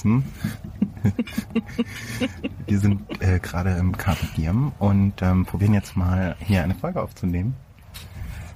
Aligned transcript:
draußen. 0.00 0.24
Wir 2.66 2.78
sind 2.78 3.00
äh, 3.22 3.38
gerade 3.38 3.70
im 3.76 3.96
Carpe 3.96 4.26
Diem 4.36 4.72
und 4.78 5.14
ähm, 5.22 5.44
probieren 5.46 5.74
jetzt 5.74 5.96
mal 5.96 6.36
hier 6.40 6.62
eine 6.62 6.74
Folge 6.74 7.02
aufzunehmen. 7.02 7.54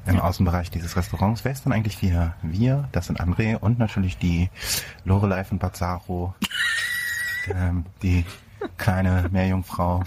Im 0.07 0.21
Außenbereich 0.21 0.71
dieses 0.71 0.97
Restaurants. 0.97 1.45
Wer 1.47 1.53
ist 1.53 1.65
denn 1.65 1.73
eigentlich 1.73 2.03
wir? 2.03 2.35
Wir, 2.43 2.89
das 2.93 3.07
sind 3.07 3.21
André 3.23 3.57
und 3.57 3.79
natürlich 3.79 4.19
die 4.19 4.51
Lorelei 5.07 5.45
von 5.45 5.59
Bazzaro, 5.59 6.35
ähm, 7.49 7.87
die 8.03 8.27
kleine 8.77 9.31
Meerjungfrau, 9.33 10.05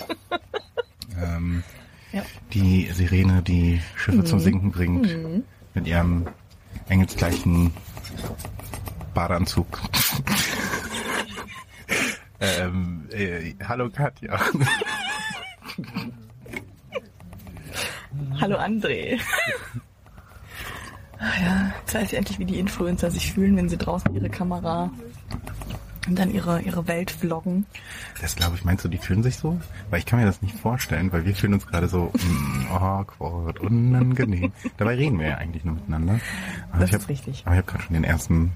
ähm, 1.20 1.63
Ja. 2.12 2.22
die 2.54 2.91
Sirene, 2.94 3.41
die 3.41 3.82
Schiffe 3.96 4.24
zum 4.24 4.40
Sinken 4.40 4.70
bringt, 4.72 5.08
Mhm. 5.08 5.44
mit 5.74 5.88
ihrem 5.88 6.27
engelsgleichen 6.90 7.72
Badeanzug. 9.16 9.82
Ähm, 12.40 13.08
äh, 13.12 13.54
hallo 13.68 13.90
Katja. 13.90 14.40
Hallo 18.40 18.58
André. 18.58 19.20
Ach 21.20 21.41
ja, 21.41 21.73
jetzt 21.80 21.93
weiß 21.96 22.12
ich 22.12 22.18
endlich, 22.18 22.40
wie 22.40 22.46
die 22.46 22.60
Influencer 22.60 23.10
sich 23.10 23.34
fühlen, 23.34 23.55
wenn 23.58 23.70
sie 23.70 23.77
draußen 23.77 24.13
ihre 24.13 24.30
Kamera 24.30 24.91
und 26.08 26.18
dann 26.18 26.32
ihre, 26.32 26.62
ihre 26.62 26.88
Welt 26.88 27.12
vloggen. 27.12 27.65
Das 28.21 28.35
glaube 28.35 28.55
ich, 28.55 28.63
meinst 28.63 28.85
du, 28.85 28.90
die 28.90 28.98
fühlen 28.98 29.24
sich 29.24 29.38
so? 29.38 29.60
Weil 29.90 29.99
ich 29.99 30.05
kann 30.05 30.20
mir 30.20 30.26
das 30.26 30.41
nicht 30.41 30.55
vorstellen, 30.55 31.12
weil 31.12 31.26
wir 31.26 31.35
fühlen 31.35 31.55
uns 31.55 31.68
gerade 31.68 31.88
so 31.88 32.12
mm, 32.13 32.71
awkward, 32.71 33.60
unangenehm. 33.60 34.54
Dabei 34.77 34.96
reden 34.96 35.20
wir 35.20 35.27
ja 35.27 35.38
eigentlich 35.38 35.65
nur 35.65 35.76
miteinander. 35.76 36.20
Aber 36.71 36.82
Das 36.82 36.93
hab, 36.93 37.02
ist 37.02 37.10
richtig. 37.10 37.43
Aber 37.46 37.55
ich 37.55 37.62
habe 37.62 37.71
gerade 37.71 37.84
schon 37.84 37.93
den 37.93 38.04
ersten 38.04 38.52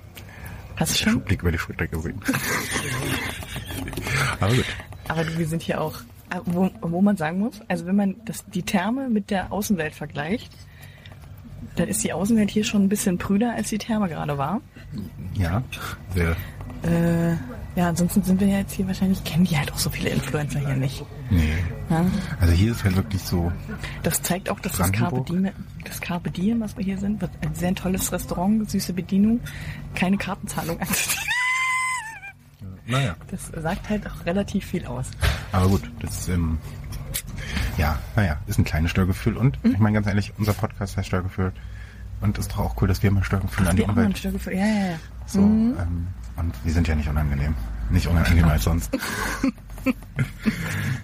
Hast 0.81 0.93
du 0.93 1.09
schon? 1.09 1.21
Blick 1.21 1.43
über 1.43 1.51
die 1.51 1.59
Schulter 1.59 1.85
gesehen. 1.85 2.19
aber 4.39 4.55
gut. 4.55 4.65
Aber 5.07 5.37
wir 5.37 5.47
sind 5.47 5.61
hier 5.61 5.79
auch, 5.79 5.99
äh, 6.31 6.39
wo, 6.45 6.71
wo 6.81 7.01
man 7.01 7.17
sagen 7.17 7.37
muss, 7.37 7.61
also 7.67 7.85
wenn 7.85 7.95
man 7.95 8.15
das, 8.25 8.43
die 8.45 8.63
Therme 8.63 9.07
mit 9.07 9.29
der 9.29 9.51
Außenwelt 9.51 9.93
vergleicht, 9.93 10.51
dann 11.75 11.87
ist 11.87 12.03
die 12.03 12.11
Außenwelt 12.11 12.49
hier 12.49 12.63
schon 12.63 12.83
ein 12.83 12.89
bisschen 12.89 13.19
prüder, 13.19 13.53
als 13.53 13.69
die 13.69 13.77
Therme 13.77 14.09
gerade 14.09 14.39
war. 14.39 14.61
Ja, 15.35 15.61
sehr. 16.15 16.35
Äh, 16.81 17.37
ja, 17.75 17.87
ansonsten 17.89 18.21
sind 18.23 18.39
wir 18.39 18.47
ja 18.47 18.57
jetzt 18.59 18.73
hier 18.73 18.85
wahrscheinlich, 18.87 19.23
kennen 19.23 19.45
die 19.45 19.57
halt 19.57 19.71
auch 19.71 19.77
so 19.77 19.89
viele 19.89 20.09
Influencer 20.09 20.59
hier 20.59 20.75
nicht. 20.75 21.03
Nee. 21.29 21.53
Ja? 21.89 22.05
Also 22.39 22.53
hier 22.53 22.71
ist 22.73 22.83
halt 22.83 22.95
wirklich 22.95 23.21
so, 23.21 23.51
Das 24.03 24.21
zeigt 24.21 24.49
auch, 24.49 24.59
dass 24.59 24.73
das 24.73 24.91
Carpe? 24.91 25.21
Diem, 25.21 25.49
das 25.85 26.01
Carpe 26.01 26.31
Diem, 26.31 26.59
was 26.61 26.75
wir 26.77 26.83
hier 26.83 26.97
sind, 26.97 27.21
wird 27.21 27.31
ein 27.41 27.55
sehr 27.55 27.73
tolles 27.73 28.11
Restaurant, 28.11 28.69
süße 28.69 28.93
Bedienung, 28.93 29.39
keine 29.95 30.17
Kartenzahlung 30.17 30.79
anzuziehen. 30.81 31.23
naja. 32.87 33.15
Das 33.29 33.47
sagt 33.63 33.89
halt 33.89 34.05
auch 34.07 34.25
relativ 34.25 34.65
viel 34.65 34.85
aus. 34.85 35.07
Aber 35.51 35.69
gut, 35.69 35.89
das 35.99 36.19
ist, 36.21 36.29
ähm, 36.29 36.57
ja, 37.77 37.97
naja, 38.15 38.37
ist 38.47 38.59
ein 38.59 38.65
kleines 38.65 38.91
Störgefühl. 38.91 39.37
Und 39.37 39.63
Mhm. 39.63 39.71
ich 39.71 39.77
meine 39.79 39.93
ganz 39.95 40.07
ehrlich, 40.07 40.33
unser 40.37 40.53
Podcast 40.53 40.97
heißt 40.97 41.07
Störgefühl. 41.07 41.53
Und 42.19 42.37
ist 42.37 42.51
doch 42.51 42.59
auch 42.59 42.81
cool, 42.81 42.87
dass 42.87 43.01
wir 43.01 43.09
mal 43.11 43.23
Störgefühl 43.23 43.67
an 43.67 43.75
die 43.75 43.81
Umwelt. 43.81 44.17
Störgefühl. 44.17 44.53
Ja, 44.53 44.65
ja, 44.65 44.85
ja. 44.91 44.95
So, 45.25 45.39
ähm, 45.39 46.07
und 46.37 46.53
wir 46.63 46.73
sind 46.73 46.87
ja 46.87 46.95
nicht 46.95 47.09
unangenehm. 47.09 47.55
Nicht 47.89 48.07
unangenehmer 48.07 48.51
als 48.53 48.63
sonst. 48.63 48.91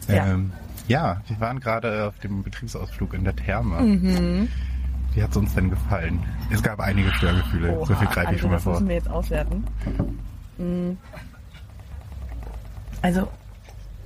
Ja. 0.08 0.28
ähm, 0.28 0.54
ja, 0.88 1.20
wir 1.28 1.40
waren 1.40 1.60
gerade 1.60 2.08
auf 2.08 2.20
dem 2.20 2.44
Betriebsausflug 2.44 3.16
in 3.16 3.24
der 3.24 3.36
Therme. 3.36 3.82
Mhm. 3.82 4.48
Wie 5.14 5.24
hat 5.24 5.32
es 5.32 5.38
uns 5.38 5.56
denn 5.56 5.70
gefallen? 5.70 6.24
Es 6.52 6.62
gab 6.62 6.80
einige 6.80 7.12
Störgefühle. 7.14 7.76
so 7.86 7.96
viel 7.96 8.08
greife 8.08 8.20
ich 8.22 8.28
also 8.28 8.40
schon 8.40 8.50
mal 8.52 8.56
das 8.56 8.64
vor. 8.64 8.74
müssen 8.74 8.88
wir 8.88 8.96
jetzt 8.96 9.10
auswerten. 9.10 9.64
Mm. 10.60 10.92
Also, 13.02 13.28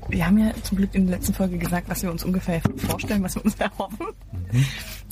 wir 0.08 0.26
haben 0.26 0.38
ja 0.38 0.53
zum 0.64 0.78
Glück 0.78 0.96
in 0.96 1.08
der 1.08 1.18
letzten 1.18 1.34
Folge 1.34 1.58
gesagt, 1.58 1.90
was 1.90 2.02
wir 2.02 2.12
uns 2.12 2.24
ungefähr 2.24 2.62
vorstellen, 2.78 3.24
was 3.24 3.36
wir 3.36 3.44
uns 3.44 3.56
erhoffen. 3.59 4.08
Mhm. 4.32 4.66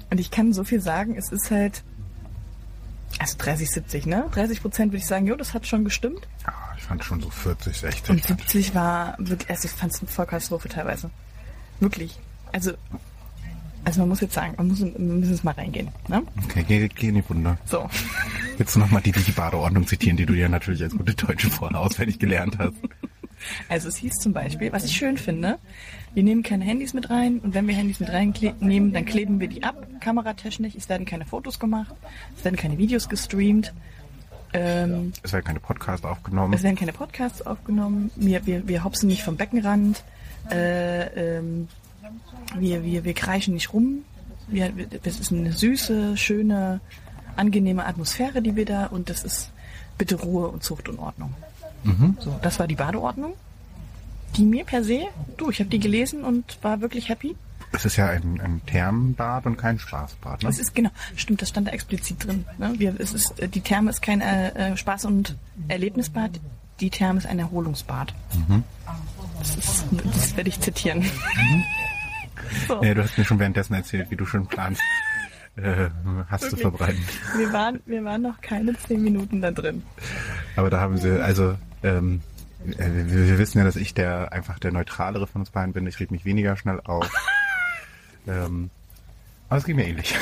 Und 0.09 0.20
ich 0.20 0.31
kann 0.31 0.53
so 0.53 0.64
viel 0.64 0.80
sagen, 0.80 1.16
es 1.16 1.31
ist 1.31 1.52
halt, 1.52 1.84
also 3.19 3.38
30, 3.38 3.69
70, 3.69 4.06
ne? 4.06 4.25
30 4.31 4.62
Prozent 4.62 4.91
würde 4.91 5.00
ich 5.00 5.07
sagen, 5.07 5.28
jo, 5.28 5.35
das 5.35 5.53
hat 5.53 5.68
schon 5.68 5.84
gestimmt. 5.84 6.28
Ja, 6.46 6.53
ich 6.78 6.84
fand 6.84 7.03
schon 7.03 7.22
so 7.22 7.30
40, 7.30 7.78
60. 7.78 8.09
Und 8.09 8.25
70 8.25 8.74
war 8.74 9.16
wirklich, 9.19 9.50
also 9.50 9.68
ich 9.68 9.72
fand 9.72 9.94
es 9.94 10.00
eine 10.00 10.07
Vollkatastrophe 10.09 10.69
teilweise. 10.69 11.09
Wirklich. 11.81 12.18
Also, 12.53 12.72
also 13.84 14.00
man 14.02 14.09
muss 14.09 14.22
jetzt 14.22 14.34
sagen, 14.34 14.53
man 14.58 14.69
muss, 14.69 14.81
wir 14.81 14.97
müssen 14.97 15.31
jetzt 15.31 15.44
mal 15.44 15.53
reingehen, 15.53 15.90
ne? 16.08 16.24
Okay, 16.46 16.63
geh, 16.68 16.88
geh 16.88 17.09
in 17.09 17.16
die 17.16 17.22
Runde. 17.22 17.58
So. 17.66 17.90
Willst 18.58 18.75
du 18.75 18.79
nochmal 18.79 19.02
die 19.02 19.16
Wiki-Badeordnung 19.16 19.85
zitieren, 19.85 20.18
die 20.18 20.25
du 20.25 20.34
ja 20.34 20.50
natürlich 20.50 20.81
als 20.81 20.96
gute 20.96 21.13
Deutsche 21.13 21.50
vorher 21.50 21.79
auswendig 21.79 22.19
gelernt 22.19 22.58
hast? 22.58 22.74
Also 23.68 23.88
es 23.88 23.97
hieß 23.97 24.13
zum 24.16 24.34
Beispiel, 24.34 24.72
was 24.72 24.84
ich 24.84 24.96
schön 24.96 25.18
finde, 25.18 25.59
wir 26.14 26.24
nehmen 26.24 26.44
keine 26.44 26.64
Handys 26.66 26.94
mit 26.94 27.09
rein 27.09 27.40
und 27.40 27.53
wenn 27.53 27.68
wir 27.68 27.75
Handys 27.75 28.00
mit 28.00 28.09
reinnehmen, 28.09 28.94
dann 28.94 29.06
kleben 29.06 29.40
wir 29.40 29.47
die 29.47 29.64
ab, 29.64 29.88
kameratechnisch. 30.00 30.75
Es 30.75 30.90
werden 30.90 31.06
keine 31.06 31.25
Fotos 31.25 31.59
gemacht, 31.59 31.94
es 32.38 32.44
werden 32.44 32.56
keine 32.56 32.78
Videos 32.78 33.09
gestreamt, 33.09 33.74
ähm, 34.53 35.14
Es 35.22 35.31
werden 35.34 35.46
keine 35.46 35.59
Podcasts 35.59 36.06
aufgenommen. 36.06 36.53
es 36.53 36.64
werden 36.64 36.75
keine 36.75 36.94
Podcasts 36.94 37.42
aufgenommen, 37.46 38.12
wir, 38.16 38.46
wir, 38.46 38.68
wir 38.68 38.84
hopsen 38.84 39.08
nicht 39.08 39.24
vom 39.24 39.38
Beckenrand, 39.38 40.03
äh, 40.50 41.38
ähm, 41.38 41.68
wir, 42.58 42.84
wir, 42.84 43.03
wir 43.03 43.14
kreischen 43.14 43.53
nicht 43.53 43.74
rum. 43.74 44.03
Wir, 44.47 44.72
das 45.03 45.20
ist 45.20 45.31
eine 45.31 45.52
süße, 45.52 46.18
schöne, 46.18 46.80
angenehme 47.36 47.86
Atmosphäre, 47.86 48.41
die 48.41 48.56
wir 48.56 48.66
da 48.66 48.88
und 48.88 49.12
das 49.12 49.24
ist 49.24 49.52
bitte 50.00 50.16
Ruhe 50.16 50.47
und 50.47 50.64
Zucht 50.64 50.90
und 50.90 50.97
Ordnung. 50.97 51.36
So, 52.20 52.38
das 52.41 52.59
war 52.59 52.68
die 52.68 52.76
Badeordnung. 52.76 53.34
Die 54.35 54.44
mir 54.44 54.66
per 54.66 54.84
se, 54.84 55.07
du, 55.38 55.50
ich 55.50 55.59
habe 55.59 55.69
die 55.69 55.79
gelesen 55.79 56.23
und 56.23 56.59
war 56.62 56.81
wirklich 56.81 57.09
happy. 57.09 57.35
Es 57.72 57.85
ist 57.85 57.97
ja 57.97 58.07
ein, 58.07 58.41
ein 58.41 58.62
Thermenbad 58.66 59.45
und 59.45 59.57
kein 59.57 59.78
Spaßbad, 59.78 60.41
ne? 60.41 60.50
Es 60.50 60.57
ist 60.57 60.73
genau, 60.73 60.90
stimmt, 61.16 61.41
das 61.41 61.50
stand 61.50 61.67
da 61.67 61.72
explizit 61.72 62.25
drin. 62.25 62.45
Ne? 62.57 62.73
Wir, 62.78 62.95
es 63.00 63.13
ist, 63.13 63.40
äh, 63.40 63.47
die 63.47 63.62
Therme 63.62 63.91
ist 63.91 64.01
kein 64.01 64.22
äh, 64.22 64.72
äh, 64.72 64.73
Spaß- 64.73 65.06
und 65.06 65.35
Erlebnisbad, 65.67 66.40
die 66.79 66.90
Therme 66.90 67.19
ist 67.19 67.28
ein 67.28 67.38
Erholungsbad. 67.38 68.13
Das, 69.40 69.56
ist, 69.56 69.85
das 69.91 70.35
werde 70.35 70.50
ich 70.50 70.59
zitieren. 70.59 71.06
so. 72.67 72.84
Ja, 72.84 72.94
du 72.94 73.03
hast 73.03 73.17
mir 73.17 73.25
schon 73.25 73.40
währenddessen 73.40 73.73
erzählt, 73.73 74.09
wie 74.09 74.16
du 74.16 74.25
schon 74.25 74.47
planst, 74.47 74.81
äh, 75.57 75.90
Hass 76.29 76.50
zu 76.50 76.57
verbreiten. 76.57 77.03
Wir 77.38 77.53
waren, 77.53 77.81
wir 77.85 78.03
waren 78.03 78.22
noch 78.22 78.41
keine 78.41 78.75
zehn 78.78 79.03
Minuten 79.03 79.41
da 79.41 79.51
drin. 79.51 79.84
Aber 80.56 80.69
da 80.69 80.79
haben 80.79 80.97
sie, 80.97 81.22
also, 81.22 81.56
ähm, 81.84 82.22
äh, 82.22 82.28
wir, 82.64 83.12
wir 83.28 83.38
wissen 83.38 83.58
ja, 83.58 83.64
dass 83.64 83.75
ich 83.75 83.94
der 83.94 84.31
einfach 84.34 84.59
der 84.59 84.72
neutralere 84.72 85.28
von 85.28 85.42
uns 85.42 85.50
beiden 85.50 85.74
bin. 85.74 85.88
Ich 85.88 86.00
rede 86.00 86.14
mich 86.14 86.25
weniger 86.25 86.56
schnell 86.58 86.81
auf. 86.81 87.09
ähm, 88.28 88.70
aber 89.47 89.58
es 89.58 89.66
ging 89.66 89.75
mir 89.75 89.88
ähnlich. 89.88 90.16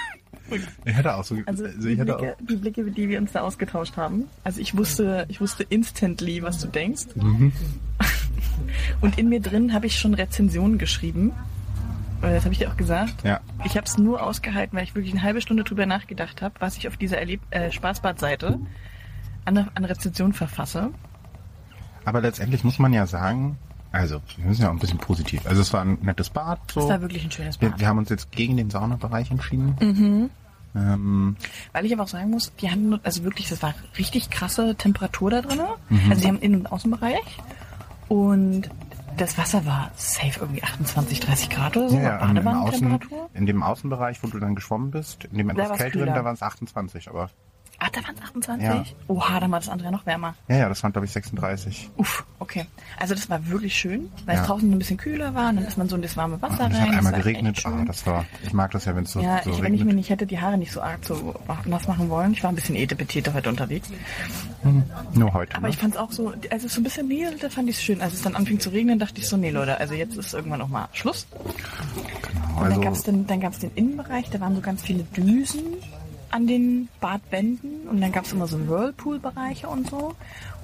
ich 0.84 0.94
hatte 0.94 1.14
auch 1.14 1.24
so, 1.24 1.36
Also, 1.46 1.64
also 1.64 1.88
die, 1.88 1.96
Blicke, 1.96 2.36
die 2.40 2.56
Blicke, 2.56 2.84
die 2.90 3.08
wir 3.08 3.18
uns 3.18 3.32
da 3.32 3.40
ausgetauscht 3.40 3.96
haben. 3.96 4.24
Also 4.44 4.60
ich 4.60 4.76
wusste, 4.76 5.24
ich 5.28 5.40
wusste 5.40 5.64
instantly, 5.64 6.42
was 6.42 6.58
du 6.60 6.68
denkst. 6.68 7.06
Mhm. 7.16 7.52
Und 9.00 9.18
in 9.18 9.28
mir 9.28 9.40
drin 9.40 9.72
habe 9.72 9.86
ich 9.86 9.98
schon 9.98 10.14
Rezensionen 10.14 10.78
geschrieben. 10.78 11.32
Äh, 12.22 12.34
Das 12.34 12.44
habe 12.44 12.52
ich 12.52 12.58
dir 12.58 12.70
auch 12.70 12.76
gesagt. 12.76 13.24
Ja. 13.24 13.40
Ich 13.64 13.76
habe 13.76 13.86
es 13.86 13.98
nur 13.98 14.22
ausgehalten, 14.22 14.76
weil 14.76 14.84
ich 14.84 14.94
wirklich 14.94 15.12
eine 15.12 15.22
halbe 15.22 15.40
Stunde 15.40 15.64
drüber 15.64 15.86
nachgedacht 15.86 16.42
habe, 16.42 16.54
was 16.60 16.76
ich 16.76 16.86
auf 16.88 16.96
dieser 16.96 17.18
Erleb 17.18 17.40
äh, 17.50 17.72
Spaßbad-Seite 17.72 18.58
an, 19.46 19.68
an 19.74 19.84
Rezension 19.84 20.32
verfasse. 20.32 20.90
Aber 22.04 22.20
letztendlich 22.20 22.64
muss 22.64 22.78
man 22.78 22.92
ja 22.92 23.06
sagen, 23.06 23.58
also, 23.92 24.20
wir 24.36 24.46
müssen 24.46 24.62
ja 24.62 24.68
auch 24.68 24.72
ein 24.72 24.80
bisschen 24.80 24.98
positiv. 24.98 25.46
Also 25.46 25.62
es 25.62 25.72
war 25.72 25.82
ein 25.82 25.98
nettes 26.02 26.28
Bad, 26.28 26.58
so. 26.72 26.80
Das 26.80 26.88
war 26.88 27.00
wirklich 27.00 27.24
ein 27.24 27.30
schönes 27.30 27.60
Wir, 27.60 27.70
Bad. 27.70 27.78
wir 27.78 27.86
haben 27.86 27.98
uns 27.98 28.08
jetzt 28.08 28.32
gegen 28.32 28.56
den 28.56 28.68
Saunabereich 28.68 29.30
entschieden. 29.30 29.76
Mhm. 29.80 30.30
Ähm, 30.74 31.36
Weil 31.72 31.86
ich 31.86 31.92
aber 31.92 32.02
auch 32.02 32.08
sagen 32.08 32.30
muss, 32.30 32.52
die 32.56 32.68
haben 32.70 32.98
also 33.04 33.22
wirklich, 33.22 33.48
das 33.48 33.62
war 33.62 33.72
richtig 33.96 34.30
krasse 34.30 34.74
Temperatur 34.74 35.30
da 35.30 35.42
drin. 35.42 35.60
Mhm. 35.90 36.10
Also 36.10 36.22
die 36.22 36.28
haben 36.28 36.40
Innen- 36.40 36.60
und 36.62 36.72
Außenbereich. 36.72 37.38
Und 38.08 38.68
das 39.16 39.38
Wasser 39.38 39.64
war 39.64 39.92
safe 39.94 40.40
irgendwie 40.40 40.64
28, 40.64 41.20
30 41.20 41.50
Grad 41.50 41.76
oder 41.76 41.88
so. 41.88 41.96
ja, 41.96 42.02
ja, 42.02 42.18
Außen, 42.18 42.34
Badewanentemperatur. 42.34 43.30
in 43.32 43.46
dem 43.46 43.62
Außenbereich, 43.62 44.22
wo 44.24 44.26
du 44.26 44.40
dann 44.40 44.56
geschwommen 44.56 44.90
bist, 44.90 45.24
in 45.26 45.38
dem 45.38 45.50
etwas 45.50 45.78
kälteren, 45.78 46.06
da 46.12 46.24
waren 46.24 46.34
es 46.34 46.42
28, 46.42 47.08
aber 47.08 47.30
Ah, 47.80 47.88
da 47.92 48.02
waren 48.04 48.14
es 48.16 48.22
28? 48.22 48.64
Ja. 48.66 48.84
Oha, 49.08 49.40
dann 49.40 49.50
war 49.50 49.58
das 49.60 49.68
andere 49.68 49.86
ja 49.88 49.90
noch 49.92 50.06
wärmer. 50.06 50.34
ja, 50.48 50.56
ja, 50.56 50.68
das 50.68 50.82
waren 50.82 50.92
glaube 50.92 51.06
ich 51.06 51.12
36. 51.12 51.90
Uff, 51.96 52.24
okay. 52.38 52.66
Also 52.98 53.14
das 53.14 53.28
war 53.28 53.46
wirklich 53.48 53.74
schön, 53.74 54.10
weil 54.26 54.36
Ja. 54.36 54.42
es 54.42 54.46
draußen 54.46 54.70
ein 54.70 54.78
bisschen 54.78 54.96
kühler 54.96 55.34
war 55.34 55.50
und 55.50 55.56
dann 55.56 55.66
ist 55.66 55.76
man 55.76 55.88
so 55.88 55.96
in 55.96 56.02
das 56.02 56.16
warme 56.16 56.40
Wasser 56.40 56.64
Und 56.66 56.72
es 56.72 56.78
rein. 56.78 56.88
hat 56.90 56.98
einmal 56.98 57.12
geregnet. 57.14 57.62
Ah, 57.66 57.84
das 57.86 58.06
war, 58.06 58.24
ich 58.42 58.52
mag 58.52 58.70
das 58.70 58.84
ja, 58.84 58.94
wenn 58.96 59.04
es 59.04 59.12
so, 59.12 59.20
ja, 59.20 59.42
so 59.42 59.50
ich, 59.50 59.56
wenn 59.62 59.74
ich 59.74 59.80
mir 59.80 59.86
regnet. 59.86 59.96
nicht 59.96 60.10
hätte 60.10 60.26
die 60.26 60.40
Haare 60.40 60.56
nicht 60.56 60.72
so 60.72 60.80
arg 60.80 61.04
so 61.04 61.34
nass 61.64 61.88
machen 61.88 62.08
wollen. 62.08 62.32
Ich 62.32 62.42
war 62.42 62.50
ein 62.50 62.54
bisschen 62.54 62.76
etepetete 62.76 63.34
heute 63.34 63.48
unterwegs. 63.48 63.88
Nur 65.12 65.32
heute. 65.34 65.56
Aber 65.56 65.66
ne? 65.66 65.70
ich 65.74 65.78
fand 65.78 65.94
es 65.94 66.00
auch 66.00 66.10
so, 66.12 66.32
als 66.50 66.64
es 66.64 66.74
so 66.74 66.80
ein 66.80 66.84
bisschen 66.84 67.08
nieselte, 67.08 67.50
fand 67.50 67.68
ich 67.68 67.76
es 67.76 67.82
schön. 67.82 68.00
Als 68.00 68.14
es 68.14 68.22
dann 68.22 68.34
anfing 68.34 68.60
zu 68.60 68.70
regnen, 68.70 68.98
dachte 68.98 69.20
ich 69.20 69.28
so, 69.28 69.36
nee 69.36 69.50
Leute, 69.50 69.78
also 69.78 69.94
jetzt 69.94 70.16
ist 70.16 70.32
irgendwann 70.32 70.62
auch 70.62 70.68
mal 70.68 70.88
Schluss. 70.92 71.26
genau, 71.32 72.62
Und 72.62 72.70
dann 72.70 72.80
gab 72.80 72.92
es 72.92 73.00
also, 73.06 73.12
den, 73.12 73.26
den 73.26 73.70
Innenbereich, 73.74 74.30
da 74.30 74.40
waren 74.40 74.54
so 74.54 74.60
ganz 74.60 74.82
viele 74.82 75.02
Düsen. 75.04 75.62
An 76.34 76.48
den 76.48 76.88
Badwänden 77.00 77.86
und 77.88 78.00
dann 78.00 78.10
gab 78.10 78.24
es 78.24 78.32
immer 78.32 78.48
so 78.48 78.58
Whirlpool-Bereiche 78.68 79.68
und 79.68 79.88
so. 79.88 79.96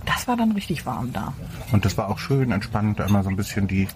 Und 0.00 0.08
das 0.08 0.26
war 0.26 0.36
dann 0.36 0.50
richtig 0.52 0.84
warm 0.84 1.12
da. 1.12 1.32
Und 1.70 1.84
das 1.84 1.96
war 1.96 2.08
auch 2.08 2.18
schön 2.18 2.50
entspannt, 2.50 2.98
da 2.98 3.06
immer 3.06 3.22
so 3.22 3.28
ein 3.30 3.36
bisschen 3.36 3.68
die 3.68 3.86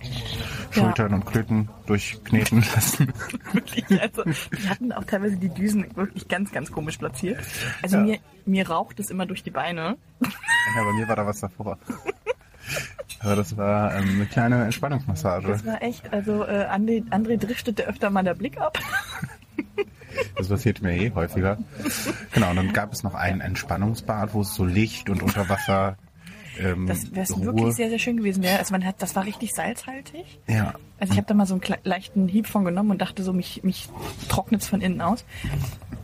Schultern 0.71 1.15
und 1.15 1.26
Klöten 1.26 1.69
durchkneten 1.87 2.65
lassen. 2.75 3.12
Wirklich, 3.53 4.00
also, 4.00 4.23
die 4.25 4.69
hatten 4.69 4.93
auch 4.93 5.03
teilweise 5.05 5.37
die 5.37 5.49
Düsen 5.49 5.87
wirklich 5.97 6.29
ganz, 6.29 6.53
ganz 6.53 6.71
komisch 6.71 6.99
platziert. 6.99 7.41
Also 7.82 7.97
Ja. 7.97 8.03
mir, 8.05 8.19
mir 8.47 8.69
raucht 8.69 9.00
es 9.00 9.11
immer 9.11 9.27
durch 9.27 9.43
die 9.43 9.50
Beine. 9.50 9.97
Ja, 10.20 10.85
bei 10.85 10.93
mir 10.93 11.09
war 11.09 11.17
da 11.17 11.27
was 11.27 11.41
davor. 11.41 11.79
Aber 13.19 13.37
das 13.37 13.56
war 13.56 13.94
ähm, 13.97 14.11
eine 14.15 14.27
kleine 14.27 14.65
Entspannungsmassage. 14.65 15.49
Das 15.49 15.67
war 15.67 15.82
echt, 15.82 16.12
also 16.12 16.44
äh, 16.44 16.67
André, 16.70 17.03
André 17.11 17.37
driftete 17.37 17.85
öfter 17.87 18.11
mal 18.11 18.23
der 18.23 18.35
Blick 18.35 18.61
ab. 18.61 18.79
Das 20.37 20.49
passiert 20.49 20.83
mir 20.83 20.97
eh 20.97 21.12
häufiger. 21.12 21.59
Genau, 22.33 22.51
und 22.51 22.56
dann 22.56 22.73
gab 22.73 22.93
es 22.93 23.03
noch 23.03 23.15
ein 23.15 23.41
Entspannungsbad, 23.41 24.35
wo 24.35 24.43
es 24.43 24.55
so 24.55 24.65
Licht 24.65 25.11
und 25.11 25.23
Unterwasser 25.23 25.97
ähm, 26.59 26.87
Das 26.87 27.15
wäre 27.15 27.45
wirklich 27.45 27.75
sehr, 27.75 27.89
sehr 27.89 27.99
schön 27.99 28.17
gewesen. 28.17 28.43
Ja, 28.43 28.56
also 28.56 28.73
man 28.73 28.85
hat, 28.85 28.97
das 29.01 29.17
war 29.17 29.25
richtig 29.25 29.53
salzhaltig. 29.55 30.41
Ja, 30.47 30.75
Also 30.99 31.12
ich 31.12 31.19
habe 31.19 31.27
da 31.27 31.35
mal 31.35 31.47
so 31.47 31.55
einen 31.55 31.79
leichten 31.83 32.29
Hieb 32.29 32.47
von 32.47 32.65
genommen 32.65 32.91
und 32.93 33.01
dachte 33.01 33.23
so, 33.23 33.33
mich, 33.33 33.62
mich 33.65 33.89
trocknet's 34.29 34.69
von 34.69 34.81
innen 34.81 35.01
aus. 35.01 35.25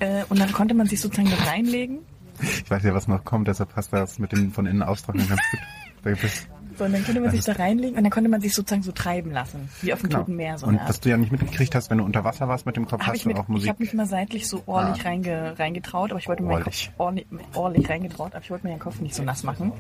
Äh, 0.01 0.25
und 0.29 0.41
dann 0.41 0.53
konnte 0.53 0.75
man 0.75 0.87
sich 0.87 1.01
sozusagen 1.01 1.31
da 1.31 1.51
reinlegen. 1.51 2.01
ich 2.41 2.71
weiß 2.71 2.83
ja, 2.83 2.95
was 2.95 3.07
noch 3.07 3.25
kommt, 3.25 3.49
deshalb 3.49 3.75
passt 3.75 3.93
das 3.93 4.19
mit 4.19 4.33
dem 4.33 4.53
von 4.53 4.67
innen 4.67 4.83
austrocknen 4.83 5.29
ganz 5.29 5.41
gut. 5.51 5.61
So, 6.81 6.87
und 6.87 6.95
dann 6.95 7.05
konnte 7.05 7.21
man 7.21 7.31
sich 7.31 7.45
da 7.45 7.53
reinlegen 7.53 7.97
und 7.99 8.03
dann 8.05 8.11
konnte 8.11 8.31
man 8.31 8.41
sich 8.41 8.55
sozusagen 8.55 8.83
so 8.83 8.91
treiben 8.93 9.33
lassen. 9.33 9.69
Wie 9.83 9.93
auf 9.93 10.01
dem 10.01 10.09
Genau. 10.09 10.21
Toten 10.21 10.37
Meer. 10.37 10.57
So 10.57 10.67
und 10.67 10.79
eine 10.79 10.89
was 10.89 10.97
Art. 10.97 11.05
du 11.05 11.11
ja 11.11 11.17
nicht 11.19 11.31
mitgekriegt 11.31 11.75
hast, 11.75 11.91
wenn 11.91 11.99
du 11.99 12.05
unter 12.05 12.25
Wasser 12.25 12.49
warst 12.49 12.65
mit 12.65 12.77
dem 12.77 12.87
Kopf, 12.87 13.01
Hab 13.03 13.09
hast 13.09 13.17
ich, 13.17 13.23
du 13.25 13.29
mit, 13.29 13.37
auch 13.37 13.43
ich 13.43 13.49
Musik. 13.49 13.69
habe 13.69 13.83
mich 13.83 13.93
mal 13.93 14.07
seitlich 14.07 14.49
so 14.49 14.63
ohrlich 14.65 15.05
Ah. 15.05 15.09
reinge, 15.09 15.59
reingetraut, 15.59 16.11
aber 16.11 16.19
ich 16.21 16.27
wollte 16.29 16.43
mir 16.43 16.55
meinen 16.55 16.65
Kopf 16.65 16.89
Ohrlich. 16.97 17.29
ohrlich, 17.55 17.91
reingetraut, 17.91 18.35
aber 18.35 18.43
ich 18.43 18.51
wollte 18.51 18.67
mir 18.67 18.73
den 18.73 18.79
Kopf 18.81 18.99
nicht 19.01 19.15
so 19.15 19.23
nass 19.23 19.43
machen. 19.43 19.73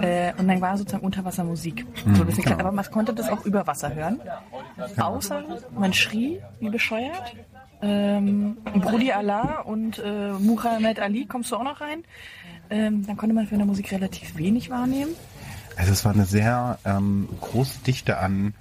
Äh, 0.00 0.32
und 0.38 0.46
dann 0.46 0.60
war 0.60 0.76
sozusagen 0.78 1.04
Unterwassermusik. 1.04 1.84
so 2.14 2.22
ein 2.22 2.26
bisschen 2.26 2.44
genau. 2.44 2.58
Aber 2.60 2.70
man 2.70 2.84
konnte 2.92 3.12
das 3.12 3.28
auch 3.28 3.44
über 3.44 3.66
Wasser 3.66 3.92
hören. 3.92 4.20
Außer 4.98 5.42
man 5.76 5.92
schrie 5.92 6.40
wie 6.60 6.70
bescheuert. 6.70 7.34
Ähm, 7.82 8.56
Brudi 8.80 9.12
Allah 9.12 9.60
und 9.62 9.98
äh, 9.98 10.30
Muhammad 10.38 10.98
Ali, 11.00 11.26
kommst 11.26 11.50
du 11.50 11.56
auch 11.56 11.64
noch 11.64 11.80
rein? 11.80 12.04
Ähm, 12.70 13.04
dann 13.06 13.16
konnte 13.16 13.34
man 13.34 13.46
für 13.46 13.54
eine 13.54 13.64
Musik 13.66 13.92
relativ 13.92 14.36
wenig 14.36 14.70
wahrnehmen. 14.70 15.10
Also 15.76 15.92
es 15.92 16.04
war 16.04 16.12
eine 16.12 16.24
sehr 16.24 16.78
ähm, 16.84 17.28
große 17.40 17.80
Dichte 17.86 18.18
an 18.18 18.54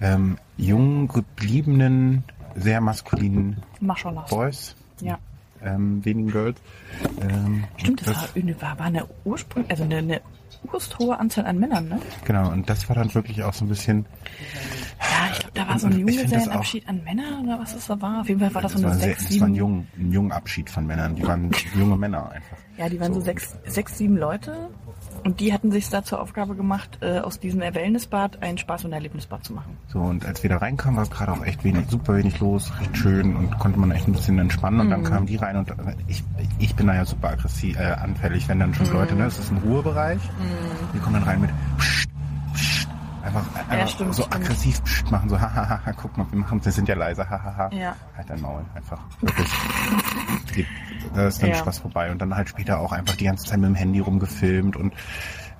ähm, 0.00 0.38
jung 0.56 1.08
gebliebenen, 1.08 2.24
sehr 2.56 2.80
maskulinen 2.80 3.58
Mashallah. 3.80 4.22
Boys, 4.30 4.74
Ja. 5.00 5.18
ähm, 5.62 6.02
wenigen 6.04 6.30
Girls. 6.30 6.58
Ähm, 7.20 7.64
Stimmt, 7.76 8.00
das, 8.00 8.06
das 8.14 8.16
war, 8.22 8.28
eine- 8.42 8.62
war, 8.62 8.80
eine 8.80 9.04
Ursprung, 9.24 9.64
also 9.68 9.84
eine, 9.84 9.96
eine 9.98 10.20
ursthohe 10.72 11.18
Anzahl 11.18 11.46
an 11.46 11.58
Männern, 11.58 11.88
ne? 11.88 12.00
Genau, 12.24 12.50
und 12.50 12.68
das 12.70 12.88
war 12.88 12.96
dann 12.96 13.14
wirklich 13.14 13.42
auch 13.44 13.52
so 13.54 13.64
ein 13.66 13.68
bisschen, 13.68 14.06
ich 15.32 15.38
glaube, 15.40 15.52
da 15.54 15.68
war 15.68 15.78
so 15.78 15.86
ein 15.86 15.98
Junggesellenabschied 15.98 16.88
an 16.88 17.02
Männer 17.04 17.40
oder 17.42 17.58
was 17.60 17.74
das 17.74 17.86
da 17.86 18.00
war. 18.00 18.20
Auf 18.20 18.28
jeden 18.28 18.40
Fall 18.40 18.54
war 18.54 18.62
das, 18.62 18.72
das 18.72 18.80
so 18.80 18.86
eine 18.86 18.96
sechs, 18.96 19.28
das 19.28 19.40
war 19.40 19.46
ein, 19.48 19.54
sieben. 19.54 19.54
jung, 19.54 19.86
ein 19.98 20.12
junger 20.12 20.34
Abschied 20.36 20.70
von 20.70 20.86
Männern. 20.86 21.14
Die 21.16 21.26
waren 21.26 21.50
junge 21.74 21.96
Männer 21.96 22.30
einfach. 22.30 22.56
Ja, 22.76 22.88
die 22.88 22.98
waren 23.00 23.12
so, 23.12 23.20
sechs, 23.20 23.56
sechs, 23.66 23.98
sieben 23.98 24.16
Leute. 24.16 24.70
Und 25.22 25.40
die 25.40 25.52
hatten 25.52 25.70
sich 25.70 25.90
da 25.90 26.02
zur 26.02 26.18
Aufgabe 26.22 26.54
gemacht, 26.54 26.98
äh, 27.02 27.18
aus 27.18 27.38
diesem 27.38 27.60
Wellnessbad 27.60 28.42
ein 28.42 28.56
Spaß- 28.56 28.86
und 28.86 28.92
Erlebnisbad 28.94 29.44
zu 29.44 29.52
machen. 29.52 29.76
So, 29.88 29.98
und 29.98 30.24
als 30.24 30.42
wir 30.42 30.48
da 30.48 30.56
reinkamen, 30.58 30.96
war 30.96 31.02
es 31.04 31.10
gerade 31.10 31.32
auch 31.32 31.44
echt 31.44 31.62
wenig, 31.62 31.88
super 31.90 32.16
wenig 32.16 32.40
los, 32.40 32.72
recht 32.80 32.96
schön 32.96 33.36
und 33.36 33.58
konnte 33.58 33.78
man 33.78 33.90
echt 33.90 34.08
ein 34.08 34.12
bisschen 34.12 34.38
entspannen. 34.38 34.80
Und 34.80 34.86
Mhm. 34.86 34.90
dann 34.92 35.04
kamen 35.04 35.26
die 35.26 35.36
rein 35.36 35.56
und 35.56 35.70
äh, 35.70 35.74
ich, 36.06 36.24
ich 36.58 36.74
bin 36.74 36.86
da 36.86 36.94
ja 36.94 37.04
super 37.04 37.30
aggressiv, 37.30 37.78
äh, 37.78 37.82
anfällig, 37.82 38.48
wenn 38.48 38.60
dann 38.60 38.72
schon 38.72 38.86
Mhm. 38.86 38.92
Leute, 38.94 39.14
ne, 39.14 39.24
es 39.26 39.38
ist 39.38 39.50
ein 39.52 39.58
Ruhebereich, 39.58 40.20
die 40.94 40.98
kommen 41.00 41.14
dann 41.16 41.24
rein 41.24 41.40
mit 41.42 41.50
Psst, 41.76 42.08
Einfach, 43.22 43.44
einfach 43.68 43.88
stimmt, 43.88 44.14
so 44.14 44.22
stimmt. 44.22 44.36
aggressiv 44.36 44.80
machen, 45.10 45.28
so 45.28 45.38
hahaha, 45.40 45.92
guck 45.92 46.16
mal, 46.16 46.26
wir 46.30 46.38
machen, 46.38 46.64
wir 46.64 46.72
sind 46.72 46.88
ja 46.88 46.94
leise, 46.94 47.28
hahaha. 47.28 47.70
Ja. 47.72 47.94
Halt 48.16 48.30
dein 48.30 48.40
Maul, 48.40 48.62
einfach. 48.74 49.00
Wirklich. 49.20 50.66
Da 51.14 51.28
ist 51.28 51.42
dann 51.42 51.50
Ja. 51.50 51.56
Spaß 51.56 51.78
vorbei. 51.80 52.10
Und 52.10 52.20
dann 52.20 52.34
halt 52.34 52.48
später 52.48 52.78
auch 52.80 52.92
einfach 52.92 53.16
die 53.16 53.24
ganze 53.24 53.46
Zeit 53.46 53.58
mit 53.58 53.68
dem 53.68 53.74
Handy 53.74 54.00
rumgefilmt 54.00 54.76
und 54.76 54.94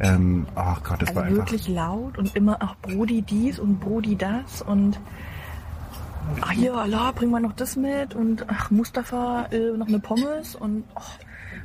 ähm, 0.01 0.47
ach 0.55 0.83
Gott, 0.83 1.03
das 1.03 1.09
Also 1.11 1.21
war 1.21 1.27
einfach. 1.27 1.37
wirklich 1.39 1.69
laut 1.69 2.17
und 2.17 2.35
immer, 2.35 2.57
ach, 2.61 2.75
Brody 2.81 3.21
dies 3.23 3.59
und 3.59 3.81
Brody 3.81 4.17
das 4.17 4.63
und 4.63 4.99
ach 6.41 6.51
hier, 6.53 6.75
Allah, 6.75 7.13
bring 7.13 7.31
mal 7.31 7.41
noch 7.41 7.53
das 7.53 7.77
mit 7.77 8.15
und 8.15 8.47
ach, 8.49 8.71
Mustafa, 8.71 9.47
äh, 9.51 9.77
noch 9.77 9.89
eine 9.89 9.99
Pommes 9.99 10.55
und 10.55 10.85
ach, 10.95 11.19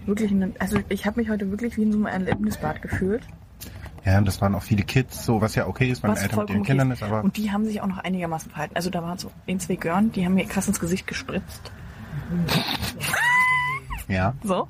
wirklich, 0.05 0.31
eine, 0.31 0.51
also 0.59 0.79
ich 0.89 1.05
habe 1.05 1.19
mich 1.21 1.29
heute 1.29 1.49
wirklich 1.51 1.77
wie 1.77 1.83
in 1.83 1.91
so 1.93 1.97
einem 1.97 2.07
Erlebnisbad 2.07 2.81
gefühlt. 2.81 3.23
Ja, 4.05 4.19
und 4.19 4.25
das 4.27 4.39
waren 4.39 4.53
auch 4.55 4.61
viele 4.63 4.83
Kids, 4.83 5.25
so 5.25 5.41
was 5.41 5.55
ja 5.55 5.65
okay 5.67 5.89
ist, 5.89 6.03
wenn 6.03 6.11
Was 6.11 6.21
Eltern 6.21 6.39
mit 6.41 6.49
ihren 6.51 6.63
Kindern 6.63 6.87
okay 6.91 6.93
ist, 6.93 7.03
aber 7.03 7.23
Und 7.23 7.37
die 7.37 7.51
haben 7.51 7.65
sich 7.65 7.81
auch 7.81 7.87
noch 7.87 7.97
einigermaßen 7.97 8.51
verhalten. 8.51 8.75
Also 8.75 8.89
da 8.91 9.01
waren 9.01 9.17
so 9.17 9.31
ein, 9.47 9.59
zwei 9.59 9.75
Görn, 9.75 10.11
die 10.11 10.23
haben 10.25 10.35
mir 10.35 10.45
krass 10.45 10.67
ins 10.67 10.79
Gesicht 10.79 11.07
gespritzt. 11.07 11.71
ja. 14.07 14.33
So. 14.43 14.67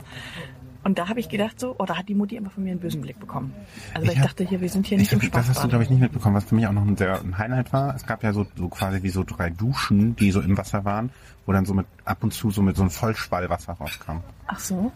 Und 0.83 0.99
da 0.99 1.09
habe 1.09 1.19
ich 1.19 1.29
gedacht 1.29 1.59
so, 1.59 1.75
oh, 1.79 1.85
da 1.85 1.97
hat 1.97 2.07
die 2.09 2.13
Mutti 2.13 2.37
einfach 2.37 2.51
von 2.51 2.63
mir 2.63 2.69
einen 2.69 2.79
bösen 2.79 3.01
Blick 3.01 3.19
bekommen. 3.19 3.53
Also 3.95 4.05
Ich 4.05 4.13
ich, 4.13 4.19
hab- 4.19 4.27
dachte 4.27 4.43
hier, 4.47 4.61
wir 4.61 4.69
sind 4.69 4.85
hier 4.85 4.99
Ich, 4.99 5.11
nicht 5.11 5.23
im 5.23 5.31
das 5.31 5.49
hast 5.49 5.63
du, 5.63 5.67
glaube 5.67 5.83
ich, 5.83 5.89
nicht 5.89 5.99
mitbekommen, 5.99 6.35
was 6.35 6.43
für 6.43 6.53
mich 6.53 6.67
auch 6.67 6.71
noch 6.73 6.83
ein 6.85 6.95
sehr 6.95 7.19
ein 7.19 7.37
Highlight 7.39 7.73
war. 7.73 7.95
Es 7.95 8.05
gab 8.05 8.21
ja 8.23 8.33
so, 8.33 8.45
so 8.55 8.69
quasi 8.69 9.01
wie 9.01 9.09
so 9.09 9.23
drei 9.23 9.49
Duschen, 9.49 10.15
die 10.15 10.29
so 10.31 10.41
im 10.41 10.55
Wasser 10.57 10.85
waren, 10.85 11.09
wo 11.47 11.53
dann 11.53 11.65
so 11.65 11.73
mit 11.73 11.87
ab 12.05 12.23
und 12.23 12.33
zu 12.35 12.51
so 12.51 12.61
mit 12.61 12.75
so 12.75 12.83
einem 12.83 12.91
Vollschwall 12.91 13.49
Wasser 13.49 13.73
rauskam. 13.73 14.17
Ach 14.45 14.59
so. 14.59 14.91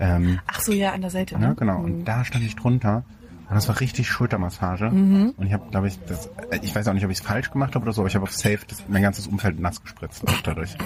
Ähm, 0.00 0.40
Ach 0.48 0.60
so, 0.60 0.72
ja, 0.72 0.92
an 0.92 1.02
der 1.02 1.10
Seite. 1.10 1.36
ja, 1.36 1.40
Ne? 1.40 1.54
genau. 1.56 1.78
Und 1.82 2.04
da 2.04 2.24
stand 2.24 2.44
ich 2.44 2.56
drunter. 2.56 3.04
Und 3.48 3.54
das 3.54 3.66
war 3.68 3.80
richtig 3.80 4.08
Schultermassage. 4.10 4.90
Mhm. 4.90 5.32
Und 5.36 5.46
ich 5.46 5.52
habe, 5.54 5.70
glaube 5.70 5.88
ich, 5.88 5.98
das, 6.06 6.28
ich 6.62 6.74
weiß 6.74 6.86
auch 6.88 6.92
nicht, 6.92 7.04
ob 7.04 7.10
ich 7.10 7.18
es 7.20 7.24
falsch 7.24 7.50
gemacht 7.50 7.74
habe 7.74 7.84
oder 7.84 7.92
so, 7.92 8.02
aber 8.02 8.08
ich 8.08 8.14
habe 8.14 8.24
auf 8.24 8.32
Safe 8.32 8.58
das, 8.68 8.82
mein 8.88 9.00
ganzes 9.02 9.26
Umfeld 9.26 9.58
nass 9.58 9.82
gespritzt 9.82 10.26
auch 10.28 10.40
dadurch. 10.42 10.76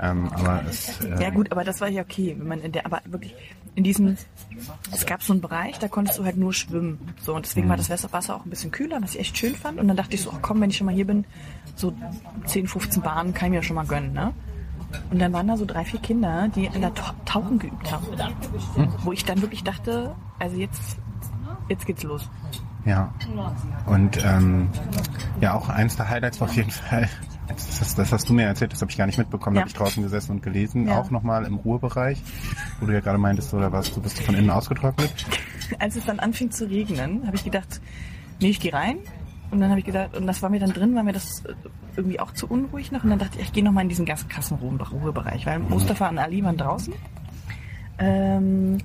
ähm, 0.00 0.28
aber 0.32 0.62
es, 0.68 1.00
äh, 1.04 1.22
Ja 1.22 1.30
gut, 1.30 1.52
aber 1.52 1.62
das 1.64 1.80
war 1.82 1.88
ja 1.88 2.02
okay, 2.02 2.34
wenn 2.38 2.46
man 2.48 2.60
in 2.60 2.72
der, 2.72 2.86
aber 2.86 3.00
wirklich 3.04 3.34
in 3.74 3.84
diesem, 3.84 4.16
es 4.92 5.04
gab 5.04 5.22
so 5.22 5.32
einen 5.34 5.42
Bereich, 5.42 5.78
da 5.78 5.88
konntest 5.88 6.18
du 6.18 6.24
halt 6.24 6.36
nur 6.36 6.52
schwimmen. 6.54 6.98
So 7.20 7.34
und 7.34 7.44
deswegen 7.44 7.68
war 7.68 7.76
das 7.76 7.90
Wasser 8.12 8.36
auch 8.36 8.44
ein 8.46 8.50
bisschen 8.50 8.70
kühler, 8.70 8.98
was 9.02 9.14
ich 9.14 9.20
echt 9.20 9.36
schön 9.36 9.54
fand. 9.54 9.78
Und 9.78 9.88
dann 9.88 9.96
dachte 9.96 10.14
ich 10.14 10.22
so, 10.22 10.30
ach 10.32 10.38
komm, 10.40 10.60
wenn 10.60 10.70
ich 10.70 10.76
schon 10.78 10.86
mal 10.86 10.94
hier 10.94 11.06
bin, 11.06 11.24
so 11.76 11.92
10, 12.46 12.66
15 12.68 13.02
Bahnen 13.02 13.34
kann 13.34 13.46
ich 13.48 13.58
mir 13.58 13.62
schon 13.62 13.76
mal 13.76 13.86
gönnen, 13.86 14.12
ne? 14.12 14.32
Und 15.10 15.18
dann 15.20 15.32
waren 15.32 15.48
da 15.48 15.56
so 15.56 15.64
drei, 15.64 15.84
vier 15.84 15.98
Kinder, 16.00 16.48
die 16.54 16.66
in 16.66 16.80
der 16.80 16.94
Ta- 16.94 17.14
Tauchen 17.24 17.58
geübt 17.58 17.90
haben. 17.90 18.06
Wo 19.02 19.10
ich 19.12 19.24
dann 19.24 19.42
wirklich 19.42 19.64
dachte, 19.64 20.14
also 20.38 20.56
jetzt, 20.56 20.98
jetzt 21.68 21.86
geht's 21.86 22.02
los. 22.02 22.28
Ja. 22.84 23.12
Und 23.86 24.22
ähm, 24.24 24.68
ja, 25.40 25.54
auch 25.54 25.68
eins 25.70 25.96
der 25.96 26.08
Highlights 26.10 26.40
war 26.40 26.48
auf 26.48 26.54
jeden 26.56 26.70
Fall, 26.70 27.08
das 27.48 27.80
hast, 27.80 27.98
das 27.98 28.12
hast 28.12 28.28
du 28.28 28.34
mir 28.34 28.42
erzählt, 28.44 28.72
das 28.74 28.80
habe 28.82 28.90
ich 28.90 28.98
gar 28.98 29.06
nicht 29.06 29.16
mitbekommen, 29.18 29.54
da 29.54 29.60
Ja. 29.60 29.62
habe 29.62 29.68
ich 29.70 29.74
draußen 29.74 30.02
gesessen 30.02 30.32
und 30.32 30.42
gelesen, 30.42 30.88
Ja. 30.88 30.98
auch 30.98 31.10
nochmal 31.10 31.44
im 31.46 31.54
Ruhebereich, 31.56 32.22
wo 32.80 32.86
du 32.86 32.92
ja 32.92 33.00
gerade 33.00 33.18
meintest, 33.18 33.54
oder 33.54 33.72
was, 33.72 33.90
du 33.92 34.00
bist 34.02 34.20
von 34.22 34.34
innen 34.34 34.50
ausgetrocknet. 34.50 35.10
als 35.78 35.96
es 35.96 36.04
dann 36.04 36.20
anfing 36.20 36.50
zu 36.50 36.68
regnen, 36.68 37.26
habe 37.26 37.36
ich 37.36 37.44
gedacht, 37.44 37.80
nee, 38.40 38.50
ich 38.50 38.60
gehe 38.60 38.72
rein. 38.72 38.96
Und 39.50 39.60
dann 39.60 39.70
habe 39.70 39.78
ich 39.80 39.86
gedacht, 39.86 40.16
und 40.16 40.26
das 40.26 40.42
war 40.42 40.50
mir 40.50 40.58
dann 40.60 40.72
drin, 40.72 40.94
war 40.94 41.02
mir 41.04 41.12
das 41.12 41.44
äh, 41.44 41.54
irgendwie 41.96 42.18
auch 42.18 42.32
zu 42.32 42.46
unruhig 42.48 42.90
noch. 42.92 43.04
Und 43.04 43.10
dann 43.10 43.18
dachte 43.18 43.38
ich, 43.38 43.44
ich 43.46 43.52
gehe 43.52 43.62
noch 43.64 43.72
mal 43.72 43.82
in 43.82 43.88
diesen 43.88 44.04
ganz 44.04 44.26
krassen 44.28 44.56
Ruhe- 44.58 44.78
Ruhebereich, 44.90 45.46
weil 45.46 45.58
Mustafa 45.60 46.08
und 46.08 46.18
Ali 46.18 46.42
waren 46.42 46.56
draußen. 46.56 46.92
Ähm, 47.98 48.78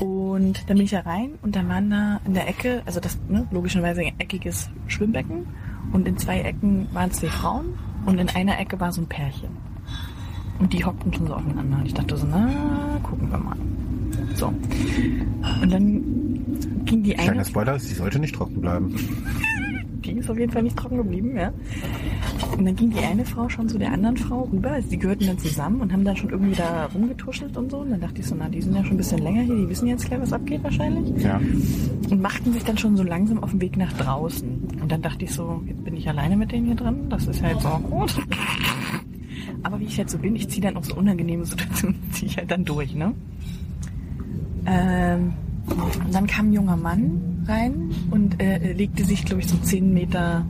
und 0.00 0.68
dann 0.68 0.76
bin 0.76 0.84
ich 0.84 0.90
da 0.90 1.00
rein 1.00 1.30
und 1.42 1.54
dann 1.56 1.68
waren 1.68 1.90
da 1.90 2.20
in 2.24 2.34
der 2.34 2.48
Ecke, 2.48 2.82
also 2.86 3.00
das 3.00 3.18
ne, 3.28 3.46
logischerweise 3.50 4.00
ein 4.02 4.18
eckiges 4.18 4.70
Schwimmbecken 4.86 5.46
und 5.92 6.08
in 6.08 6.16
zwei 6.18 6.40
Ecken 6.40 6.88
waren 6.92 7.10
zwei 7.12 7.28
Frauen 7.28 7.78
und 8.06 8.18
in 8.18 8.28
einer 8.28 8.58
Ecke 8.58 8.78
war 8.80 8.92
so 8.92 9.02
ein 9.02 9.06
Pärchen. 9.06 9.50
Und 10.58 10.72
die 10.72 10.84
hockten 10.84 11.12
schon 11.12 11.26
so 11.26 11.34
aufeinander. 11.34 11.78
Und 11.78 11.86
ich 11.86 11.94
dachte 11.94 12.16
so, 12.16 12.26
na, 12.30 12.48
gucken 13.02 13.30
wir 13.30 13.38
mal. 13.38 13.56
So. 14.34 14.46
Und 14.46 15.72
dann 15.72 16.02
ging 16.84 17.02
die 17.02 17.16
eine, 17.16 17.26
Kleiner 17.26 17.44
Spoiler 17.44 17.74
ist, 17.76 17.90
die 17.90 17.94
sollte 17.94 18.18
nicht 18.18 18.34
trocken 18.34 18.60
bleiben. 18.60 18.94
die 20.04 20.12
ist 20.12 20.30
auf 20.30 20.38
jeden 20.38 20.52
Fall 20.52 20.62
nicht 20.62 20.76
trocken 20.76 20.98
geblieben, 20.98 21.36
ja. 21.36 21.52
Und 22.56 22.64
dann 22.64 22.76
ging 22.76 22.90
die 22.90 22.98
eine 22.98 23.24
Frau 23.24 23.48
schon 23.48 23.68
zu 23.68 23.78
der 23.78 23.92
anderen 23.92 24.16
Frau 24.16 24.42
rüber, 24.52 24.72
also 24.72 24.88
die 24.88 24.98
gehörten 24.98 25.26
dann 25.26 25.38
zusammen 25.38 25.80
und 25.80 25.92
haben 25.92 26.04
dann 26.04 26.16
schon 26.16 26.30
irgendwie 26.30 26.54
da 26.54 26.86
rumgetuschelt 26.94 27.56
und 27.56 27.70
so. 27.70 27.78
Und 27.78 27.90
dann 27.90 28.00
dachte 28.00 28.20
ich 28.20 28.26
so, 28.26 28.34
na, 28.38 28.48
die 28.48 28.60
sind 28.60 28.74
ja 28.74 28.82
schon 28.82 28.94
ein 28.94 28.98
bisschen 28.98 29.18
länger 29.18 29.42
hier, 29.42 29.56
die 29.56 29.68
wissen 29.68 29.88
jetzt 29.88 30.06
gleich, 30.06 30.20
was 30.20 30.32
abgeht 30.32 30.62
wahrscheinlich. 30.62 31.22
Ja. 31.22 31.40
Und 32.10 32.20
machten 32.20 32.52
sich 32.52 32.64
dann 32.64 32.78
schon 32.78 32.96
so 32.96 33.02
langsam 33.02 33.42
auf 33.42 33.50
den 33.50 33.60
Weg 33.60 33.76
nach 33.76 33.92
draußen. 33.94 34.78
Und 34.80 34.92
dann 34.92 35.02
dachte 35.02 35.24
ich 35.24 35.32
so, 35.32 35.62
jetzt 35.66 35.84
bin 35.84 35.96
ich 35.96 36.08
alleine 36.08 36.36
mit 36.36 36.52
denen 36.52 36.66
hier 36.66 36.76
drin, 36.76 37.08
das 37.08 37.26
ist 37.26 37.40
ja 37.40 37.48
jetzt 37.48 37.66
auch 37.66 37.82
gut. 37.82 38.14
Aber 39.62 39.80
wie 39.80 39.84
ich 39.84 39.96
halt 39.98 40.10
so 40.10 40.18
bin, 40.18 40.36
ich 40.36 40.48
ziehe 40.48 40.62
dann 40.62 40.76
auch 40.76 40.84
so 40.84 40.94
unangenehme 40.94 41.44
Situationen, 41.44 41.96
ziehe 42.12 42.30
ich 42.30 42.36
halt 42.36 42.50
dann 42.50 42.64
durch, 42.64 42.94
ne? 42.94 43.14
Ähm, 44.66 45.32
und 45.66 46.14
dann 46.14 46.26
kam 46.26 46.48
ein 46.48 46.52
junger 46.52 46.76
Mann 46.76 47.33
rein 47.46 47.90
und 48.10 48.40
äh, 48.42 48.72
legte 48.72 49.04
sich, 49.04 49.24
glaube 49.24 49.42
ich, 49.42 49.48
so 49.48 49.56
zehn 49.58 49.92
Meter 49.92 50.44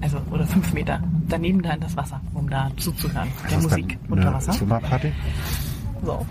Also, 0.00 0.18
oder 0.30 0.46
fünf 0.46 0.72
Meter 0.74 1.00
daneben 1.28 1.62
da 1.62 1.72
in 1.72 1.80
das 1.80 1.96
Wasser, 1.96 2.20
um 2.34 2.48
da 2.50 2.70
zuzuhören. 2.76 3.28
Der 3.44 3.56
das 3.56 3.62
Musik 3.62 3.98
dann 4.02 4.12
unter 4.18 4.34
Wasser. 4.34 4.52
Zumba-Party? 4.52 5.12
So. 6.04 6.26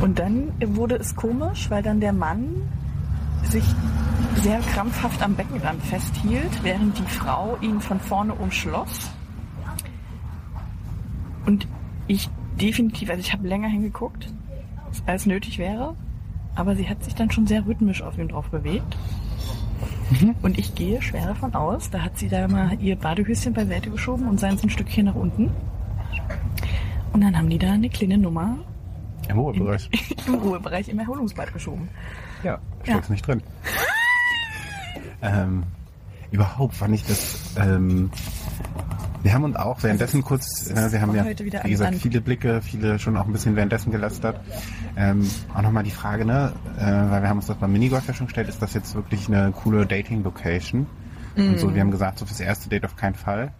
Und 0.00 0.18
dann 0.18 0.52
wurde 0.64 0.96
es 0.96 1.14
komisch, 1.16 1.68
weil 1.70 1.82
dann 1.82 2.00
der 2.00 2.12
Mann 2.12 2.46
sich 3.42 3.64
sehr 4.36 4.60
krampfhaft 4.60 5.22
am 5.22 5.34
Beckenrand 5.34 5.82
festhielt, 5.82 6.62
während 6.62 6.96
die 6.98 7.10
Frau 7.10 7.58
ihn 7.60 7.80
von 7.80 7.98
vorne 8.00 8.34
umschloss. 8.34 9.10
Und 11.46 11.66
ich 12.06 12.28
definitiv, 12.60 13.10
also 13.10 13.20
ich 13.20 13.32
habe 13.32 13.48
länger 13.48 13.68
hingeguckt, 13.68 14.28
als 15.06 15.26
nötig 15.26 15.58
wäre, 15.58 15.96
aber 16.60 16.76
sie 16.76 16.88
hat 16.88 17.02
sich 17.02 17.14
dann 17.14 17.30
schon 17.30 17.46
sehr 17.46 17.64
rhythmisch 17.66 18.02
auf 18.02 18.18
ihn 18.18 18.28
drauf 18.28 18.46
bewegt. 18.50 18.96
Und 20.42 20.58
ich 20.58 20.74
gehe 20.74 21.00
schwer 21.00 21.26
davon 21.26 21.54
aus, 21.54 21.88
da 21.90 22.02
hat 22.02 22.18
sie 22.18 22.28
da 22.28 22.46
mal 22.48 22.76
ihr 22.80 22.96
Badehöschen 22.96 23.52
beiseite 23.54 23.90
geschoben 23.90 24.28
und 24.28 24.38
seins 24.38 24.62
ein 24.62 24.68
Stückchen 24.70 25.06
nach 25.06 25.14
unten. 25.14 25.50
Und 27.12 27.20
dann 27.22 27.36
haben 27.36 27.48
die 27.48 27.58
da 27.58 27.72
eine 27.72 27.88
kleine 27.88 28.18
Nummer 28.18 28.56
Im 29.28 29.38
Ruhebereich. 29.38 29.88
im 30.26 30.34
Ruhebereich 30.34 30.88
im 30.88 30.98
Erholungsbad 30.98 31.52
geschoben. 31.52 31.88
Ja, 32.42 32.58
Ja. 32.84 32.92
steht's 32.94 33.08
nicht 33.08 33.26
drin. 33.26 33.42
ähm, 35.22 35.62
überhaupt 36.30 36.74
fand 36.74 36.94
ich 36.94 37.04
das. 37.06 37.54
Ähm, 37.58 38.10
wir 39.22 39.32
haben 39.34 39.44
uns 39.44 39.56
auch 39.56 39.82
währenddessen 39.82 40.22
kurz, 40.22 40.70
äh, 40.70 40.92
wir 40.92 41.00
haben 41.02 41.14
ja, 41.14 41.24
wie 41.26 41.70
gesagt, 41.70 41.94
viele 41.96 42.20
Blicke, 42.20 42.62
viele 42.62 42.98
schon 42.98 43.16
auch 43.16 43.26
ein 43.26 43.32
bisschen 43.32 43.56
währenddessen 43.56 43.90
gelästert. 43.92 44.40
Ähm, 44.96 45.28
auch 45.54 45.62
nochmal 45.62 45.82
die 45.84 45.90
Frage, 45.90 46.24
ne, 46.24 46.52
äh, 46.78 46.82
weil 46.84 47.22
wir 47.22 47.28
haben 47.28 47.38
uns 47.38 47.46
das 47.46 47.56
beim 47.56 47.72
Minigolf 47.72 48.06
ja 48.06 48.14
schon 48.14 48.26
gestellt, 48.26 48.48
ist 48.48 48.60
das 48.62 48.74
jetzt 48.74 48.94
wirklich 48.94 49.28
eine 49.28 49.52
coole 49.52 49.86
Dating-Location? 49.86 50.86
Und 51.36 51.52
Mm. 51.54 51.58
so, 51.58 51.72
wir 51.74 51.80
haben 51.80 51.90
gesagt, 51.92 52.18
so 52.18 52.26
fürs 52.26 52.40
erste 52.40 52.68
Date 52.68 52.84
auf 52.84 52.96
keinen 52.96 53.14
Fall. 53.14 53.52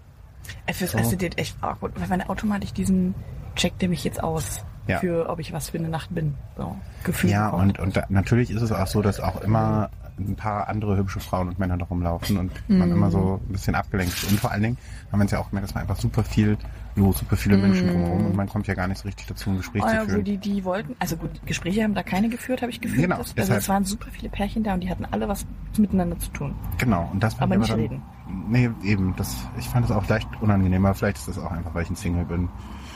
Äh, 0.67 0.73
Fürs 0.73 0.91
So. 0.93 0.99
erste 0.99 1.17
Date 1.17 1.39
echt 1.39 1.57
awkward, 1.63 1.93
weil 2.01 2.09
man 2.09 2.23
automatisch 2.23 2.73
diesen 2.73 3.15
checkt 3.55 3.81
der 3.83 3.89
mich 3.89 4.03
jetzt 4.03 4.23
aus, 4.23 4.65
Ja. 4.89 4.99
für 4.99 5.29
ob 5.29 5.39
ich 5.39 5.53
was 5.53 5.71
für 5.71 5.79
eine 5.79 5.89
Nacht 5.89 6.13
bin. 6.15 6.35
So, 6.57 6.75
Gefühl. 7.05 7.31
Ja, 7.31 7.51
und, 7.51 7.79
und 7.79 7.97
da, 7.97 8.05
natürlich 8.09 8.51
ist 8.51 8.63
es 8.63 8.73
auch 8.73 8.87
so, 8.89 9.03
dass 9.03 9.21
auch 9.21 9.41
immer 9.43 9.91
ein 10.29 10.37
paar 10.37 10.69
andere 10.69 10.97
hübsche 10.97 11.21
Frauen 11.21 11.49
und 11.49 11.59
Männer 11.59 11.77
da 11.77 11.85
rumlaufen 11.87 12.37
und 12.37 12.53
man 12.69 12.91
immer 12.91 13.11
so 13.11 13.41
ein 13.47 13.53
bisschen 13.53 13.75
abgelenkt 13.75 14.13
ist. 14.15 14.31
Und 14.31 14.39
vor 14.41 14.51
allen 14.53 14.63
Dingen 14.63 14.79
haben 15.11 15.19
wir 15.19 15.23
uns 15.23 15.31
ja 15.33 15.39
auch 15.39 15.51
gemerkt, 15.51 15.69
dass 15.69 15.75
man 15.75 15.83
einfach 15.83 15.97
super 15.97 16.23
viel 16.25 16.57
los, 16.97 17.19
super 17.19 17.37
viele 17.37 17.57
Menschen 17.57 17.89
drumherum 17.89 18.27
und 18.27 18.37
man 18.37 18.49
kommt 18.49 18.67
ja 18.67 18.75
gar 18.75 18.89
nicht 18.89 18.99
so 18.99 19.09
richtig 19.09 19.27
dazu, 19.27 19.51
ein 19.51 19.57
Gespräch 19.59 19.83
Oh 19.85 19.89
zu 19.89 19.95
ja, 19.95 20.03
wo 20.03 20.09
führen. 20.09 20.25
die, 20.25 20.39
die 20.39 20.65
wollten, 20.65 20.97
also 20.99 21.17
gut, 21.17 21.31
Gespräche 21.47 21.83
haben 21.83 21.95
da 21.95 22.03
keine 22.03 22.29
geführt, 22.29 22.63
habe 22.63 22.71
ich 22.71 22.81
gefühlt. 22.81 23.03
Genau, 23.03 23.19
das, 23.19 23.35
also 23.37 23.55
es 23.55 23.69
waren 23.69 23.85
super 23.85 24.09
viele 24.11 24.29
Pärchen 24.29 24.63
da 24.65 24.75
und 24.75 24.81
die 24.81 24.91
hatten 24.91 25.05
alle 25.05 25.29
was 25.29 25.47
miteinander 25.79 26.19
zu 26.19 26.31
tun. 26.31 26.55
Genau, 26.79 27.09
und 27.13 27.23
das 27.23 27.35
fand 27.35 27.53
Aber 27.53 27.55
ich 27.55 27.61
nicht 27.61 27.73
dann, 27.73 27.81
reden. 27.81 28.03
Nee, 28.49 28.71
eben, 28.85 29.15
das, 29.17 29.37
ich 29.59 29.69
fand 29.69 29.89
das 29.89 29.97
auch 29.97 30.07
leicht 30.09 30.29
unangenehmer. 30.41 30.95
Vielleicht 30.95 31.19
ist 31.19 31.29
das 31.29 31.39
auch 31.39 31.51
einfach, 31.51 31.75
weil 31.75 31.83
ich 31.85 31.91
ein 31.91 31.97
Single 31.97 32.25
bin. 32.25 32.49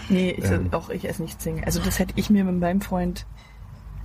Nee, 0.09 0.31
ich, 0.33 0.45
Ähm. 0.45 0.69
auch 0.73 0.91
ich 0.91 1.09
esse 1.09 1.23
nicht 1.23 1.41
Single. 1.41 1.65
Also 1.65 1.81
das 1.81 1.99
hätte 1.99 2.13
ich 2.17 2.31
mir 2.31 2.45
mit 2.45 2.61
meinem 2.61 2.81
Freund, 2.81 3.27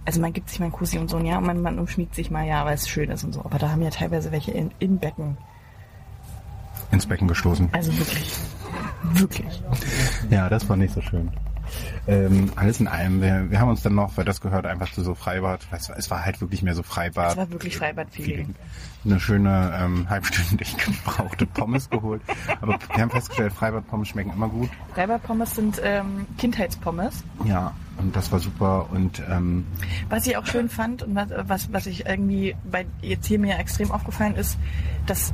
also 0.06 0.22
man 0.22 0.34
gibt 0.34 0.50
sich 0.50 0.60
mal 0.60 0.66
einen 0.66 0.74
Kussi 0.74 0.98
und 0.98 1.10
so, 1.10 1.18
und 1.18 1.26
ja, 1.26 1.38
und 1.38 1.46
man, 1.46 1.62
man 1.62 1.80
umschmiegt 1.80 2.16
sich 2.16 2.32
mal, 2.32 2.46
ja, 2.46 2.66
weil 2.66 2.76
es 2.76 2.88
schön 2.88 3.10
ist 3.10 3.24
und 3.24 3.34
so. 3.34 3.42
Aber 3.42 3.60
da 3.60 3.70
haben 3.70 3.82
ja 3.82 3.90
teilweise 3.90 4.32
welche 4.32 4.52
in, 4.52 4.72
im 4.80 4.98
Becken. 4.98 5.38
Ins 6.92 7.06
Becken 7.06 7.28
gestoßen. 7.28 7.70
Also 7.72 7.96
wirklich, 7.98 8.36
wirklich. 9.14 9.64
Ja, 10.30 10.50
das 10.50 10.68
war 10.68 10.76
nicht 10.76 10.94
so 10.94 11.02
schön. 11.02 11.30
Ähm, 12.08 12.52
alles 12.56 12.80
in 12.80 12.88
allem, 12.88 13.22
wir, 13.22 13.50
wir 13.50 13.60
haben 13.60 13.70
uns 13.70 13.82
dann 13.82 13.96
noch, 13.96 14.18
weil 14.18 14.26
das 14.26 14.42
gehört 14.42 14.66
einfach 14.66 14.92
zu 14.92 15.04
so 15.04 15.16
Freibad, 15.16 15.62
es 15.72 15.90
war, 15.90 15.98
es 15.98 16.12
war 16.12 16.26
halt 16.26 16.42
wirklich 16.42 16.64
mehr 16.64 16.76
so 16.76 16.84
Freibad. 16.84 17.32
Es 17.32 17.38
war 17.38 17.52
wirklich 17.52 17.78
Freibad-Feeling. 17.78 18.56
Eine 19.06 19.20
schöne 19.20 19.80
ähm, 19.80 20.10
halbstündig 20.10 20.76
gebrauchte 20.78 21.46
Pommes 21.46 21.90
geholt. 21.90 22.22
Aber 22.62 22.78
wir 22.94 23.02
haben 23.02 23.12
festgestellt, 23.12 23.54
Freibad-Pommes 23.54 24.10
schmecken 24.10 24.32
immer 24.32 24.50
gut. 24.50 24.70
Freibad-Pommes 24.94 25.56
sind 25.56 25.82
ähm, 25.84 26.26
Kindheitspommes. 26.38 27.24
Ja, 27.46 27.74
und 27.98 28.16
das 28.16 28.32
war 28.32 28.40
super. 28.40 28.90
Und 28.92 29.22
ähm, 29.30 29.66
Was 30.10 30.26
ich 30.28 30.38
auch 30.38 30.46
schön 30.46 30.70
fand 30.70 31.04
und 31.04 31.16
was, 31.16 31.30
was, 31.48 31.74
was 31.74 31.86
ich 31.86 32.06
irgendwie 32.06 32.56
bei 32.70 32.86
jetzt 33.02 33.26
hier 33.28 33.40
mir 33.40 33.58
extrem 33.58 33.92
aufgefallen 33.92 34.36
ist, 34.36 34.58
dass 35.06 35.34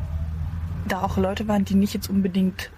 da 0.88 1.01
auch 1.01 1.18
Leute 1.18 1.48
waren, 1.48 1.65
die 1.65 1.75
nicht 1.75 1.94
jetzt 1.94 2.10
unbedingt 2.10 2.72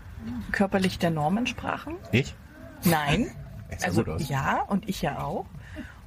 körperlich 0.52 1.00
der 1.00 1.12
Norm 1.12 1.38
entsprachen. 1.38 1.96
ich? 2.12 2.36
Nein. 2.84 3.28
Sah 3.77 3.88
Also 3.88 4.03
gut 4.03 4.13
aus. 4.15 4.29
ja, 4.29 4.62
und 4.67 4.88
ich 4.89 5.01
ja 5.01 5.19
auch. 5.19 5.45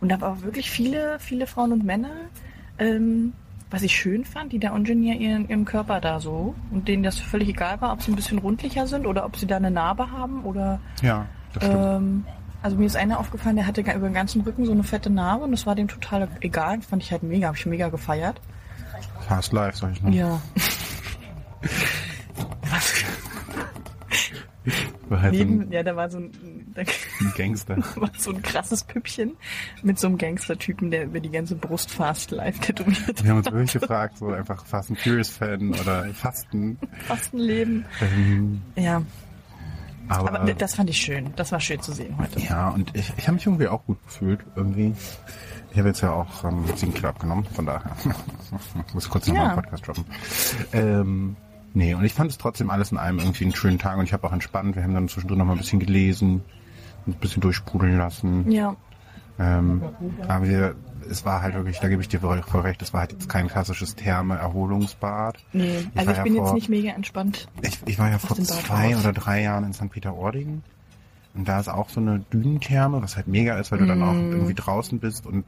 Und 0.01 0.09
da 0.11 0.21
war 0.21 0.33
auch 0.33 0.43
wirklich 0.43 0.71
viele, 0.71 1.19
viele 1.21 1.47
Frauen 1.47 1.73
und 1.73 1.85
Männer, 1.85 2.11
ähm, 2.79 3.33
was 3.71 3.83
ich 3.83 3.95
schön 3.95 4.25
fand, 4.25 4.53
die 4.53 4.59
da 4.59 4.73
ungenier 4.73 5.15
ihren, 5.15 5.49
ihren 5.49 5.65
Körper 5.65 6.01
da 6.01 6.19
so 6.21 6.55
und 6.71 6.89
denen 6.89 7.03
das 7.03 7.19
völlig 7.19 7.49
egal 7.51 7.81
war, 7.81 7.93
ob 7.93 8.03
sie 8.03 8.11
ein 8.11 8.17
bisschen 8.17 8.39
rundlicher 8.39 8.87
sind 8.87 9.07
oder 9.07 9.25
ob 9.25 9.37
sie 9.37 9.47
da 9.47 9.57
eine 9.57 9.71
Narbe 9.71 10.11
haben 10.11 10.43
oder 10.45 10.81
Ja, 11.03 11.27
das 11.53 11.65
stimmt. 11.65 11.79
ähm, 11.85 12.25
also 12.63 12.77
mir 12.77 12.87
ist 12.87 12.97
einer 12.97 13.21
aufgefallen, 13.21 13.57
der 13.57 13.67
hatte 13.67 13.81
über 13.83 13.93
den 14.09 14.13
ganzen 14.15 14.41
Rücken 14.43 14.65
so 14.67 14.73
eine 14.73 14.83
fette 14.83 15.09
Narbe 15.11 15.45
und 15.45 15.53
das 15.53 15.67
war 15.67 15.75
dem 15.75 15.87
total 15.89 16.29
egal. 16.41 16.79
Das 16.79 16.87
fand 16.87 17.03
ich 17.03 17.13
halt 17.13 17.23
mega, 17.23 17.47
habe 17.47 17.57
ich 17.57 17.65
mega 17.67 17.89
gefeiert. 17.91 18.41
Fast 19.29 19.53
live, 19.53 19.77
sag 19.77 19.93
ich 19.93 20.03
mal. 20.03 20.13
Ja. 20.13 20.41
Was? 22.71 23.05
Halt 25.11 25.33
Neben, 25.33 25.71
ja, 25.73 25.83
da 25.83 25.97
war 25.97 26.09
so 26.11 26.19
ein, 26.19 26.60
da 26.87 27.25
ein 27.27 27.33
Gangster. 27.37 27.77
war 27.97 28.11
so 28.19 28.31
ein 28.33 28.43
krasses 28.43 28.85
Püppchen 28.85 29.37
mit 29.83 29.99
so 29.99 30.07
einem 30.09 30.19
Gangstertypen, 30.19 30.91
der 30.91 31.05
über 31.05 31.21
die 31.21 31.31
ganze 31.31 31.55
Brust 31.57 31.91
fast 31.91 32.31
live 32.31 32.59
tätowiert 32.61 33.23
Wir 33.23 33.31
haben 33.31 33.39
uns 33.39 33.47
wirklich 33.51 33.73
gefragt, 33.81 34.19
so 34.19 34.29
einfach 34.29 34.65
Fast 34.67 34.91
and 34.91 34.99
Furious 35.01 35.29
Fan 35.31 35.71
oder 35.75 36.05
Fasten. 36.15 36.79
fast 37.07 37.35
ein 37.35 37.39
Leben. 37.39 37.85
Ähm, 38.01 38.63
Ja, 38.77 39.03
aber, 40.09 40.41
aber 40.41 40.55
das 40.55 40.75
fand 40.75 40.91
ich 40.91 40.97
schön. 40.99 41.33
Das 41.37 41.53
war 41.53 41.61
schön 41.61 41.81
zu 41.81 41.93
sehen 41.93 42.17
heute. 42.19 42.41
ja, 42.41 42.69
und 42.71 42.95
ich, 42.97 43.13
ich 43.17 43.27
habe 43.29 43.37
mich 43.37 43.47
irgendwie 43.47 43.69
auch 43.69 43.85
gut 43.87 43.99
gefühlt, 44.05 44.41
irgendwie. 44.57 44.95
Ich 45.73 45.79
habe 45.79 45.87
jetzt 45.89 46.01
ja 46.01 46.11
auch 46.13 46.43
ähm, 46.43 46.65
7 46.75 46.93
Kilo 46.95 47.09
abgenommen, 47.11 47.45
von 47.45 47.65
daher 47.65 47.93
muss 48.93 49.09
kurz 49.09 49.29
nochmal 49.29 49.45
Ja. 49.45 49.53
einen 49.53 49.63
Podcast 49.63 49.87
droppen. 49.87 50.05
Ähm, 50.73 51.37
nee, 51.75 51.95
und 51.95 52.05
ich 52.05 52.13
fand 52.13 52.29
es 52.29 52.39
trotzdem 52.39 52.71
alles 52.71 52.91
in 52.91 52.99
allem 52.99 53.21
irgendwie 53.21 53.45
einen 53.45 53.55
schönen 53.55 53.79
Tag 53.79 53.97
und 53.99 54.05
ich 54.05 54.13
habe 54.13 54.27
auch 54.27 54.33
entspannt. 54.33 54.75
Wir 54.75 54.83
haben 54.83 54.95
dann 54.95 55.09
zwischendrin 55.09 55.39
noch 55.39 55.45
mal 55.45 55.53
ein 55.53 55.59
bisschen 55.59 55.79
gelesen, 55.79 56.43
ein 57.07 57.15
bisschen 57.15 57.41
durchsprudeln 57.41 57.97
lassen. 57.99 58.51
Ja, 58.51 58.77
Ähm, 59.39 59.83
aber 60.29 60.47
wir, 60.47 60.75
es 61.09 61.25
war 61.25 61.41
halt 61.43 61.55
wirklich, 61.55 61.79
da 61.81 61.89
gebe 61.89 62.03
ich 62.03 62.09
dir 62.09 62.21
voll, 62.21 62.43
voll 62.43 62.61
recht, 62.61 62.83
es 62.83 62.93
war 62.93 63.01
halt 63.01 63.13
jetzt 63.13 63.29
kein 63.29 63.49
klassisches 63.49 63.95
Therme-Erholungsbad. 63.97 65.39
nee. 65.53 65.79
Ich 65.79 65.99
Also 65.99 66.07
war 66.07 66.13
ich 66.13 66.17
ja 66.19 66.23
bin 66.25 66.35
vor- 66.37 66.45
jetzt 66.47 66.55
nicht 66.55 66.69
mega 66.69 66.91
entspannt. 66.93 67.49
Ich, 67.63 67.81
ich 67.87 67.99
war 67.99 68.11
ja 68.11 68.19
vor 68.19 68.37
zwei 68.37 68.95
raus. 68.95 69.01
oder 69.05 69.13
drei 69.13 69.43
Jahren 69.43 69.65
in 69.65 69.73
St. 69.73 69.91
Peter-Ording. 69.91 70.63
Und 71.33 71.49
da 71.49 71.61
ist 71.61 71.69
auch 71.69 71.89
so 71.89 72.01
eine 72.01 72.19
Dünentherme, 72.33 73.03
was 73.03 73.15
halt 73.17 73.29
mega 73.29 73.57
ist, 73.57 73.71
weil 73.71 73.79
du 73.79 73.87
dann 73.87 74.03
auch 74.03 74.15
Mm. 74.15 74.33
irgendwie 74.33 74.55
draußen 74.55 74.99
bist 74.99 75.27
und 75.27 75.45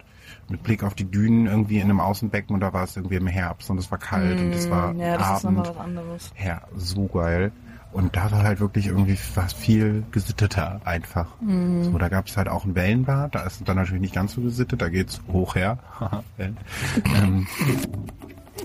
mit 0.49 0.63
Blick 0.63 0.85
auf 0.85 0.95
die 0.95 1.05
Dünen 1.11 1.47
irgendwie 1.47 1.79
in 1.79 1.85
einem 1.85 1.99
Außenbecken 1.99 2.55
und 2.55 2.61
da 2.61 2.73
war 2.73 2.85
es 2.85 2.97
irgendwie 2.97 3.17
im 3.17 3.27
Herbst 3.27 3.69
und 3.69 3.79
es 3.79 3.91
war 3.91 3.99
kalt 3.99 4.41
und 4.41 4.53
es 4.55 4.71
war 4.71 4.93
Mm, 4.95 5.01
ja, 5.01 5.19
das 5.19 5.39
ist 5.41 5.45
Abend. 5.45 5.59
was 5.59 5.77
anderes. 5.77 6.33
Ja, 6.43 6.63
so 6.77 7.07
geil. 7.09 7.51
Und 7.93 8.17
da 8.17 8.31
war 8.33 8.43
halt 8.43 8.61
wirklich 8.61 8.87
irgendwie 8.87 9.19
was 9.35 9.53
viel 9.53 10.05
gesitteter 10.13 10.81
einfach. 10.85 11.27
Mm. 11.41 11.83
So, 11.83 11.99
da 11.99 12.09
gab 12.09 12.27
es 12.27 12.37
halt 12.37 12.49
auch 12.49 12.65
ein 12.65 12.75
Wellenbad, 12.75 13.35
da 13.35 13.43
ist 13.43 13.61
es 13.61 13.65
dann 13.65 13.77
natürlich 13.77 14.01
nicht 14.01 14.15
ganz 14.15 14.33
so 14.33 14.41
gesittet, 14.41 14.81
da 14.81 14.89
geht's 14.89 15.21
hoch 15.31 15.55
her. 15.55 15.79
Ähm, 16.39 17.47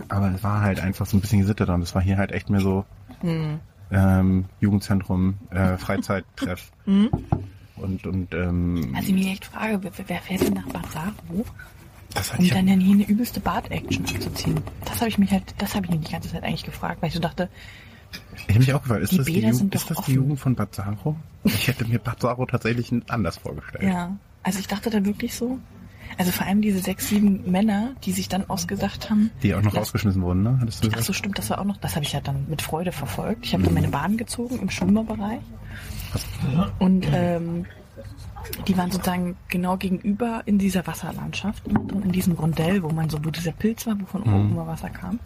aber 0.09 0.31
es 0.31 0.43
war 0.43 0.61
halt 0.61 0.79
einfach 0.79 1.05
so 1.05 1.17
ein 1.17 1.21
bisschen 1.21 1.39
gesitteter 1.39 1.73
und 1.73 1.81
es 1.81 1.93
war 1.95 2.01
hier 2.01 2.17
halt 2.17 2.31
echt 2.31 2.49
mehr 2.49 2.61
so 2.61 2.85
Hm. 3.21 3.59
ähm, 3.91 4.45
Jugendzentrum, 4.59 5.35
äh, 5.49 5.77
Freizeittreff. 5.77 6.71
Und, 6.85 8.05
und 8.05 8.33
ähm, 8.33 8.93
Was 8.95 9.05
ich 9.07 9.13
mich 9.13 9.27
echt 9.27 9.45
frage, 9.45 9.79
wer, 9.81 9.91
wer 10.07 10.21
fährt 10.21 10.41
denn 10.41 10.53
nach 10.53 10.67
Bad 10.67 10.85
das 12.13 12.33
hat 12.33 12.39
um 12.39 12.49
dann 12.49 12.67
ja 12.67 12.75
hier 12.75 12.93
eine 12.93 13.05
übelste 13.07 13.39
Bad-Action 13.39 14.05
abzuziehen? 14.05 14.61
Das 14.85 14.99
habe 14.99 15.09
ich 15.09 15.17
mich 15.17 15.31
halt, 15.31 15.43
das 15.57 15.75
habe 15.75 15.85
ich 15.85 15.91
mich 15.91 16.01
die 16.01 16.11
ganze 16.11 16.29
Zeit 16.29 16.43
eigentlich 16.43 16.63
gefragt, 16.63 17.01
weil 17.01 17.09
ich 17.09 17.15
so 17.15 17.19
dachte, 17.19 17.49
Ich 18.35 18.49
habe 18.49 18.59
mich 18.59 18.73
auch 18.73 18.81
gefragt, 18.81 19.01
ist 19.03 19.11
Die 19.11 19.17
das, 19.17 19.25
die, 19.25 19.39
Jugend, 19.41 19.75
ist 19.75 19.89
das 19.89 20.01
die. 20.05 20.13
Jugend 20.13 20.39
von 20.39 20.55
Bad 20.55 20.73
Saro? 20.73 21.15
Ich 21.43 21.67
hätte 21.67 21.85
mir 21.85 21.99
Bad 21.99 22.21
Saro 22.21 22.45
tatsächlich 22.45 22.91
anders 23.09 23.37
vorgestellt. 23.37 23.83
ja, 23.83 24.15
also 24.43 24.59
ich 24.59 24.67
dachte 24.67 24.89
da 24.89 25.03
wirklich 25.03 25.35
so, 25.35 25.59
also 26.17 26.31
vor 26.31 26.47
allem 26.47 26.61
diese 26.61 26.79
sechs, 26.79 27.09
sieben 27.09 27.51
Männer, 27.51 27.91
die 28.05 28.13
sich 28.13 28.29
dann 28.29 28.49
ausgesagt 28.49 29.09
haben, 29.09 29.29
Die 29.43 29.53
auch 29.53 29.61
noch 29.61 29.73
Lass- 29.73 29.81
rausgeschmissen 29.81 30.21
wurden, 30.21 30.43
ne? 30.43 30.57
Hattest 30.61 30.83
du 30.83 30.89
Ach 30.95 31.01
so, 31.01 31.11
stimmt, 31.11 31.37
das 31.37 31.49
war 31.49 31.59
auch 31.59 31.65
noch, 31.65 31.77
das 31.77 31.95
habe 31.95 32.05
ich 32.05 32.13
ja 32.13 32.21
dann 32.21 32.45
mit 32.49 32.61
Freude 32.61 32.93
verfolgt. 32.93 33.45
Ich 33.45 33.53
habe 33.53 33.63
dann 33.63 33.73
meine 33.73 33.89
Bahn 33.89 34.15
gezogen 34.15 34.59
im 34.59 34.69
Schwimmerbereich. 34.69 35.41
Und 36.79 37.05
ähm, 37.11 37.65
die 38.67 38.77
waren 38.77 38.89
sozusagen 38.91 39.35
genau 39.49 39.75
gegenüber 39.75 40.43
in 40.45 40.57
dieser 40.57 40.87
Wasserlandschaft, 40.87 41.63
in 41.67 42.11
diesem 42.13 42.33
Rondell, 42.33 42.81
wo 42.83 42.89
man 42.89 43.09
so, 43.09 43.17
wo 43.23 43.29
dieser 43.29 43.51
Pilz 43.51 43.85
war, 43.85 43.99
wo 43.99 44.05
von 44.05 44.21
oben 44.23 44.51
immer 44.51 44.65
Wasser 44.65 44.89
kam. 44.89 45.19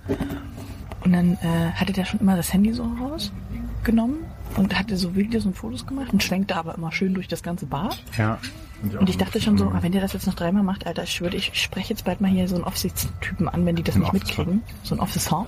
Und 1.03 1.13
dann 1.13 1.33
äh, 1.41 1.71
hatte 1.73 1.93
der 1.93 2.05
schon 2.05 2.19
immer 2.19 2.35
das 2.35 2.53
Handy 2.53 2.73
so 2.73 2.83
rausgenommen 2.83 4.17
und 4.55 4.77
hatte 4.77 4.97
so 4.97 5.15
Videos 5.15 5.45
und 5.45 5.55
Fotos 5.57 5.85
gemacht 5.85 6.13
und 6.13 6.21
schwenkte 6.23 6.55
aber 6.55 6.75
immer 6.75 6.91
schön 6.91 7.13
durch 7.13 7.27
das 7.27 7.41
ganze 7.43 7.65
Bad. 7.65 8.01
Ja. 8.17 8.37
Und 8.99 9.09
ich 9.09 9.17
dachte 9.17 9.39
schon 9.39 9.57
so, 9.59 9.65
ah, 9.69 9.77
wenn 9.81 9.91
der 9.91 10.01
das 10.01 10.13
jetzt 10.13 10.25
noch 10.25 10.33
dreimal 10.33 10.63
macht, 10.63 10.87
Alter, 10.87 11.03
ich 11.03 11.21
würde, 11.21 11.37
ich 11.37 11.51
spreche 11.61 11.89
jetzt 11.89 12.03
bald 12.05 12.19
mal 12.19 12.29
hier 12.31 12.47
so 12.47 12.55
einen 12.55 12.63
Aufsichtstypen 12.63 13.47
an, 13.47 13.65
wenn 13.65 13.75
die 13.75 13.83
das 13.83 13.95
Ein 13.95 14.01
nicht 14.01 14.09
Officer. 14.09 14.25
mitkriegen. 14.43 14.63
So 14.83 14.95
ein 14.95 14.99
Officer. 15.01 15.45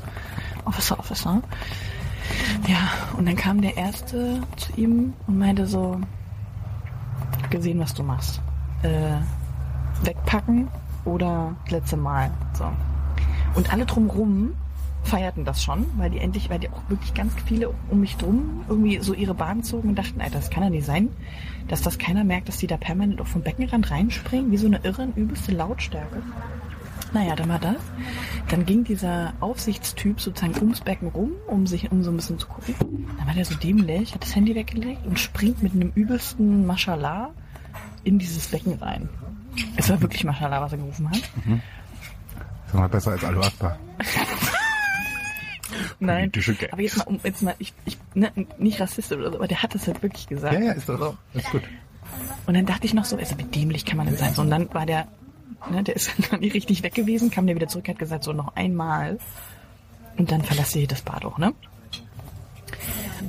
Officer, 0.65 0.99
Officer. 0.99 1.41
Ja, 2.67 2.77
und 3.17 3.27
dann 3.27 3.35
kam 3.35 3.61
der 3.61 3.75
Erste 3.75 4.39
zu 4.55 4.71
ihm 4.79 5.13
und 5.27 5.37
meinte 5.39 5.65
so, 5.67 5.99
"Ich 7.37 7.43
hab 7.43 7.51
gesehen, 7.51 7.79
was 7.79 7.93
du 7.93 8.03
machst. 8.03 8.39
Äh, 8.83 9.17
wegpacken 10.03 10.67
oder 11.05 11.55
das 11.65 11.71
letzte 11.73 11.97
Mal. 11.97 12.31
So. 12.53 12.65
Und 13.55 13.71
alle 13.73 13.85
drumrum 13.85 14.53
feierten 15.03 15.45
das 15.45 15.63
schon, 15.63 15.85
weil 15.97 16.09
die 16.09 16.19
endlich, 16.19 16.49
weil 16.49 16.59
die 16.59 16.69
auch 16.69 16.89
wirklich 16.89 17.13
ganz 17.13 17.33
viele 17.45 17.73
um 17.89 17.99
mich 17.99 18.15
drum 18.17 18.63
irgendwie 18.67 18.99
so 18.99 19.13
ihre 19.13 19.33
Bahn 19.33 19.63
zogen 19.63 19.89
und 19.89 19.95
dachten, 19.95 20.21
Alter, 20.21 20.35
das 20.35 20.49
kann 20.49 20.63
ja 20.63 20.69
nicht 20.69 20.85
sein, 20.85 21.09
dass 21.67 21.81
das 21.81 21.97
keiner 21.97 22.23
merkt, 22.23 22.47
dass 22.47 22.57
die 22.57 22.67
da 22.67 22.77
permanent 22.77 23.21
auch 23.21 23.27
vom 23.27 23.41
Beckenrand 23.41 23.91
reinspringen, 23.91 24.51
wie 24.51 24.57
so 24.57 24.67
eine 24.67 24.79
irre, 24.83 25.07
übelste 25.15 25.51
Lautstärke. 25.51 26.21
Naja, 27.13 27.35
dann 27.35 27.49
war 27.49 27.59
das. 27.59 27.75
Dann 28.49 28.65
ging 28.65 28.83
dieser 28.83 29.33
Aufsichtstyp 29.39 30.19
sozusagen 30.19 30.55
ums 30.59 30.81
Becken 30.81 31.09
rum, 31.09 31.33
um 31.47 31.67
sich, 31.67 31.91
um 31.91 32.03
so 32.03 32.09
ein 32.09 32.15
bisschen 32.15 32.39
zu 32.39 32.47
gucken. 32.47 33.07
Dann 33.17 33.27
war 33.27 33.35
der 33.35 33.45
so 33.45 33.55
dämlich, 33.55 34.15
hat 34.15 34.23
das 34.23 34.35
Handy 34.35 34.55
weggelegt 34.55 35.05
und 35.05 35.19
springt 35.19 35.61
mit 35.61 35.73
einem 35.73 35.91
übelsten 35.93 36.65
Mashallah 36.65 37.29
in 38.03 38.17
dieses 38.17 38.47
Becken 38.47 38.73
rein. 38.81 39.09
Es 39.75 39.89
war 39.89 40.01
wirklich 40.01 40.23
Mashallah, 40.23 40.61
was 40.61 40.71
er 40.71 40.79
gerufen 40.79 41.09
hat. 41.09 41.21
Das 42.65 42.73
war 42.73 42.89
besser 42.89 43.11
als 43.11 43.23
Alu 43.23 43.41
Akbar. 43.43 43.77
Nein. 46.05 46.31
Politische 46.31 46.55
Gags. 46.55 46.73
Aber 46.73 46.81
jetzt 46.81 46.97
mal, 46.97 47.03
um, 47.03 47.19
jetzt 47.23 47.41
mal, 47.41 47.55
ich, 47.59 47.73
ich, 47.85 47.97
ne, 48.13 48.31
nicht 48.57 48.79
rassistisch 48.79 49.17
oder 49.17 49.31
so, 49.31 49.37
aber 49.37 49.47
der 49.47 49.63
hat 49.63 49.73
das 49.75 49.87
halt 49.87 50.01
wirklich 50.01 50.27
gesagt. 50.27 50.53
Ja, 50.53 50.59
ja, 50.59 50.71
ist 50.73 50.89
doch. 50.89 51.17
Ist 51.33 51.51
gut. 51.51 51.63
Und 52.45 52.53
dann 52.55 52.65
dachte 52.65 52.85
ich 52.85 52.93
noch 52.93 53.05
so, 53.05 53.17
also 53.17 53.37
wie 53.37 53.43
dämlich 53.43 53.85
kann 53.85 53.97
man 53.97 54.07
denn 54.07 54.17
sein? 54.17 54.33
So, 54.33 54.41
und 54.41 54.49
dann 54.49 54.73
war 54.73 54.85
der, 54.85 55.07
ne, 55.69 55.83
der 55.83 55.95
ist 55.95 56.11
dann 56.31 56.39
nicht 56.41 56.53
richtig 56.53 56.83
weg 56.83 56.93
gewesen, 56.93 57.31
kam 57.31 57.47
der 57.47 57.55
wieder 57.55 57.67
zurück, 57.67 57.87
hat 57.87 57.99
gesagt, 57.99 58.23
so 58.23 58.33
noch 58.33 58.55
einmal. 58.55 59.19
Und 60.17 60.31
dann 60.31 60.43
verlasse 60.43 60.79
ich 60.79 60.87
das 60.87 61.01
Bad 61.01 61.25
auch, 61.25 61.37
ne? 61.37 61.53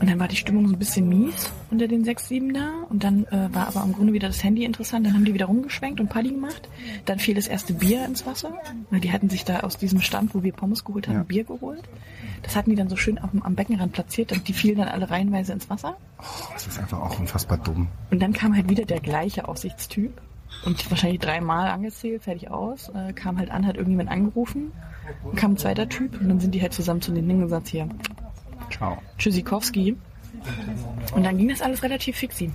Und 0.00 0.10
dann 0.10 0.18
war 0.18 0.28
die 0.28 0.36
Stimmung 0.36 0.66
so 0.68 0.74
ein 0.74 0.78
bisschen 0.78 1.08
mies 1.08 1.52
unter 1.70 1.88
den 1.88 2.04
sechs, 2.04 2.28
sieben 2.28 2.52
da. 2.52 2.70
Und 2.88 3.04
dann 3.04 3.24
äh, 3.26 3.48
war 3.52 3.68
aber 3.68 3.82
im 3.84 3.92
Grunde 3.92 4.12
wieder 4.12 4.28
das 4.28 4.42
Handy 4.42 4.64
interessant. 4.64 5.06
Dann 5.06 5.14
haben 5.14 5.24
die 5.24 5.34
wieder 5.34 5.46
rumgeschwenkt 5.46 6.00
und 6.00 6.08
Party 6.08 6.30
gemacht. 6.30 6.68
Dann 7.04 7.18
fiel 7.18 7.34
das 7.34 7.46
erste 7.46 7.72
Bier 7.74 8.04
ins 8.04 8.26
Wasser. 8.26 8.52
Weil 8.90 9.00
die 9.00 9.12
hatten 9.12 9.30
sich 9.30 9.44
da 9.44 9.60
aus 9.60 9.76
diesem 9.76 10.00
Stand, 10.00 10.34
wo 10.34 10.42
wir 10.42 10.52
Pommes 10.52 10.84
geholt 10.84 11.08
haben, 11.08 11.16
Ja. 11.16 11.22
Bier 11.22 11.44
geholt. 11.44 11.82
Das 12.42 12.56
hatten 12.56 12.70
die 12.70 12.76
dann 12.76 12.88
so 12.88 12.96
schön 12.96 13.18
am, 13.18 13.42
am 13.42 13.54
Beckenrand 13.54 13.92
platziert. 13.92 14.32
Und 14.32 14.46
die 14.48 14.52
fielen 14.52 14.78
dann 14.78 14.88
alle 14.88 15.08
reihenweise 15.10 15.52
ins 15.52 15.70
Wasser. 15.70 15.96
Oh, 16.18 16.24
das 16.52 16.66
ist 16.66 16.78
einfach 16.78 17.00
auch 17.00 17.18
unfassbar 17.18 17.58
dumm. 17.58 17.88
Und 18.10 18.20
dann 18.20 18.32
kam 18.32 18.54
halt 18.54 18.68
wieder 18.68 18.84
der 18.84 19.00
gleiche 19.00 19.48
Aufsichtstyp 19.48 20.20
und 20.64 20.90
wahrscheinlich 20.90 21.20
dreimal 21.20 21.68
angezählt, 21.68 22.22
fertig 22.22 22.50
aus, 22.50 22.90
äh, 22.90 23.12
kam 23.12 23.38
halt 23.38 23.50
an, 23.50 23.66
hat 23.66 23.76
irgendjemand 23.76 24.10
angerufen, 24.10 24.72
und 25.24 25.36
kam 25.36 25.52
ein 25.52 25.56
zweiter 25.56 25.88
Typ 25.88 26.18
und 26.20 26.28
dann 26.28 26.40
sind 26.40 26.54
die 26.54 26.62
halt 26.62 26.72
zusammen 26.72 27.02
zu 27.02 27.12
den 27.12 27.28
Dingen 27.28 27.42
gesagt, 27.42 27.68
hier, 27.68 27.88
Ciao. 28.70 28.98
Tschüssikowski. 29.18 29.96
Und 31.14 31.24
dann 31.24 31.38
ging 31.38 31.48
das 31.48 31.62
alles 31.62 31.82
relativ 31.82 32.16
fixi. 32.16 32.50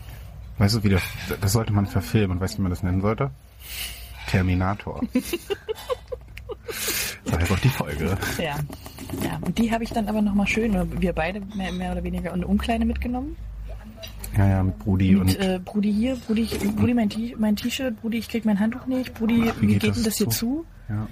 Weißt 0.58 0.76
du, 0.76 0.84
wie 0.84 0.90
das, 0.90 1.04
das 1.42 1.54
sollte 1.54 1.72
man 1.74 1.86
verfilmen 1.86 2.38
und 2.38 2.42
weißt 2.42 2.56
du, 2.56 2.58
wie 2.60 2.64
man 2.64 2.72
das 2.72 2.84
nennen 2.84 3.02
sollte? 3.02 3.32
Terminator. 4.28 5.02
Das 7.26 7.34
war 7.34 7.40
jetzt 7.40 7.52
auch 7.52 7.60
die 7.60 7.70
Folge. 7.70 8.18
Ja. 8.38 8.58
Ja, 9.24 9.40
und 9.42 9.58
die 9.58 9.72
habe 9.72 9.84
ich 9.84 9.90
dann 9.90 10.08
aber 10.08 10.22
nochmal 10.22 10.48
schön, 10.48 11.02
wir 11.02 11.14
beide 11.14 11.42
mehr, 11.56 11.72
mehr 11.72 11.92
oder 11.92 12.04
weniger 12.04 12.30
in 12.30 12.36
eine 12.36 12.48
Umkleide 12.48 12.86
mitgenommen. 12.86 13.36
Ja, 14.38 14.48
ja, 14.48 14.64
mit 14.64 14.78
Brudi 14.78 15.16
Mit 15.16 15.20
und 15.22 15.40
äh, 15.40 15.60
Brudi 15.64 15.92
hier, 15.92 16.16
Brudi, 16.16 16.48
Brudi 16.76 16.94
mein 16.94 17.56
T-Shirt, 17.56 18.00
Brudi, 18.00 18.20
ich 18.20 18.30
krieg 18.30 18.46
mein 18.46 18.60
Handtuch 18.60 18.86
nicht, 18.86 19.16
Brudi, 19.16 19.46
Ach, 19.50 19.56
wie, 19.60 19.78
geht 19.78 19.96
denn 19.96 20.04
das 20.04 20.18
hier 20.18 20.30
zu? 20.30 20.66
Ja. 20.88 21.08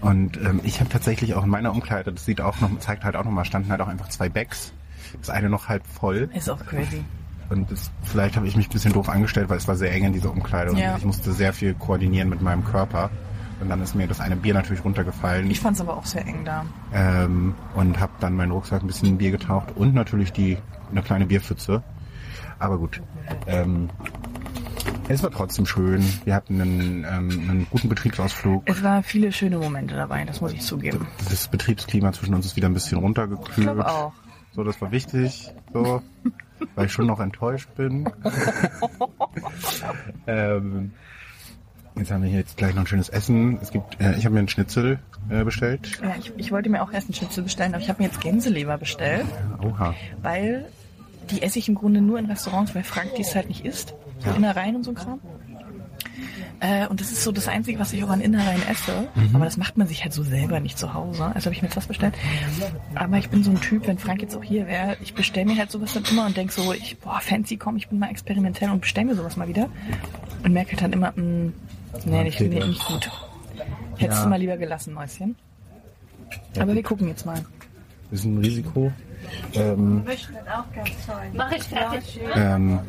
Und 0.00 0.36
ähm, 0.36 0.60
ich 0.62 0.80
habe 0.80 0.88
tatsächlich 0.90 1.34
auch 1.34 1.44
in 1.44 1.50
meiner 1.50 1.72
Umkleide, 1.72 2.12
das 2.12 2.24
sieht 2.24 2.40
auch 2.40 2.60
noch, 2.60 2.70
zeigt 2.78 3.04
halt 3.04 3.16
auch 3.16 3.24
nochmal, 3.24 3.44
standen 3.44 3.70
halt 3.70 3.80
auch 3.80 3.88
einfach 3.88 4.08
zwei 4.08 4.28
Bags. 4.28 4.72
Das 5.20 5.30
eine 5.30 5.48
noch 5.48 5.68
halb 5.68 5.86
voll. 5.86 6.28
Ist 6.34 6.48
auch 6.50 6.64
crazy. 6.66 7.02
Und 7.50 7.70
das, 7.70 7.90
vielleicht 8.02 8.36
habe 8.36 8.46
ich 8.46 8.56
mich 8.56 8.68
ein 8.68 8.72
bisschen 8.72 8.92
doof 8.92 9.08
angestellt, 9.08 9.48
weil 9.48 9.56
es 9.56 9.66
war 9.66 9.74
sehr 9.74 9.90
eng 9.92 10.04
in 10.04 10.12
dieser 10.12 10.30
Umkleide 10.30 10.70
und 10.70 10.76
Ja. 10.76 10.96
ich 10.98 11.04
musste 11.04 11.32
sehr 11.32 11.52
viel 11.54 11.74
koordinieren 11.74 12.28
mit 12.28 12.42
meinem 12.42 12.64
Körper. 12.64 13.10
Und 13.60 13.70
dann 13.70 13.82
ist 13.82 13.94
mir 13.96 14.06
das 14.06 14.20
eine 14.20 14.36
Bier 14.36 14.54
natürlich 14.54 14.84
runtergefallen. 14.84 15.50
Ich 15.50 15.58
fand's 15.58 15.80
aber 15.80 15.96
auch 15.96 16.06
sehr 16.06 16.24
eng 16.26 16.44
da. 16.44 16.64
ähm, 16.92 17.54
und 17.74 17.98
habe 17.98 18.12
dann 18.20 18.36
meinen 18.36 18.52
Rucksack 18.52 18.82
ein 18.82 18.86
bisschen 18.86 19.08
in 19.08 19.18
Bier 19.18 19.32
getaucht 19.32 19.74
und 19.74 19.94
natürlich 19.94 20.32
die 20.32 20.58
eine 20.92 21.02
kleine 21.02 21.26
Bierpfütze. 21.26 21.82
Aber 22.60 22.78
gut. 22.78 23.00
Ähm, 23.46 23.88
es 25.08 25.22
war 25.22 25.30
trotzdem 25.30 25.66
schön. 25.66 26.04
Wir 26.24 26.34
hatten 26.34 26.60
einen, 26.60 27.04
ähm, 27.04 27.30
einen 27.48 27.66
guten 27.70 27.88
Betriebsausflug. 27.88 28.62
Es 28.66 28.82
waren 28.82 29.02
viele 29.02 29.32
schöne 29.32 29.58
Momente 29.58 29.94
dabei, 29.94 30.24
das 30.24 30.40
muss 30.40 30.52
ich 30.52 30.60
zugeben. 30.60 31.06
Das 31.30 31.48
Betriebsklima 31.48 32.12
zwischen 32.12 32.34
uns 32.34 32.46
ist 32.46 32.56
wieder 32.56 32.68
ein 32.68 32.74
bisschen 32.74 32.98
runtergekühlt. 32.98 33.58
Ich 33.58 33.64
glaube 33.64 33.88
auch. 33.88 34.12
So, 34.52 34.64
das 34.64 34.80
war 34.80 34.90
wichtig. 34.90 35.50
So, 35.72 36.02
weil 36.74 36.86
ich 36.86 36.92
schon 36.92 37.06
noch 37.06 37.20
enttäuscht 37.20 37.68
bin. 37.76 38.08
ähm, 40.26 40.92
jetzt 41.96 42.10
haben 42.10 42.22
wir 42.22 42.28
hier 42.28 42.40
jetzt 42.40 42.56
gleich 42.56 42.74
noch 42.74 42.82
ein 42.82 42.86
schönes 42.86 43.08
Essen. 43.08 43.58
Es 43.62 43.70
gibt, 43.70 44.00
äh, 44.00 44.16
ich 44.16 44.24
habe 44.24 44.34
mir 44.34 44.40
einen 44.40 44.48
Schnitzel 44.48 44.98
äh, 45.30 45.44
bestellt. 45.44 46.00
Ja, 46.02 46.14
ich, 46.18 46.32
ich 46.36 46.52
wollte 46.52 46.70
mir 46.70 46.82
auch 46.82 46.92
erst 46.92 47.08
einen 47.08 47.14
Schnitzel 47.14 47.44
bestellen, 47.44 47.74
aber 47.74 47.82
ich 47.82 47.88
habe 47.88 48.02
mir 48.02 48.08
jetzt 48.08 48.20
Gänseleber 48.20 48.78
bestellt, 48.78 49.26
Oha. 49.62 49.94
weil 50.22 50.66
die 51.30 51.42
esse 51.42 51.58
ich 51.58 51.68
im 51.68 51.74
Grunde 51.74 52.00
nur 52.00 52.18
in 52.18 52.26
Restaurants, 52.26 52.74
weil 52.74 52.84
Frank 52.84 53.14
dies 53.16 53.34
halt 53.34 53.48
nicht 53.48 53.64
isst. 53.64 53.94
So 54.20 54.30
Ja. 54.30 54.36
Innereien 54.36 54.76
und 54.76 54.84
so 54.84 54.90
ein 54.92 54.94
Kram. 54.94 55.20
Äh, 56.60 56.88
und 56.88 57.00
das 57.00 57.12
ist 57.12 57.22
so 57.22 57.30
das 57.30 57.46
Einzige, 57.46 57.78
was 57.78 57.92
ich 57.92 58.02
auch 58.02 58.08
an 58.08 58.20
Innereien 58.20 58.60
esse. 58.68 59.06
Mhm. 59.14 59.36
Aber 59.36 59.44
das 59.44 59.56
macht 59.56 59.76
man 59.78 59.86
sich 59.86 60.02
halt 60.02 60.12
so 60.12 60.24
selber 60.24 60.58
nicht 60.58 60.76
zu 60.76 60.92
Hause. 60.92 61.26
Also 61.26 61.46
habe 61.46 61.54
ich 61.54 61.62
mir 61.62 61.68
jetzt 61.68 61.76
das 61.76 61.86
bestellt. 61.86 62.14
Aber 62.96 63.16
ich 63.18 63.30
bin 63.30 63.44
so 63.44 63.52
ein 63.52 63.60
Typ, 63.60 63.86
wenn 63.86 63.96
Frank 63.98 64.22
jetzt 64.22 64.34
auch 64.36 64.42
hier 64.42 64.66
wäre, 64.66 64.96
ich 65.00 65.14
bestelle 65.14 65.46
mir 65.46 65.56
halt 65.56 65.70
sowas 65.70 65.94
dann 65.94 66.02
immer 66.10 66.26
und 66.26 66.36
denk 66.36 66.50
so, 66.50 66.72
ich, 66.72 66.98
boah, 66.98 67.20
fancy, 67.20 67.56
komm, 67.58 67.76
ich 67.76 67.88
bin 67.88 68.00
mal 68.00 68.10
experimentell 68.10 68.70
und 68.70 68.80
bestell 68.80 69.04
mir 69.04 69.14
sowas 69.14 69.36
mal 69.36 69.46
wieder. 69.46 69.68
Und 70.42 70.52
merke 70.52 70.72
halt 70.72 70.82
dann 70.82 70.92
immer, 70.92 71.12
mh, 71.14 71.52
nee, 72.06 72.24
nicht, 72.24 72.40
nee, 72.40 72.48
nicht 72.48 72.84
gut. 72.86 73.08
Hättest 73.96 74.18
Ja. 74.18 74.24
du 74.24 74.30
mal 74.30 74.36
lieber 74.40 74.56
gelassen, 74.56 74.94
Mäuschen. 74.94 75.36
Aber 76.58 76.74
wir 76.74 76.82
gucken 76.82 77.06
jetzt 77.06 77.24
mal. 77.24 77.44
Ist 78.10 78.24
ein 78.24 78.38
Risiko. 78.38 78.90
Ähm, 79.54 80.04
Mach 81.34 81.52
ich 81.52 81.62
fertig. 81.64 82.20
ähm, 82.34 82.80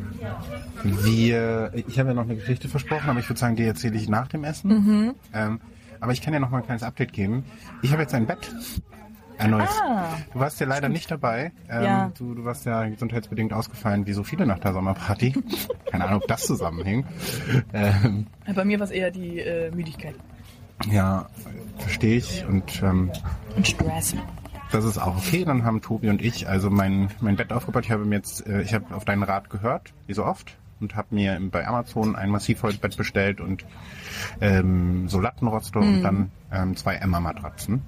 wir, 0.82 1.72
ich 1.74 1.98
habe 1.98 2.10
ja 2.10 2.14
noch 2.14 2.24
eine 2.24 2.36
Geschichte 2.36 2.68
versprochen, 2.68 3.08
aber 3.10 3.20
ich 3.20 3.28
würde 3.28 3.38
sagen, 3.40 3.56
die 3.56 3.64
erzähle 3.64 3.96
ich 3.96 4.08
nach 4.08 4.28
dem 4.28 4.44
Essen. 4.44 4.70
Mhm. 4.70 5.14
Ähm, 5.32 5.60
aber 6.00 6.12
ich 6.12 6.22
kann 6.22 6.32
ja 6.32 6.40
noch 6.40 6.50
mal 6.50 6.58
ein 6.58 6.64
kleines 6.64 6.82
Update 6.82 7.12
geben. 7.12 7.44
Ich 7.82 7.92
habe 7.92 8.02
jetzt 8.02 8.14
ein 8.14 8.26
Bett. 8.26 8.52
Ein 9.38 9.50
neues. 9.52 9.70
Ah. 9.82 10.18
Du 10.34 10.38
warst 10.40 10.60
ja 10.60 10.66
leider 10.66 10.90
nicht 10.90 11.10
dabei. 11.10 11.52
Ähm, 11.70 11.82
Ja. 11.82 12.12
du, 12.18 12.34
du 12.34 12.44
warst 12.44 12.66
ja 12.66 12.86
gesundheitsbedingt 12.86 13.52
ausgefallen, 13.54 14.06
wie 14.06 14.12
so 14.12 14.22
viele 14.22 14.46
nach 14.46 14.58
der 14.58 14.74
Sommerparty. 14.74 15.34
Keine 15.90 16.04
Ahnung, 16.04 16.20
ob 16.22 16.28
das 16.28 16.42
zusammenhing. 16.46 17.06
Ähm, 17.72 18.26
Bei 18.54 18.64
mir 18.66 18.78
war 18.78 18.84
es 18.84 18.90
eher 18.90 19.10
die 19.10 19.38
äh, 19.38 19.70
Müdigkeit 19.70 20.14
ja, 20.90 21.26
verstehe 21.78 22.16
ich. 22.16 22.44
Und 22.46 22.82
ähm, 22.82 23.10
und 23.56 23.66
Stress. 23.66 24.14
Das 24.72 24.84
ist 24.84 24.98
auch 24.98 25.16
okay. 25.16 25.44
Dann 25.44 25.64
haben 25.64 25.80
Tobi 25.80 26.08
und 26.10 26.22
ich 26.22 26.48
also 26.48 26.70
mein, 26.70 27.10
mein 27.20 27.36
Bett 27.36 27.52
aufgebaut. 27.52 27.84
Ich 27.84 27.90
habe 27.90 28.04
mir 28.04 28.16
jetzt, 28.16 28.46
äh, 28.46 28.62
ich 28.62 28.74
habe 28.74 28.94
auf 28.94 29.04
deinen 29.04 29.22
Rat 29.22 29.50
gehört, 29.50 29.92
wie 30.06 30.14
so 30.14 30.24
oft, 30.24 30.56
und 30.80 30.96
habe 30.96 31.14
mir 31.14 31.38
bei 31.50 31.66
Amazon 31.66 32.16
ein 32.16 32.30
Massivholzbett 32.30 32.96
bestellt 32.96 33.40
und 33.40 33.64
ähm, 34.40 35.08
so 35.08 35.20
Lattenroste 35.20 35.78
und 35.78 36.02
dann 36.02 36.30
ähm, 36.52 36.76
zwei 36.76 36.94
Emma-Matratzen. 36.94 37.82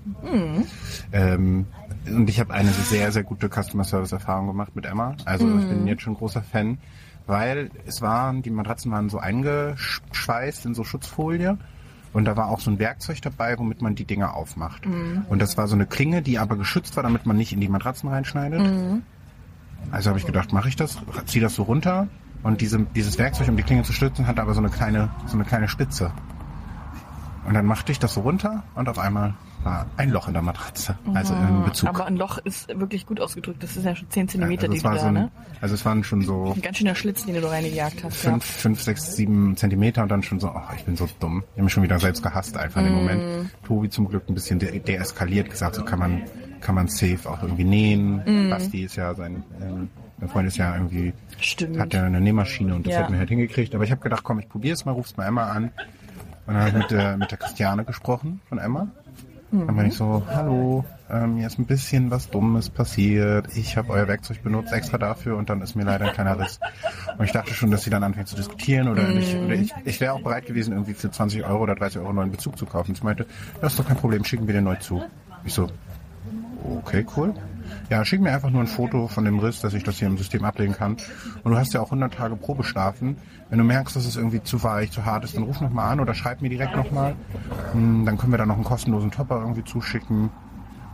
Ähm, 1.12 1.66
und 2.06 2.28
ich 2.28 2.40
habe 2.40 2.52
eine 2.52 2.70
sehr, 2.70 3.12
sehr 3.12 3.22
gute 3.22 3.48
Customer 3.48 3.84
Service 3.84 4.12
Erfahrung 4.12 4.48
gemacht 4.48 4.74
mit 4.74 4.86
Emma. 4.86 5.14
Also 5.24 5.46
ich 5.58 5.68
bin 5.68 5.86
jetzt 5.86 6.02
schon 6.02 6.14
großer 6.14 6.42
Fan, 6.42 6.78
weil 7.26 7.70
es 7.86 8.02
waren, 8.02 8.42
die 8.42 8.50
Matratzen 8.50 8.90
waren 8.90 9.08
so 9.08 9.18
eingeschweißt 9.18 10.66
in 10.66 10.74
so 10.74 10.84
Schutzfolie. 10.84 11.58
Und 12.12 12.26
da 12.26 12.36
war 12.36 12.48
auch 12.48 12.60
so 12.60 12.70
ein 12.70 12.78
Werkzeug 12.78 13.22
dabei, 13.22 13.58
womit 13.58 13.80
man 13.80 13.94
die 13.94 14.04
Dinger 14.04 14.34
aufmacht. 14.34 14.84
Und 15.28 15.40
das 15.40 15.56
war 15.56 15.66
so 15.66 15.74
eine 15.74 15.86
Klinge, 15.86 16.20
die 16.22 16.38
aber 16.38 16.56
geschützt 16.56 16.94
war, 16.96 17.02
damit 17.02 17.24
man 17.26 17.36
nicht 17.36 17.52
in 17.52 17.60
die 17.60 17.68
Matratzen 17.68 18.08
reinschneidet. 18.10 18.60
Also 19.90 20.10
habe 20.10 20.18
ich 20.18 20.26
gedacht, 20.26 20.52
mache 20.52 20.68
ich 20.68 20.76
das, 20.76 20.98
zieh 21.26 21.40
das 21.40 21.54
so 21.54 21.62
runter 21.64 22.08
und 22.42 22.60
diese, 22.60 22.80
dieses 22.94 23.18
Werkzeug, 23.18 23.48
um 23.48 23.56
die 23.56 23.62
Klinge 23.62 23.82
zu 23.82 23.92
stützen, 23.92 24.26
hat 24.26 24.38
aber 24.38 24.54
so 24.54 24.60
eine 24.60 24.68
kleine, 24.68 25.10
so 25.26 25.34
eine 25.34 25.44
kleine 25.44 25.68
Spitze. 25.68 26.12
Und 27.46 27.54
dann 27.54 27.66
machte 27.66 27.92
ich 27.92 27.98
das 27.98 28.14
so 28.14 28.20
runter 28.20 28.62
und 28.74 28.88
auf 28.88 28.98
einmal 28.98 29.34
war 29.64 29.86
ein 29.96 30.10
Loch 30.10 30.26
in 30.28 30.34
der 30.34 30.42
Matratze, 30.42 30.96
also 31.14 31.34
im 31.34 31.64
Bezug. 31.64 31.88
Aber 31.88 32.06
ein 32.06 32.16
Loch 32.16 32.38
ist 32.38 32.68
wirklich 32.68 33.06
gut 33.06 33.20
ausgedrückt. 33.20 33.62
Das 33.62 33.76
ist 33.76 33.84
ja 33.84 33.94
schon 33.94 34.10
10 34.10 34.28
Zentimeter, 34.28 34.62
also 34.62 34.72
die 34.72 34.78
es 34.78 34.84
war 34.84 34.94
da, 34.94 35.00
so 35.00 35.06
ein, 35.06 35.14
ne? 35.14 35.30
also 35.60 35.74
es 35.74 35.84
waren 35.84 36.02
schon 36.04 36.22
so 36.22 36.52
Ein 36.54 36.62
ganz 36.62 36.78
schöner 36.78 36.94
Schlitz, 36.94 37.24
den 37.24 37.34
du 37.34 37.40
da 37.40 37.48
reingejagt 37.48 38.02
hast. 38.04 38.16
fünf, 38.16 38.44
fünf, 38.44 38.82
sechs, 38.82 39.14
sieben 39.16 39.56
Zentimeter 39.56 40.02
und 40.02 40.08
dann 40.10 40.22
schon 40.22 40.40
so, 40.40 40.48
oh, 40.48 40.60
ich 40.76 40.84
bin 40.84 40.96
so 40.96 41.08
dumm. 41.20 41.42
Ich 41.46 41.52
habe 41.52 41.62
mich 41.64 41.72
schon 41.72 41.82
wieder 41.82 41.98
selbst 41.98 42.22
gehasst 42.22 42.56
einfach 42.56 42.80
in 42.80 42.86
dem 42.86 42.94
Moment. 42.94 43.50
Tobi 43.64 43.88
zum 43.90 44.08
Glück 44.08 44.28
ein 44.28 44.34
bisschen 44.34 44.58
de 44.58 44.78
deeskaliert, 44.80 45.50
gesagt, 45.50 45.76
so 45.76 45.84
kann 45.84 45.98
man, 45.98 46.22
kann 46.60 46.74
man 46.74 46.88
safe 46.88 47.18
auch 47.28 47.42
irgendwie 47.42 47.64
nähen. 47.64 48.50
Basti 48.50 48.84
ist 48.84 48.96
ja 48.96 49.14
sein, 49.14 49.42
ähm, 49.60 49.88
mein 50.18 50.28
Freund 50.28 50.48
ist 50.48 50.56
ja 50.56 50.74
irgendwie, 50.74 51.06
Ja. 51.06 51.12
Stimmt. 51.42 51.78
hat 51.78 51.94
ja 51.94 52.04
eine 52.04 52.20
Nähmaschine 52.20 52.74
und 52.74 52.86
das 52.86 52.94
Ja. 52.94 53.00
hat 53.00 53.10
mir 53.10 53.18
halt 53.18 53.28
hingekriegt. 53.28 53.74
Aber 53.74 53.82
ich 53.84 53.90
habe 53.90 54.00
gedacht, 54.00 54.22
komm, 54.24 54.38
ich 54.38 54.48
probier's 54.48 54.84
mal, 54.84 54.92
ruf's 54.92 55.16
mal 55.16 55.26
Emma 55.26 55.44
an. 55.50 55.64
Und 56.44 56.54
dann 56.54 56.56
habe 56.56 56.68
ich 56.70 56.74
mit 56.74 56.90
der, 56.90 57.16
mit 57.16 57.30
der 57.30 57.38
Christiane 57.38 57.84
gesprochen 57.84 58.40
von 58.48 58.58
Emma. 58.58 58.88
Dann 59.52 59.76
bin 59.76 59.86
ich 59.86 59.94
so, 59.94 60.22
hallo, 60.28 60.82
ähm, 61.10 61.34
mir 61.34 61.46
ist 61.46 61.58
ein 61.58 61.66
bisschen 61.66 62.10
was 62.10 62.30
Dummes 62.30 62.70
passiert. 62.70 63.54
Ich 63.54 63.76
habe 63.76 63.90
euer 63.90 64.08
Werkzeug 64.08 64.42
benutzt 64.42 64.72
extra 64.72 64.96
dafür 64.96 65.36
und 65.36 65.50
dann 65.50 65.60
ist 65.60 65.74
mir 65.74 65.84
leider 65.84 66.06
ein 66.06 66.14
kleiner 66.14 66.38
Riss. 66.38 66.58
Und 67.18 67.24
ich 67.26 67.32
dachte 67.32 67.52
schon, 67.52 67.70
dass 67.70 67.82
sie 67.82 67.90
dann 67.90 68.02
anfängt 68.02 68.28
zu 68.28 68.36
diskutieren 68.36 68.88
oder, 68.88 69.06
nicht, 69.08 69.36
oder 69.36 69.54
ich, 69.54 69.70
ich 69.84 70.00
wäre 70.00 70.14
auch 70.14 70.22
bereit 70.22 70.46
gewesen, 70.46 70.72
irgendwie 70.72 70.94
für 70.94 71.10
20 71.10 71.44
Euro 71.44 71.62
oder 71.62 71.74
30 71.74 71.98
Euro 71.98 72.08
einen 72.08 72.16
neuen 72.16 72.30
Bezug 72.30 72.56
zu 72.56 72.64
kaufen. 72.64 72.94
Sie 72.94 73.04
meinte, 73.04 73.26
das 73.60 73.72
ist 73.72 73.78
doch 73.78 73.86
kein 73.86 73.98
Problem, 73.98 74.24
schicken 74.24 74.46
wir 74.46 74.54
dir 74.54 74.62
neu 74.62 74.76
zu. 74.76 75.02
Ich 75.44 75.52
so, 75.52 75.68
okay, 76.78 77.04
cool. 77.14 77.34
Ja, 77.90 78.04
schick 78.04 78.20
mir 78.20 78.32
einfach 78.32 78.50
nur 78.50 78.60
ein 78.60 78.66
Foto 78.66 79.08
von 79.08 79.24
dem 79.24 79.38
Riss, 79.38 79.60
dass 79.60 79.74
ich 79.74 79.84
das 79.84 79.98
hier 79.98 80.08
im 80.08 80.16
System 80.18 80.44
ablegen 80.44 80.74
kann. 80.74 80.96
Und 81.44 81.52
du 81.52 81.58
hast 81.58 81.72
ja 81.74 81.80
auch 81.80 81.86
100 81.86 82.14
Tage 82.14 82.36
Probestrafen. 82.36 83.16
Wenn 83.50 83.58
du 83.58 83.64
merkst, 83.64 83.94
dass 83.94 84.06
es 84.06 84.16
irgendwie 84.16 84.42
zu 84.42 84.62
weich, 84.62 84.90
zu 84.90 85.04
hart 85.04 85.24
ist, 85.24 85.36
dann 85.36 85.42
ruf 85.44 85.60
nochmal 85.60 85.92
an 85.92 86.00
oder 86.00 86.14
schreib 86.14 86.40
mir 86.42 86.48
direkt 86.48 86.76
nochmal. 86.76 87.14
Dann 87.72 88.18
können 88.18 88.32
wir 88.32 88.38
da 88.38 88.46
noch 88.46 88.54
einen 88.56 88.64
kostenlosen 88.64 89.10
Topper 89.10 89.40
irgendwie 89.40 89.64
zuschicken. 89.64 90.30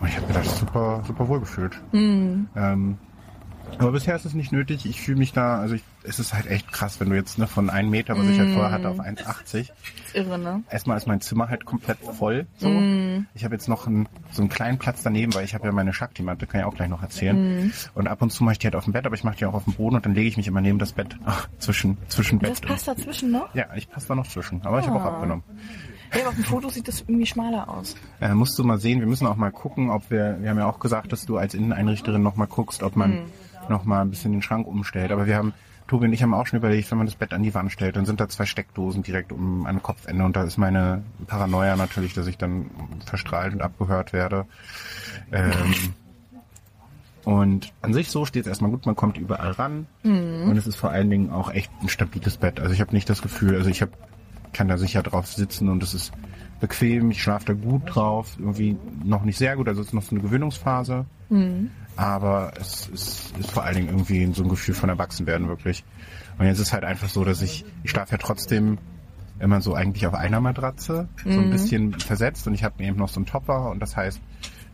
Und 0.00 0.08
ich 0.08 0.16
habe 0.16 0.26
mir 0.28 0.34
das 0.34 0.58
super, 0.58 1.02
super 1.06 1.28
wohl 1.28 1.40
gefühlt. 1.40 1.80
Ähm, 2.56 2.98
aber 3.78 3.92
bisher 3.92 4.16
ist 4.16 4.24
es 4.24 4.34
nicht 4.34 4.52
nötig. 4.52 4.86
Ich 4.86 5.00
fühle 5.00 5.18
mich 5.18 5.32
da, 5.32 5.58
also 5.58 5.74
ich, 5.74 5.82
es 6.02 6.18
ist 6.18 6.34
halt 6.34 6.46
echt 6.46 6.72
krass, 6.72 6.98
wenn 7.00 7.10
du 7.10 7.16
jetzt 7.16 7.38
ne, 7.38 7.46
von 7.46 7.70
einem 7.70 7.90
Meter, 7.90 8.16
was 8.18 8.26
ich 8.26 8.38
halt 8.38 8.50
vorher 8.50 8.70
hatte, 8.72 8.88
auf 8.88 8.98
1,80. 9.00 9.70
Irre, 10.14 10.38
ne? 10.38 10.62
Erstmal 10.70 10.96
ist 10.96 11.06
mein 11.06 11.20
Zimmer 11.20 11.48
halt 11.48 11.64
komplett 11.64 11.98
voll. 11.98 12.46
So. 12.56 12.68
Ich 13.34 13.44
habe 13.44 13.54
jetzt 13.54 13.68
noch 13.68 13.86
einen, 13.86 14.08
so 14.32 14.42
einen 14.42 14.48
kleinen 14.48 14.78
Platz 14.78 15.02
daneben, 15.02 15.34
weil 15.34 15.44
ich 15.44 15.54
habe 15.54 15.66
ja 15.66 15.72
meine 15.72 15.92
Shakti-Matte, 15.92 16.46
kann 16.46 16.60
ich 16.60 16.66
auch 16.66 16.74
gleich 16.74 16.88
noch 16.88 17.02
erzählen. 17.02 17.72
Und 17.94 18.08
ab 18.08 18.22
und 18.22 18.30
zu 18.32 18.42
mache 18.44 18.52
ich 18.52 18.58
die 18.58 18.66
halt 18.66 18.76
auf 18.76 18.84
dem 18.84 18.92
Bett, 18.92 19.06
aber 19.06 19.14
ich 19.14 19.24
mache 19.24 19.36
die 19.36 19.44
auch 19.46 19.54
auf 19.54 19.64
dem 19.64 19.74
Boden 19.74 19.96
und 19.96 20.04
dann 20.06 20.14
lege 20.14 20.28
ich 20.28 20.36
mich 20.36 20.46
immer 20.46 20.60
neben 20.60 20.78
das 20.78 20.92
Bett, 20.92 21.16
ach, 21.24 21.48
zwischen, 21.58 21.98
zwischen 22.08 22.38
Bett 22.38 22.50
Das 22.52 22.60
passt 22.60 22.88
dazwischen 22.88 23.30
noch? 23.30 23.52
und... 23.52 23.58
Ja, 23.58 23.66
ich 23.76 23.88
passe 23.90 24.08
da 24.08 24.14
noch 24.14 24.26
zwischen, 24.26 24.62
aber 24.64 24.80
ich 24.80 24.86
habe 24.86 24.98
auch 24.98 25.04
Ah. 25.04 25.08
abgenommen. 25.14 25.44
Ja, 26.14 26.20
aber 26.20 26.30
auf 26.30 26.34
dem 26.36 26.44
Foto 26.44 26.70
sieht 26.70 26.88
das 26.88 27.02
irgendwie 27.02 27.26
schmaler 27.26 27.68
aus. 27.68 27.94
Äh, 28.20 28.32
musst 28.32 28.58
du 28.58 28.64
mal 28.64 28.78
sehen, 28.78 29.00
wir 29.00 29.06
müssen 29.06 29.26
auch 29.26 29.36
mal 29.36 29.50
gucken, 29.52 29.90
ob 29.90 30.10
wir, 30.10 30.38
wir 30.40 30.48
haben 30.48 30.56
ja 30.58 30.66
auch 30.66 30.78
gesagt, 30.78 31.12
dass 31.12 31.26
du 31.26 31.36
als 31.36 31.52
Inneneinrichterin 31.52 32.22
noch 32.22 32.34
mal 32.36 32.46
guckst, 32.46 32.82
ob 32.82 32.96
man 32.96 33.24
noch 33.70 33.84
mal 33.84 34.02
ein 34.02 34.10
bisschen 34.10 34.32
den 34.32 34.42
Schrank 34.42 34.66
umstellt. 34.66 35.12
Aber 35.12 35.26
wir 35.26 35.36
haben, 35.36 35.52
Tobi 35.86 36.06
und 36.06 36.12
ich 36.12 36.22
haben 36.22 36.34
auch 36.34 36.46
schon 36.46 36.58
überlegt, 36.58 36.90
wenn 36.90 36.98
man 36.98 37.06
das 37.06 37.16
Bett 37.16 37.32
an 37.32 37.42
die 37.42 37.54
Wand 37.54 37.72
stellt, 37.72 37.96
dann 37.96 38.06
sind 38.06 38.20
da 38.20 38.28
zwei 38.28 38.46
Steckdosen 38.46 39.02
direkt 39.02 39.32
um 39.32 39.66
ein 39.66 39.82
Kopfende. 39.82 40.24
Und 40.24 40.36
da 40.36 40.42
ist 40.42 40.58
meine 40.58 41.02
Paranoia 41.26 41.76
natürlich, 41.76 42.14
dass 42.14 42.26
ich 42.26 42.38
dann 42.38 42.70
verstrahlt 43.06 43.54
und 43.54 43.62
abgehört 43.62 44.12
werde. 44.12 44.46
Ähm, 45.32 45.94
und 47.24 47.72
an 47.82 47.92
sich 47.92 48.10
so 48.10 48.24
steht 48.24 48.42
es 48.42 48.48
erstmal 48.48 48.70
gut, 48.70 48.86
man 48.86 48.96
kommt 48.96 49.18
überall 49.18 49.50
ran. 49.52 49.86
Und 50.48 50.56
es 50.56 50.66
ist 50.66 50.76
vor 50.76 50.90
allen 50.90 51.10
Dingen 51.10 51.30
auch 51.30 51.50
echt 51.50 51.70
ein 51.82 51.88
stabiles 51.88 52.36
Bett. 52.38 52.60
Also 52.60 52.72
ich 52.72 52.80
habe 52.80 52.92
nicht 52.92 53.10
das 53.10 53.20
Gefühl, 53.22 53.54
also 53.56 53.68
ich 53.68 53.82
hab, 53.82 53.90
kann 54.52 54.68
da 54.68 54.78
sicher 54.78 55.02
drauf 55.02 55.26
sitzen 55.26 55.68
und 55.68 55.82
es 55.82 55.92
ist 55.94 56.12
bequem, 56.60 57.10
ich 57.10 57.22
schlafe 57.22 57.44
da 57.46 57.52
gut 57.52 57.82
drauf, 57.84 58.36
irgendwie 58.38 58.76
noch 59.04 59.24
nicht 59.24 59.38
sehr 59.38 59.56
gut, 59.56 59.68
also 59.68 59.80
es 59.80 59.88
ist 59.88 59.92
noch 59.92 60.02
so 60.02 60.12
eine 60.12 60.22
Gewöhnungsphase, 60.22 61.04
aber 61.98 62.52
es 62.60 62.86
ist, 62.86 63.36
ist 63.38 63.50
vor 63.50 63.64
allen 63.64 63.74
Dingen 63.74 63.88
irgendwie 63.88 64.32
so 64.32 64.44
ein 64.44 64.48
Gefühl 64.48 64.76
von 64.76 64.88
Erwachsenwerden 64.88 65.48
wirklich. 65.48 65.84
Und 66.38 66.46
jetzt 66.46 66.60
ist 66.60 66.72
halt 66.72 66.84
einfach 66.84 67.08
so, 67.08 67.24
dass 67.24 67.42
ich, 67.42 67.64
ich 67.82 67.90
schlafe 67.90 68.12
ja 68.12 68.18
trotzdem 68.18 68.78
immer 69.40 69.60
so 69.60 69.74
eigentlich 69.74 70.06
auf 70.06 70.14
einer 70.14 70.40
Matratze, 70.40 71.08
so 71.24 71.30
ein 71.30 71.50
bisschen 71.50 71.98
versetzt 71.98 72.46
und 72.46 72.54
ich 72.54 72.62
habe 72.62 72.76
mir 72.78 72.88
eben 72.88 72.98
noch 72.98 73.08
so 73.08 73.16
einen 73.16 73.26
Topper 73.26 73.70
und 73.70 73.80
das 73.80 73.96
heißt, 73.96 74.20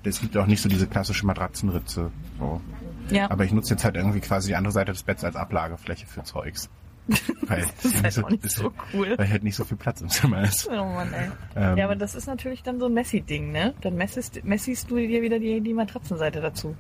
es 0.05 0.21
gibt 0.21 0.37
auch 0.37 0.45
nicht 0.45 0.61
so 0.61 0.69
diese 0.69 0.87
klassische 0.87 1.25
Matratzenritze. 1.25 2.11
So. 2.39 2.61
Ja. 3.09 3.31
Aber 3.31 3.45
ich 3.47 3.53
nutze 3.53 3.73
jetzt 3.73 3.85
halt 3.85 3.97
irgendwie 3.97 4.21
quasi 4.21 4.49
die 4.49 4.57
andere 4.57 4.73
Seite 4.73 4.93
des 4.93 5.03
Betts 5.03 5.25
als 5.25 5.35
Ablagefläche 5.35 6.07
für 6.07 6.25
Zeugs. 6.25 6.69
Weil, 7.47 7.65
Das 7.83 7.85
ist 7.87 8.03
halt 8.05 8.23
auch 8.23 8.31
nicht 8.31 8.51
so 8.51 8.73
cool. 8.93 9.15
weil 9.17 9.31
halt 9.31 9.45
nicht 9.45 9.57
so 9.57 9.65
viel 9.65 9.77
Platz 9.79 10.03
im 10.03 10.09
Zimmer 10.11 10.43
ist. 10.43 10.69
Oh 10.69 10.73
Mann, 10.75 11.13
ey. 11.13 11.31
Ähm, 11.57 11.79
ja, 11.79 11.85
aber 11.85 11.97
das 11.97 12.15
ist 12.15 12.27
natürlich 12.27 12.63
dann 12.63 12.81
so 12.81 12.87
ein 12.87 12.95
Messi-Ding, 12.95 13.51
ne? 13.53 13.75
Dann 13.83 13.95
messest, 13.95 14.45
messist 14.45 14.91
du 14.91 14.97
dir 14.97 15.23
wieder 15.23 15.39
die, 15.39 15.61
die 15.61 15.75
Matratzenseite 15.75 16.41
dazu. 16.41 16.75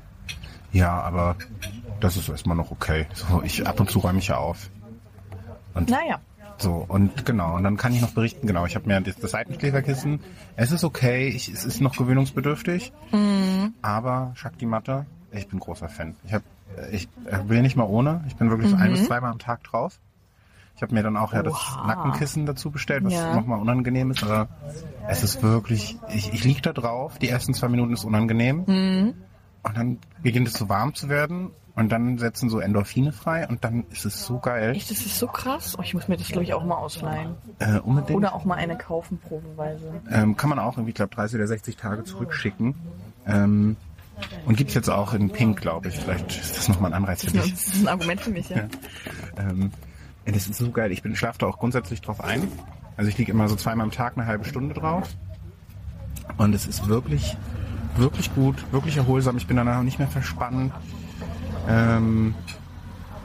Ja, 0.74 1.00
aber 1.00 1.36
das 2.00 2.16
ist 2.16 2.28
erstmal 2.28 2.56
noch 2.56 2.70
okay. 2.70 3.06
So, 3.14 3.42
ich 3.42 3.66
ab 3.66 3.80
und 3.80 3.90
zu 3.90 4.00
räume 4.00 4.18
ich 4.18 4.28
ja 4.28 4.36
auf. 4.36 4.68
Und 5.72 5.88
Naja. 5.88 6.20
so, 6.58 6.84
und 6.86 7.24
genau, 7.24 7.54
und 7.56 7.64
dann 7.64 7.76
kann 7.76 7.94
ich 7.94 8.00
noch 8.02 8.10
berichten, 8.10 8.46
genau, 8.46 8.66
ich 8.66 8.74
habe 8.74 8.86
mir 8.88 9.00
das, 9.00 9.16
das 9.16 9.30
Seitenschläferkissen. 9.30 10.20
Es 10.56 10.72
ist 10.72 10.84
okay, 10.84 11.28
ich, 11.28 11.48
es 11.48 11.64
ist 11.64 11.80
noch 11.80 11.96
gewöhnungsbedürftig, 11.96 12.92
aber 13.82 14.32
Shakti 14.34 14.66
Matte, 14.66 15.06
ich 15.32 15.48
bin 15.48 15.58
großer 15.60 15.88
Fan. 15.88 16.16
Ich 16.26 16.32
habe 16.34 16.44
ich 16.90 17.08
äh, 17.26 17.38
will 17.48 17.62
nicht 17.62 17.76
mal 17.76 17.84
ohne, 17.84 18.24
ich 18.26 18.34
bin 18.36 18.50
wirklich 18.50 18.68
so 18.70 18.76
ein 18.76 18.90
bis 18.90 19.04
zweimal 19.06 19.30
am 19.30 19.38
Tag 19.38 19.62
drauf. 19.62 20.00
Ich 20.76 20.82
habe 20.82 20.92
mir 20.92 21.04
dann 21.04 21.16
auch 21.16 21.32
ja 21.32 21.44
das 21.44 21.52
Oha. 21.54 21.86
Nackenkissen 21.86 22.46
dazu 22.46 22.72
bestellt, 22.72 23.04
was 23.04 23.12
Ja. 23.12 23.32
nochmal 23.32 23.60
unangenehm 23.60 24.10
ist, 24.10 24.24
aber 24.24 24.48
es 25.08 25.22
ist 25.22 25.40
wirklich, 25.44 25.96
ich, 26.12 26.32
ich 26.32 26.42
lieg 26.42 26.64
da 26.64 26.72
drauf, 26.72 27.18
die 27.20 27.28
ersten 27.28 27.54
zwei 27.54 27.68
Minuten 27.68 27.92
ist 27.92 28.04
unangenehm 28.04 29.14
und 29.64 29.76
dann 29.76 29.98
beginnt 30.22 30.48
es 30.48 30.54
so 30.54 30.68
warm 30.68 30.94
zu 30.94 31.08
werden 31.08 31.50
und 31.74 31.90
dann 31.90 32.18
setzen 32.18 32.48
so 32.48 32.60
Endorphine 32.60 33.12
frei 33.12 33.48
und 33.48 33.64
dann 33.64 33.84
ist 33.90 34.04
es 34.04 34.24
so 34.24 34.38
geil. 34.38 34.76
Echt, 34.76 34.90
das 34.90 34.98
ist 34.98 35.18
so 35.18 35.26
krass. 35.26 35.76
Oh, 35.78 35.82
ich 35.82 35.92
muss 35.94 36.06
mir 36.06 36.16
das, 36.16 36.28
glaube 36.28 36.44
ich, 36.44 36.54
auch 36.54 36.64
mal 36.64 36.76
ausleihen. 36.76 37.34
Äh, 37.58 37.78
unbedingt. 37.80 38.16
Oder 38.16 38.34
auch 38.34 38.44
mal 38.44 38.54
eine 38.54 38.76
kaufen, 38.78 39.18
probenweise. 39.18 40.00
Ähm, 40.10 40.36
kann 40.36 40.50
man 40.50 40.58
auch 40.60 40.76
irgendwie, 40.76 40.90
ich 40.90 40.94
glaube, 40.94 41.14
30 41.14 41.36
oder 41.36 41.46
60 41.48 41.76
Tage 41.76 42.04
zurückschicken. 42.04 42.74
Ähm, 43.26 43.76
und 44.46 44.56
gibt's 44.56 44.74
jetzt 44.74 44.88
auch 44.88 45.12
in 45.14 45.30
Pink, 45.30 45.60
glaube 45.60 45.88
ich. 45.88 45.96
Vielleicht 45.98 46.30
ist 46.38 46.56
das 46.56 46.68
nochmal 46.68 46.92
ein 46.92 46.94
Anreiz 46.98 47.24
für 47.24 47.32
Das 47.32 47.44
dich. 47.46 47.54
ist 47.54 47.74
ein 47.82 47.88
Argument 47.88 48.20
für 48.20 48.30
mich, 48.30 48.48
ja. 48.48 48.68
Ähm, 49.36 49.72
ja, 50.26 50.32
das 50.32 50.46
ist 50.46 50.58
so 50.58 50.70
geil. 50.70 50.92
Ich 50.92 51.02
bin 51.02 51.16
schlafe 51.16 51.38
da 51.38 51.46
auch 51.46 51.58
grundsätzlich 51.58 52.00
drauf 52.00 52.22
ein. 52.22 52.46
Also 52.96 53.10
ich 53.10 53.18
liege 53.18 53.32
immer 53.32 53.48
so 53.48 53.56
zweimal 53.56 53.84
am 53.84 53.90
Tag 53.90 54.16
eine 54.16 54.26
halbe 54.26 54.44
Stunde 54.44 54.72
drauf. 54.74 55.08
Und 56.36 56.54
es 56.54 56.66
ist 56.66 56.86
wirklich, 56.86 57.36
wirklich 57.96 58.34
gut, 58.34 58.56
wirklich 58.72 58.96
erholsam. 58.96 59.36
Ich 59.36 59.46
bin 59.46 59.56
danach 59.56 59.82
nicht 59.82 59.98
mehr 59.98 60.08
verspannt. 60.08 60.72
Ähm, 61.68 62.34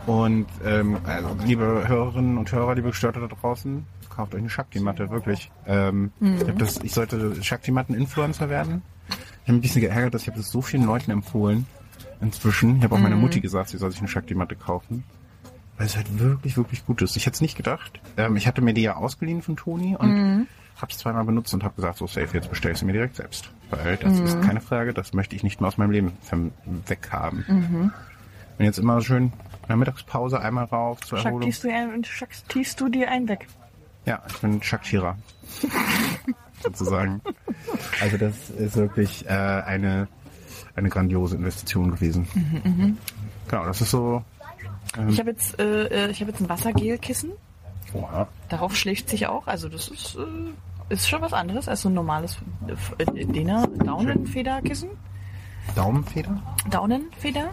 und 0.05 0.47
ähm, 0.65 0.97
also, 1.05 1.35
liebe 1.45 1.87
Hörerinnen 1.87 2.37
und 2.37 2.51
Hörer, 2.51 2.75
liebe 2.75 2.89
Gestörte 2.89 3.19
da 3.19 3.27
draußen, 3.27 3.85
kauft 4.09 4.33
euch 4.33 4.39
eine 4.39 4.49
Shakti-Matte, 4.49 5.09
wirklich. 5.09 5.51
Ähm, 5.67 6.11
ich, 6.19 6.47
hab 6.47 6.57
das, 6.57 6.77
ich 6.83 6.93
sollte 6.93 7.41
Shakti-Matten-Influencer 7.41 8.49
werden. 8.49 8.81
Ich 9.07 9.13
habe 9.15 9.23
mich 9.33 9.57
ein 9.57 9.61
bisschen 9.61 9.81
geärgert, 9.81 10.13
dass 10.13 10.23
ich 10.23 10.27
habe 10.27 10.37
das 10.37 10.49
so 10.49 10.61
vielen 10.61 10.85
Leuten 10.85 11.11
empfohlen 11.11 11.65
inzwischen. 12.21 12.77
Ich 12.77 12.83
habe 12.83 12.95
auch 12.95 12.99
meiner 12.99 13.15
Mutti 13.15 13.39
gesagt, 13.39 13.69
sie 13.69 13.77
soll 13.77 13.91
sich 13.91 13.99
eine 13.99 14.07
Shakti-Matte 14.07 14.55
kaufen. 14.55 15.03
Weil 15.77 15.85
es 15.85 15.95
halt 15.95 16.19
wirklich, 16.19 16.57
wirklich 16.57 16.85
gut 16.85 17.01
ist. 17.01 17.15
Ich 17.15 17.25
hätte 17.25 17.35
es 17.35 17.41
nicht 17.41 17.55
gedacht. 17.55 17.99
Ähm, 18.17 18.35
ich 18.35 18.47
hatte 18.47 18.61
mir 18.61 18.73
die 18.73 18.81
ja 18.81 18.95
ausgeliehen 18.95 19.41
von 19.41 19.55
Toni 19.55 19.95
und 19.95 20.09
habe 20.81 20.91
es 20.91 20.97
zweimal 20.97 21.23
benutzt 21.25 21.53
und 21.53 21.63
habe 21.63 21.75
gesagt, 21.75 21.97
so 21.97 22.07
safe, 22.07 22.29
jetzt 22.33 22.49
bestell 22.49 22.71
ich 22.71 22.77
sie 22.79 22.85
mir 22.85 22.93
direkt 22.93 23.15
selbst. 23.17 23.49
Weil 23.69 23.97
das 23.97 24.19
ist 24.19 24.41
keine 24.41 24.61
Frage, 24.61 24.93
das 24.93 25.13
möchte 25.13 25.35
ich 25.35 25.43
nicht 25.43 25.61
mehr 25.61 25.67
aus 25.67 25.77
meinem 25.77 25.91
Leben 25.91 26.17
weghaben. 26.87 27.91
Und 28.57 28.65
jetzt 28.65 28.79
immer 28.79 29.01
schön 29.01 29.25
in 29.25 29.67
der 29.67 29.77
Mittagspause 29.77 30.39
einmal 30.41 30.65
rauf 30.65 30.99
zur 31.01 31.19
Erholung. 31.19 31.41
Schaktierst 32.03 32.79
du, 32.81 32.89
dir 32.89 33.09
einen 33.09 33.27
weg? 33.27 33.47
Ja, 34.05 34.21
ich 34.27 34.37
bin 34.39 34.61
Shaktira. 34.63 35.17
Sozusagen. 36.63 37.21
Also 38.01 38.17
das 38.17 38.49
ist 38.49 38.75
wirklich 38.75 39.25
äh, 39.27 39.29
eine, 39.29 40.07
eine 40.75 40.89
grandiose 40.89 41.35
Investition 41.37 41.91
gewesen. 41.91 42.27
Genau, 43.47 43.65
das 43.65 43.81
ist 43.81 43.91
so. 43.91 44.23
Ähm, 44.97 45.09
Ich 45.09 45.19
habe 45.19 45.29
jetzt, 45.31 45.59
äh, 45.59 45.85
äh, 46.07 46.09
ich 46.11 46.19
habe 46.21 46.31
jetzt 46.31 46.41
ein 46.41 46.49
Wassergelkissen. 46.49 47.31
oha. 47.93 48.27
Darauf 48.49 48.75
schläft 48.75 49.09
sich 49.09 49.27
auch. 49.27 49.47
Also 49.47 49.69
das 49.69 49.87
ist, 49.89 50.15
äh, 50.15 50.19
ist 50.89 51.07
schon 51.09 51.21
was 51.21 51.33
anderes 51.33 51.67
als 51.67 51.81
so 51.81 51.89
ein 51.89 51.93
normales 51.93 52.37
äh, 52.97 53.03
äh, 53.03 53.25
Dena 53.25 53.65
Daunenfederkissen. 53.83 54.89
Daumenfeder? 55.75 56.41
Daunenfeder. 56.71 57.49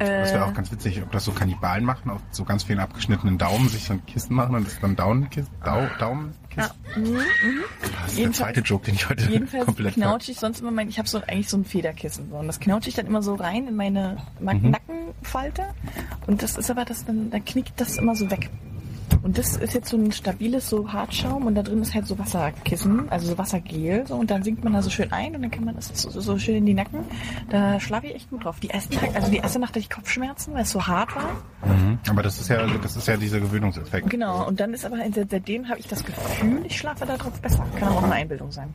Das 0.00 0.30
Äh, 0.30 0.34
wäre 0.34 0.46
auch 0.46 0.54
ganz 0.54 0.72
witzig, 0.72 1.00
ob 1.00 1.12
das 1.12 1.24
so 1.24 1.30
Kannibalen 1.30 1.84
machen, 1.84 2.10
auf 2.10 2.20
so 2.32 2.42
ganz 2.42 2.64
vielen 2.64 2.80
abgeschnittenen 2.80 3.38
Daumen 3.38 3.68
sich 3.68 3.84
so 3.84 3.92
ein 3.92 4.04
Kissen 4.04 4.34
machen 4.34 4.56
und 4.56 4.66
das 4.66 4.80
dann 4.80 4.96
Daumenkissen. 4.96 5.52
Dau, 5.64 5.82
Daumenkissen? 6.00 6.40
ja, 6.56 6.70
mhm, 6.96 7.04
mhm. 7.12 7.20
Das 8.02 8.12
ist 8.12 8.18
der 8.18 8.32
zweite 8.32 8.60
Joke, 8.62 8.86
den 8.86 8.94
ich 8.96 9.08
heute 9.08 9.30
Jedenfalls 9.30 9.64
komplett 9.64 9.94
knautsche 9.94 10.32
ich 10.32 10.40
sonst 10.40 10.58
immer 10.60 10.72
mein, 10.72 10.88
ich 10.88 10.98
habe 10.98 11.08
so 11.08 11.18
eigentlich 11.18 11.48
so 11.48 11.56
ein 11.56 11.64
Federkissen 11.64 12.30
so, 12.30 12.36
und 12.36 12.48
das 12.48 12.58
knautsche 12.58 12.88
ich 12.88 12.96
dann 12.96 13.06
immer 13.06 13.22
so 13.22 13.36
rein 13.36 13.68
in 13.68 13.76
meine 13.76 14.16
Ma- 14.40 14.54
Mhm. 14.54 14.70
Nackenfalte 14.70 15.62
und 16.26 16.42
das 16.42 16.56
ist 16.56 16.68
aber 16.68 16.84
das 16.84 17.04
dann, 17.04 17.30
dann 17.30 17.44
knickt 17.44 17.80
das 17.80 17.96
immer 17.96 18.16
so 18.16 18.28
weg. 18.32 18.50
Und 19.24 19.38
das 19.38 19.56
ist 19.56 19.72
jetzt 19.74 19.88
so 19.88 19.96
ein 19.96 20.12
stabiles 20.12 20.68
so 20.68 20.92
Hartschaum 20.92 21.46
und 21.46 21.54
da 21.54 21.62
drin 21.62 21.80
ist 21.80 21.94
halt 21.94 22.06
so 22.06 22.18
Wasserkissen, 22.18 23.08
also 23.08 23.26
so 23.28 23.38
Wassergel 23.38 24.06
so 24.06 24.16
und 24.16 24.30
dann 24.30 24.42
sinkt 24.42 24.62
man 24.62 24.74
da 24.74 24.82
so 24.82 24.90
schön 24.90 25.10
ein 25.12 25.34
und 25.34 25.40
dann 25.42 25.50
kann 25.50 25.64
man 25.64 25.74
das 25.74 25.90
so, 25.94 26.10
so 26.20 26.38
schön 26.38 26.56
in 26.56 26.66
die 26.66 26.74
Nacken. 26.74 27.00
Da 27.48 27.80
schlafe 27.80 28.06
ich 28.08 28.14
echt 28.16 28.28
gut 28.30 28.44
drauf. 28.44 28.60
Die 28.60 28.68
ersten 28.70 28.94
Tag, 28.94 29.14
also 29.16 29.30
die 29.30 29.38
erste 29.38 29.58
Nacht 29.58 29.70
hatte 29.70 29.78
ich 29.78 29.88
Kopfschmerzen, 29.88 30.52
weil 30.54 30.62
es 30.62 30.70
so 30.70 30.86
hart 30.86 31.16
war. 31.16 31.30
Mhm. 31.66 31.98
Aber 32.08 32.22
das 32.22 32.38
ist 32.38 32.48
ja, 32.50 32.66
das 32.82 32.96
ist 32.96 33.08
ja 33.08 33.16
dieser 33.16 33.40
Gewöhnungseffekt. 33.40 34.10
Genau. 34.10 34.46
Und 34.46 34.60
dann 34.60 34.74
ist 34.74 34.84
aber 34.84 34.98
seit- 34.98 35.30
seitdem 35.30 35.68
habe 35.70 35.80
ich 35.80 35.88
das 35.88 36.04
Gefühl, 36.04 36.60
ich 36.66 36.78
schlafe 36.78 37.06
da 37.06 37.16
drauf 37.16 37.40
besser. 37.40 37.64
Kann 37.80 37.88
auch 37.88 38.02
eine 38.02 38.12
Einbildung 38.12 38.52
sein. 38.52 38.74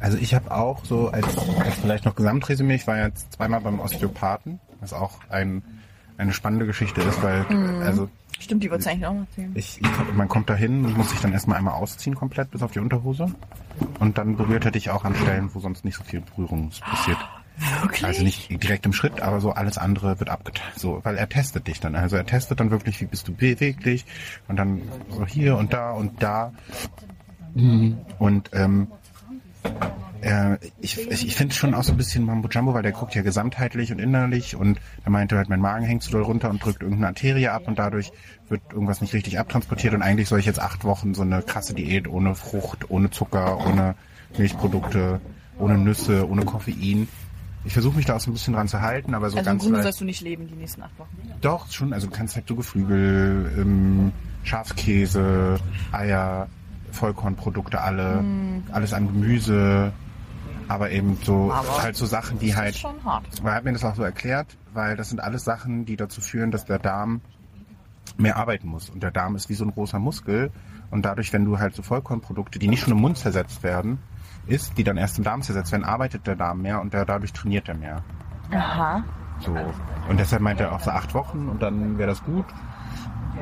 Also 0.00 0.18
ich 0.18 0.34
habe 0.34 0.50
auch 0.50 0.84
so 0.84 1.08
als, 1.10 1.26
als 1.60 1.74
vielleicht 1.80 2.04
noch 2.04 2.16
Gesamtresümee, 2.16 2.74
ich 2.74 2.86
war 2.88 2.98
jetzt 2.98 3.34
zweimal 3.34 3.60
beim 3.60 3.78
Osteopathen, 3.80 4.58
was 4.80 4.92
auch 4.92 5.20
ein, 5.30 5.62
eine 6.18 6.32
spannende 6.32 6.66
Geschichte 6.66 7.00
ist, 7.02 7.22
weil 7.22 7.46
also 7.82 8.08
Stimmt, 8.38 8.62
die 8.62 8.70
wolltest 8.70 8.86
du 8.86 8.92
eigentlich 8.92 9.06
auch 9.06 9.14
noch 9.14 9.20
erzählen. 9.20 9.52
ich, 9.54 9.80
ich, 9.80 10.14
man 10.14 10.28
kommt 10.28 10.50
dahin 10.50 10.84
und 10.84 10.96
muss 10.96 11.10
sich 11.10 11.20
dann 11.20 11.32
erstmal 11.32 11.58
einmal 11.58 11.74
ausziehen 11.74 12.14
komplett 12.14 12.50
bis 12.50 12.62
auf 12.62 12.72
die 12.72 12.80
Unterhose 12.80 13.26
und 13.98 14.18
dann 14.18 14.36
berührt 14.36 14.64
er 14.64 14.70
dich 14.70 14.90
auch 14.90 15.04
an 15.04 15.14
Stellen, 15.14 15.50
wo 15.54 15.60
sonst 15.60 15.84
nicht 15.84 15.96
so 15.96 16.04
viel 16.04 16.20
Berührung 16.20 16.70
passiert. 16.80 17.18
Wirklich? 17.80 18.04
Also 18.04 18.22
nicht 18.22 18.62
direkt 18.62 18.84
im 18.84 18.92
Schritt, 18.92 19.22
aber 19.22 19.40
so 19.40 19.52
alles 19.52 19.78
andere 19.78 20.18
wird 20.20 20.28
abgeteilt. 20.28 20.78
So, 20.78 21.00
weil 21.04 21.16
er 21.16 21.28
testet 21.28 21.66
dich 21.66 21.80
dann. 21.80 21.94
Also 21.96 22.16
er 22.16 22.26
testet 22.26 22.60
dann 22.60 22.70
wirklich, 22.70 23.00
wie 23.00 23.06
bist 23.06 23.26
du 23.28 23.32
beweglich 23.32 24.04
und 24.46 24.56
dann 24.56 24.82
so 25.08 25.24
hier 25.24 25.56
und 25.56 25.72
da 25.72 25.92
und 25.92 26.22
da. 26.22 26.52
Und 27.54 28.50
ähm, 28.52 28.88
äh, 30.26 30.58
ich, 30.80 30.98
ich, 31.10 31.34
finde 31.34 31.54
schon 31.54 31.74
auch 31.74 31.84
so 31.84 31.92
ein 31.92 31.96
bisschen 31.96 32.24
Mambo 32.24 32.48
Jumbo, 32.48 32.74
weil 32.74 32.82
der 32.82 32.92
guckt 32.92 33.14
ja 33.14 33.22
gesamtheitlich 33.22 33.92
und 33.92 33.98
innerlich 33.98 34.56
und 34.56 34.78
er 35.04 35.10
meinte 35.10 35.36
halt, 35.36 35.48
mein 35.48 35.60
Magen 35.60 35.84
hängt 35.84 36.02
zu 36.02 36.10
doll 36.10 36.22
runter 36.22 36.50
und 36.50 36.64
drückt 36.64 36.82
irgendeine 36.82 37.08
Arterie 37.08 37.48
ab 37.48 37.62
und 37.66 37.78
dadurch 37.78 38.10
wird 38.48 38.60
irgendwas 38.72 39.00
nicht 39.00 39.14
richtig 39.14 39.38
abtransportiert 39.38 39.94
und 39.94 40.02
eigentlich 40.02 40.28
soll 40.28 40.40
ich 40.40 40.46
jetzt 40.46 40.60
acht 40.60 40.84
Wochen 40.84 41.14
so 41.14 41.22
eine 41.22 41.42
krasse 41.42 41.74
Diät 41.74 42.08
ohne 42.08 42.34
Frucht, 42.34 42.90
ohne 42.90 43.10
Zucker, 43.10 43.64
ohne 43.66 43.94
Milchprodukte, 44.36 45.20
ohne 45.58 45.78
Nüsse, 45.78 46.28
ohne 46.28 46.44
Koffein. 46.44 47.08
Ich 47.64 47.72
versuche 47.72 47.96
mich 47.96 48.06
da 48.06 48.16
auch 48.16 48.20
so 48.20 48.30
ein 48.30 48.34
bisschen 48.34 48.54
dran 48.54 48.68
zu 48.68 48.80
halten, 48.80 49.14
aber 49.14 49.30
so 49.30 49.38
also 49.38 49.50
im 49.50 49.52
ganz 49.54 49.62
Grunde 49.62 49.78
leicht- 49.78 49.84
sollst 49.84 50.00
du 50.00 50.04
nicht 50.04 50.20
leben 50.22 50.46
die 50.46 50.54
nächsten 50.54 50.82
acht 50.82 50.98
Wochen. 50.98 51.08
doch, 51.40 51.70
schon. 51.70 51.92
Also 51.92 52.06
du 52.08 52.12
kannst 52.12 52.36
halt 52.36 52.46
so 52.48 52.54
Geflügel, 52.54 53.52
ähm, 53.58 54.12
Schafskäse, 54.44 55.58
Eier, 55.92 56.48
Vollkornprodukte 56.92 57.80
alle, 57.80 58.24
alles 58.72 58.92
an 58.92 59.08
Gemüse, 59.08 59.92
aber 60.68 60.90
eben 60.90 61.18
so 61.22 61.52
Aber 61.52 61.82
halt 61.82 61.96
so 61.96 62.06
Sachen, 62.06 62.38
die 62.38 62.54
halt. 62.56 62.74
ist 62.74 62.80
schon 62.80 63.04
hart. 63.04 63.24
Er 63.44 63.54
hat 63.54 63.64
mir 63.64 63.72
das 63.72 63.84
auch 63.84 63.94
so 63.94 64.02
erklärt, 64.02 64.56
weil 64.72 64.96
das 64.96 65.08
sind 65.10 65.20
alles 65.20 65.44
Sachen, 65.44 65.84
die 65.84 65.96
dazu 65.96 66.20
führen, 66.20 66.50
dass 66.50 66.64
der 66.64 66.78
Darm 66.78 67.20
mehr 68.16 68.36
arbeiten 68.36 68.68
muss. 68.68 68.90
Und 68.90 69.02
der 69.02 69.10
Darm 69.10 69.36
ist 69.36 69.48
wie 69.48 69.54
so 69.54 69.64
ein 69.64 69.70
großer 69.70 69.98
Muskel. 69.98 70.50
Und 70.90 71.04
dadurch, 71.04 71.32
wenn 71.32 71.44
du 71.44 71.58
halt 71.58 71.74
so 71.74 71.82
Vollkornprodukte, 71.82 72.58
die 72.58 72.68
nicht 72.68 72.80
schon 72.80 72.92
im 72.92 73.00
Mund 73.00 73.18
zersetzt 73.18 73.62
werden, 73.62 73.98
isst, 74.46 74.78
die 74.78 74.84
dann 74.84 74.96
erst 74.96 75.18
im 75.18 75.24
Darm 75.24 75.42
zersetzt 75.42 75.72
werden, 75.72 75.84
arbeitet 75.84 76.26
der 76.26 76.36
Darm 76.36 76.62
mehr 76.62 76.80
und 76.80 76.94
der, 76.94 77.04
dadurch 77.04 77.32
trainiert 77.32 77.68
er 77.68 77.76
mehr. 77.76 78.04
Aha. 78.52 79.02
So. 79.40 79.54
Und 80.08 80.20
deshalb 80.20 80.42
meinte 80.42 80.64
er 80.64 80.72
auch 80.72 80.80
so 80.80 80.90
acht 80.90 81.12
Wochen 81.14 81.48
und 81.48 81.62
dann 81.62 81.98
wäre 81.98 82.08
das 82.08 82.22
gut. 82.22 82.46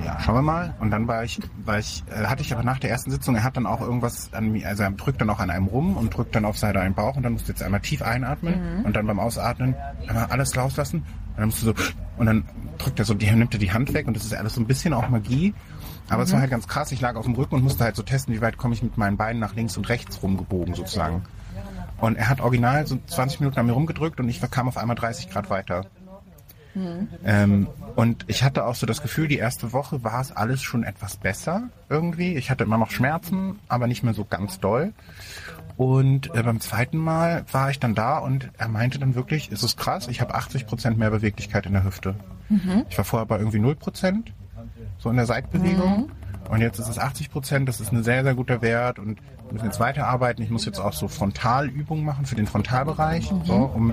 Ja, 0.05 0.19
schauen 0.21 0.37
wir 0.37 0.43
mal. 0.43 0.75
Und 0.81 0.91
dann 0.91 1.07
war 1.07 1.25
ich, 1.25 1.41
war 1.65 1.79
ich, 1.79 2.05
äh, 2.11 2.25
hatte 2.27 2.43
ich 2.43 2.53
aber 2.53 2.63
nach 2.63 2.79
der 2.79 2.91
ersten 2.91 3.11
Sitzung, 3.11 3.37
er 3.37 3.45
hat 3.45 3.57
dann 3.57 3.67
auch 3.67 3.81
irgendwas 3.81 4.33
an 4.33 4.53
mir, 4.53 4.67
also 4.67 4.83
er 4.83 4.91
drückt 4.91 5.21
dann 5.21 5.31
auch 5.31 5.41
an 5.41 5.51
einem 5.51 5.67
rum 5.67 5.97
und 5.97 6.17
drückt 6.17 6.35
dann 6.35 6.45
auf 6.45 6.59
seinen 6.59 6.79
einen 6.79 6.95
Bauch 6.95 7.17
und 7.17 7.23
dann 7.23 7.35
musst 7.35 7.49
du 7.49 7.53
jetzt 7.53 7.63
einmal 7.63 7.81
tief 7.81 8.03
einatmen 8.03 8.85
und 8.85 8.97
dann 8.97 9.07
beim 9.07 9.21
Ausatmen 9.21 9.75
einmal 10.09 10.27
alles 10.27 10.57
rauslassen. 10.57 11.01
Und 11.01 11.39
dann 11.39 11.47
musst 11.47 11.63
du 11.63 11.67
so, 11.67 11.75
und 12.17 12.27
dann 12.27 12.45
drückt 12.79 12.99
er 12.99 13.05
so, 13.05 13.15
die, 13.15 13.31
nimmt 13.31 13.55
er 13.55 13.59
die 13.59 13.73
Hand 13.73 13.93
weg 13.93 14.07
und 14.07 14.17
das 14.17 14.25
ist 14.25 14.35
alles 14.35 14.55
so 14.55 14.61
ein 14.61 14.67
bisschen 14.67 14.93
auch 14.95 15.09
Magie. 15.09 15.55
Aber 16.09 16.23
es 16.23 16.33
war 16.33 16.41
halt 16.41 16.51
ganz 16.51 16.69
krass. 16.69 16.93
Ich 16.93 17.01
lag 17.01 17.17
auf 17.17 17.25
dem 17.25 17.35
Rücken 17.35 17.55
und 17.55 17.63
musste 17.63 17.85
halt 17.85 17.97
so 17.97 18.03
testen, 18.03 18.35
wie 18.35 18.41
weit 18.41 18.59
komme 18.59 18.75
ich 18.75 18.83
mit 18.83 18.99
meinen 18.99 19.17
Beinen 19.17 19.41
nach 19.41 19.55
links 19.55 19.77
und 19.77 19.89
rechts 19.89 20.23
rumgebogen 20.23 20.75
sozusagen. 20.75 21.23
Und 21.99 22.17
er 22.17 22.29
hat 22.29 22.41
original 22.41 22.87
so 22.87 22.99
20 23.07 23.41
Minuten 23.41 23.59
an 23.59 23.67
mir 23.67 23.73
rumgedrückt 23.73 24.21
und 24.21 24.29
ich 24.29 24.41
kam 24.51 24.69
auf 24.69 24.77
einmal 24.77 24.97
30 24.97 25.31
Grad 25.31 25.49
weiter. 25.49 25.87
Ähm, 27.25 27.69
und 27.95 28.25
ich 28.27 28.43
hatte 28.43 28.65
auch 28.65 28.75
so 28.75 28.87
das 28.87 29.03
Gefühl, 29.03 29.29
die 29.29 29.39
erste 29.39 29.73
Woche 29.73 30.03
war 30.03 30.21
es 30.21 30.33
alles 30.33 30.63
schon 30.63 30.83
etwas 30.83 31.17
besser 31.17 31.69
irgendwie. 31.89 32.35
Ich 32.37 32.51
hatte 32.51 32.65
immer 32.65 32.79
noch 32.79 32.91
Schmerzen, 32.91 33.59
aber 33.69 33.87
nicht 33.87 34.03
mehr 34.03 34.15
so 34.15 34.25
ganz 34.25 34.59
doll. 34.61 34.93
Und 35.77 36.35
äh, 36.35 36.43
beim 36.43 36.61
zweiten 36.61 36.99
Mal 36.99 37.45
war 37.51 37.71
ich 37.71 37.81
dann 37.81 37.95
da 37.95 38.19
und 38.19 38.51
er 38.59 38.69
meinte 38.69 38.99
dann 38.99 39.15
wirklich, 39.15 39.51
es 39.51 39.63
ist 39.63 39.77
krass, 39.77 40.07
ich 40.09 40.21
habe 40.21 40.35
80 40.35 40.67
Prozent 40.67 40.99
mehr 40.99 41.11
Beweglichkeit 41.11 41.67
in 41.67 41.73
der 41.73 41.85
Hüfte. 41.85 42.15
Ich 42.91 42.97
war 42.99 43.05
vorher 43.05 43.27
bei 43.27 43.39
irgendwie 43.39 43.59
0 43.59 43.75
Prozent, 43.77 44.33
so 44.99 45.11
in 45.11 45.17
der 45.17 45.27
Seitbewegung. 45.27 46.11
Und 46.51 46.61
jetzt 46.61 46.79
ist 46.79 46.89
es 46.89 46.99
80 46.99 47.31
Prozent, 47.31 47.69
das 47.69 47.81
ist 47.81 47.93
ein 47.93 48.05
sehr, 48.05 48.23
sehr 48.23 48.35
guter 48.35 48.63
Wert 48.63 48.99
und 48.99 49.19
wir 49.47 49.53
müssen 49.53 49.67
jetzt 49.67 49.81
weiterarbeiten. 49.81 50.43
Ich 50.43 50.51
muss 50.51 50.65
jetzt 50.65 50.79
auch 50.79 50.93
so 50.93 51.09
Frontalübungen 51.09 52.05
machen 52.05 52.27
für 52.27 52.35
den 52.35 52.47
Frontalbereich, 52.47 53.33
so, 53.45 53.55
um, 53.55 53.93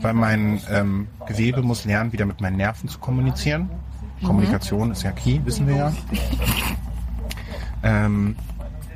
weil 0.00 0.14
mein 0.14 0.60
ähm, 0.70 1.08
Gewebe 1.26 1.62
muss 1.62 1.84
lernen, 1.84 2.12
wieder 2.12 2.26
mit 2.26 2.40
meinen 2.40 2.56
Nerven 2.56 2.88
zu 2.88 2.98
kommunizieren. 2.98 3.70
Kommunikation 4.24 4.92
ist 4.92 5.02
ja 5.02 5.10
key, 5.10 5.40
wissen 5.44 5.66
wir 5.66 5.76
ja. 5.76 5.92
Ähm, 7.84 8.36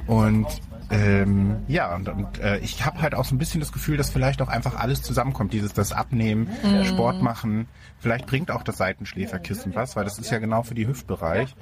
und 0.07 0.47
ähm, 0.91 1.57
ja, 1.69 1.95
und, 1.95 2.09
und 2.09 2.39
äh, 2.39 2.59
ich 2.59 2.85
habe 2.85 3.03
halt 3.03 3.15
auch 3.15 3.25
so 3.25 3.35
ein 3.35 3.39
bisschen 3.39 3.61
das 3.61 3.73
Gefühl, 3.73 3.97
dass 3.97 4.11
vielleicht 4.11 4.41
auch 4.43 4.49
einfach 4.49 4.77
alles 4.77 5.03
zusammenkommt. 5.03 5.53
Dieses, 5.53 5.73
das 5.73 5.93
Abnehmen, 5.93 6.49
Sport 6.85 7.23
machen. 7.23 7.69
Vielleicht 7.99 8.27
bringt 8.27 8.51
auch 8.51 8.63
das 8.63 8.77
Seitenschläferkissen 8.77 9.75
was, 9.75 9.97
weil 9.97 10.05
das 10.05 10.19
ist 10.19 10.31
ja 10.31 10.39
genau 10.39 10.63
für 10.63 10.75
die 10.75 10.87
Hüftbereich. 10.87 11.55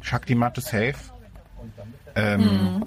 Shakti 0.00 0.34
Matte 0.34 0.60
Safe. 0.60 0.94
Ähm, 2.14 2.84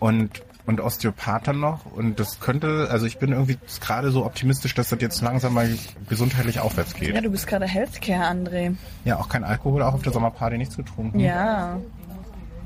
Und 0.00 0.42
und 0.66 0.82
Osteopath 0.82 1.48
dann 1.48 1.60
noch 1.60 1.86
und 1.86 2.20
das 2.20 2.40
könnte, 2.40 2.88
also 2.90 3.06
ich 3.06 3.16
bin 3.18 3.32
irgendwie 3.32 3.56
gerade 3.80 4.10
so 4.10 4.26
optimistisch, 4.26 4.74
dass 4.74 4.90
das 4.90 5.00
jetzt 5.00 5.22
langsam 5.22 5.54
mal 5.54 5.66
gesundheitlich 6.10 6.60
aufwärts 6.60 6.92
geht. 6.92 7.14
Ja, 7.14 7.22
du 7.22 7.30
bist 7.30 7.46
gerade 7.46 7.66
Healthcare, 7.66 8.24
André. 8.24 8.76
Ja, 9.06 9.16
auch 9.18 9.30
kein 9.30 9.44
Alkohol, 9.44 9.82
auch 9.82 9.94
auf 9.94 10.02
der 10.02 10.12
Sommerparty 10.12 10.58
nichts 10.58 10.76
getrunken. 10.76 11.20
Ja. 11.20 11.78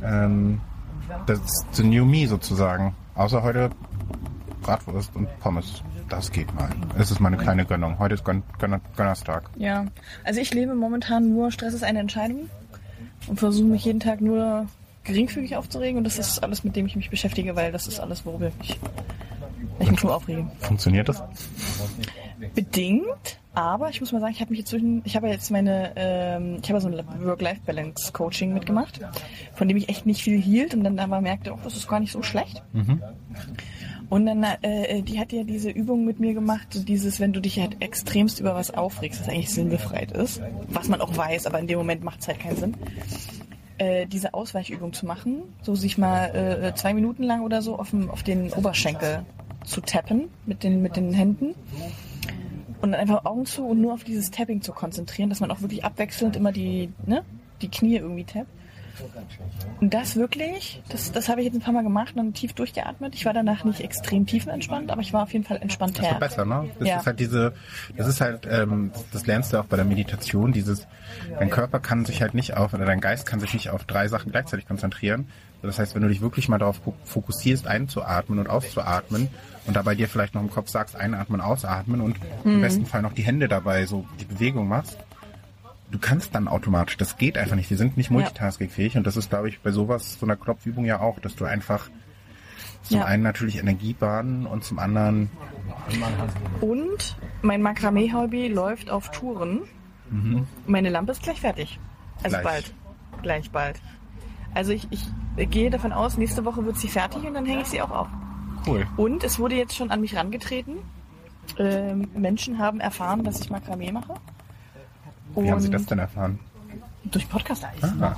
Ähm, 0.03 0.61
das 1.27 1.39
ist 1.39 1.67
the 1.73 1.83
new 1.83 2.05
me 2.05 2.27
sozusagen. 2.27 2.95
Außer 3.15 3.43
heute 3.43 3.71
Bratwurst 4.63 5.15
und 5.17 5.29
Pommes. 5.41 5.83
Das 6.09 6.31
geht 6.31 6.53
mal. 6.55 6.69
Es 6.99 7.11
ist 7.11 7.21
meine 7.21 7.37
kleine 7.37 7.65
Gönnung. 7.65 7.99
Heute 7.99 8.15
ist 8.15 8.25
Gön 8.25 8.43
Gönner 8.59 8.81
Gönnerstag. 8.97 9.51
Ja. 9.57 9.87
Also 10.25 10.41
ich 10.41 10.53
lebe 10.53 10.75
momentan 10.75 11.31
nur 11.31 11.51
Stress 11.51 11.75
ist 11.75 11.85
eine 11.85 12.01
Entscheidung 12.01 12.49
und 13.27 13.39
versuche 13.39 13.67
mich 13.67 13.85
jeden 13.85 14.01
Tag 14.01 14.21
nur 14.21 14.67
geringfügig 15.05 15.57
aufzuregen 15.57 15.99
und 15.99 16.05
das 16.05 16.19
ist 16.19 16.43
alles, 16.43 16.65
mit 16.65 16.77
dem 16.77 16.87
ich 16.87 16.97
mich 16.97 17.11
beschäftige, 17.11 17.57
weil 17.57 17.73
das 17.73 17.87
ist 17.87 17.99
alles, 17.99 18.25
worüber 18.25 18.51
ich, 18.61 18.79
ich 19.81 19.91
mich 19.91 20.03
nur 20.03 20.15
aufrege. 20.15 20.51
Funktioniert 20.61 21.09
das? 21.09 21.23
Bedingt, 22.55 23.41
aber 23.55 23.91
ich 23.91 24.01
muss 24.01 24.13
mal 24.13 24.21
sagen, 24.21 24.33
ich 24.33 24.41
habe 24.41 24.51
mich 24.51 24.61
inzwischen, 24.61 25.03
ich 25.05 25.15
habe 25.15 25.29
jetzt 25.29 25.51
meine, 25.51 25.93
ähm, 25.97 26.59
ich 26.63 26.71
habe 26.71 26.81
so 26.81 26.89
ein 26.89 27.05
Work-Life-Balance-Coaching 27.25 28.55
mitgemacht, 28.55 29.01
von 29.55 29.69
dem 29.69 29.77
ich 29.77 29.89
echt 29.89 30.07
nicht 30.07 30.23
viel 30.23 30.41
hielt 30.41 30.75
und 30.75 30.85
dann 30.85 30.99
aber 30.99 31.21
merkte, 31.21 31.53
oh, 31.53 31.59
das 31.63 31.77
ist 31.77 31.89
gar 31.89 32.01
nicht 32.01 32.13
so 32.13 32.23
schlecht. 32.23 32.63
Und 34.09 34.27
dann, 34.27 34.43
äh, 34.43 35.03
die 35.03 35.19
hat 35.19 35.33
ja 35.33 35.43
diese 35.43 35.71
Übung 35.71 36.05
mit 36.05 36.21
mir 36.21 36.35
gemacht, 36.35 36.87
dieses, 36.87 37.19
wenn 37.21 37.33
du 37.33 37.41
dich 37.41 37.59
halt 37.59 37.81
extremst 37.81 38.41
über 38.41 38.55
was 38.55 38.71
aufregst, 38.71 39.21
was 39.21 39.29
eigentlich 39.29 39.51
sinnbefreit 39.51 40.13
ist, 40.13 40.43
was 40.69 40.89
man 40.89 41.01
auch 41.01 41.17
weiß, 41.17 41.47
aber 41.47 41.59
in 41.61 41.67
dem 41.67 41.79
Moment 41.79 42.05
macht 42.05 42.21
es 42.21 42.29
halt 42.29 42.41
keinen 42.41 42.57
Sinn, 42.57 42.77
äh, 43.79 44.07
diese 44.07 44.35
Ausweichübung 44.35 44.93
zu 44.93 45.07
machen, 45.07 45.43
so 45.63 45.75
sich 45.75 45.99
mal 45.99 46.27
äh, 46.35 46.75
zwei 46.75 46.95
Minuten 46.95 47.23
lang 47.23 47.43
oder 47.43 47.63
so 47.63 47.79
auf, 47.79 47.91
dem, 47.91 48.11
auf 48.11 48.23
den 48.23 48.53
Oberschenkel 48.53 49.25
zu 49.65 49.81
tappen 49.81 50.29
mit 50.47 50.63
den, 50.63 50.83
mit 50.83 50.97
den 50.97 51.13
Händen 51.13 51.55
und 52.83 52.93
dann 52.93 53.01
einfach 53.01 53.25
Augen 53.25 53.47
zu 53.47 53.65
und 53.67 53.81
nur 53.81 53.95
auf 53.95 54.05
dieses 54.05 54.31
Tapping 54.31 54.61
zu 54.61 54.73
konzentrieren, 54.73 55.31
dass 55.31 55.41
man 55.41 55.51
auch 55.51 55.61
wirklich 55.63 55.85
abwechselnd 55.85 56.37
immer 56.37 56.53
die, 56.53 56.91
ne, 57.07 57.23
die 57.63 57.69
Knie 57.69 57.97
irgendwie 57.97 58.25
tappt. 58.25 58.49
Und 59.81 59.95
das 59.95 60.17
wirklich, 60.17 60.83
das, 60.91 61.11
das 61.13 61.29
habe 61.29 61.41
ich 61.41 61.47
jetzt 61.47 61.55
ein 61.55 61.61
paar 61.61 61.73
Mal 61.73 61.83
gemacht 61.83 62.11
und 62.15 62.19
dann 62.19 62.35
tief 62.35 62.53
durchgeatmet. 62.53 63.15
Ich 63.15 63.25
war 63.25 63.33
danach 63.33 63.65
nicht 63.65 63.81
extrem 63.81 64.27
tiefenentspannt, 64.27 64.91
aber 64.91 65.01
ich 65.01 65.13
war 65.13 65.23
auf 65.23 65.33
jeden 65.33 65.45
Fall 65.45 65.57
Das 65.57 65.63
entspannter. 65.63 66.03
ist 66.03 66.11
doch 66.11 66.19
besser, 66.19 66.45
ne? 66.45 66.71
Das 66.79 66.89
Ja. 66.89 66.97
ist 66.99 67.07
halt 67.07 67.19
diese, 67.19 67.55
das 67.97 68.07
ist 68.07 68.21
halt, 68.21 68.47
ähm, 68.49 68.93
das 69.13 69.27
lernst 69.27 69.53
du 69.53 69.59
auch 69.59 69.65
bei 69.65 69.77
der 69.77 69.87
Meditation, 69.87 70.53
dieses, 70.53 70.87
dein 71.39 71.51
Körper 71.51 71.81
kann 71.81 72.05
sich 72.05 72.21
halt 72.21 72.35
nicht 72.35 72.57
auf, 72.57 72.75
oder 72.75 72.85
dein 72.85 73.01
Geist 73.01 73.27
kann 73.27 73.41
sich 73.41 73.55
nicht 73.55 73.71
auf 73.71 73.85
drei 73.85 74.09
Sachen 74.09 74.31
gleichzeitig 74.31 74.67
konzentrieren. 74.69 75.27
Das 75.63 75.79
heißt, 75.79 75.95
wenn 75.95 76.03
du 76.03 76.09
dich 76.09 76.21
wirklich 76.21 76.49
mal 76.49 76.59
darauf 76.59 76.81
fo- 76.85 76.95
fokussierst, 77.05 77.67
einzuatmen 77.69 78.39
und 78.41 78.49
auszuatmen 78.51 79.29
und 79.67 79.77
dabei 79.77 79.95
dir 79.95 80.09
vielleicht 80.09 80.35
noch 80.35 80.43
im 80.43 80.51
Kopf 80.51 80.69
sagst, 80.69 80.97
einatmen, 80.97 81.41
ausatmen 81.41 82.01
und 82.01 82.17
im 82.45 82.61
besten 82.61 82.85
Fall 82.87 83.01
noch 83.03 83.13
die 83.13 83.23
Hände 83.23 83.47
dabei 83.49 83.87
so 83.87 84.05
die 84.21 84.25
Bewegung 84.25 84.67
machst, 84.67 84.99
du 85.93 85.99
kannst 86.01 86.35
dann 86.35 86.49
automatisch, 86.49 86.97
das 86.97 87.17
geht 87.17 87.39
einfach 87.39 87.55
nicht, 87.55 87.71
die 87.71 87.77
sind 87.77 87.97
nicht 87.97 88.11
multitaskingfähig 88.11 88.97
und 88.97 89.07
das 89.07 89.17
ist, 89.17 89.31
glaube 89.31 89.49
ich, 89.51 89.61
bei 89.61 89.71
sowas, 89.71 90.19
so 90.19 90.27
einer 90.27 90.37
Klopfübung 90.37 90.85
ja 90.85 90.99
auch, 91.01 91.21
dass 91.21 91.37
du 91.37 91.45
einfach 91.45 91.89
zum 92.83 92.99
Ja. 92.99 93.05
einen 93.05 93.23
natürlich 93.23 93.59
Energiebahnen 93.59 94.47
und 94.47 94.65
zum 94.65 94.81
anderen 94.81 95.31
Und 96.61 97.17
mein 97.43 97.63
Makramee-Hobby 97.63 98.49
läuft 98.49 98.91
auf 98.91 99.11
Touren. 99.13 99.61
Meine 100.67 100.91
Lampe 100.91 101.13
ist 101.13 101.23
gleich 101.23 101.41
fertig. 101.41 101.79
Also 102.23 102.37
Mhm. 102.37 102.41
Gleich. 102.41 102.43
bald. 102.45 102.75
Gleich 103.23 103.51
bald. 103.51 103.81
Also 104.55 104.73
ich, 104.73 104.87
ich 104.91 105.07
gehe 105.37 105.71
davon 105.71 105.93
aus, 105.93 106.17
nächste 106.19 106.45
Woche 106.45 106.65
wird 106.65 106.77
sie 106.79 106.89
fertig 106.89 107.25
und 107.25 107.35
dann 107.35 107.47
hänge 107.47 107.63
ich 107.63 107.69
sie 107.69 107.81
auch 107.83 107.91
auf. 107.91 108.09
cool. 108.67 108.87
Und 108.97 109.25
es 109.25 109.39
wurde 109.39 109.55
jetzt 109.57 109.75
schon 109.77 109.91
an 109.91 110.01
mich 110.01 110.15
rangetreten. 110.17 110.77
Ähm, 111.59 112.09
Menschen 112.15 112.59
haben 112.59 112.79
erfahren, 112.81 113.25
dass 113.25 113.41
ich 113.41 113.51
Makramee 113.51 113.91
mache. 113.93 114.15
Wie 115.35 115.51
haben 115.51 115.61
Sie 115.61 115.67
Und- 115.69 115.73
das 115.75 115.87
denn 115.87 115.99
erfahren? 115.99 116.39
Durch 117.05 117.29
Podcast 117.29 117.67
Ah, 118.01 118.15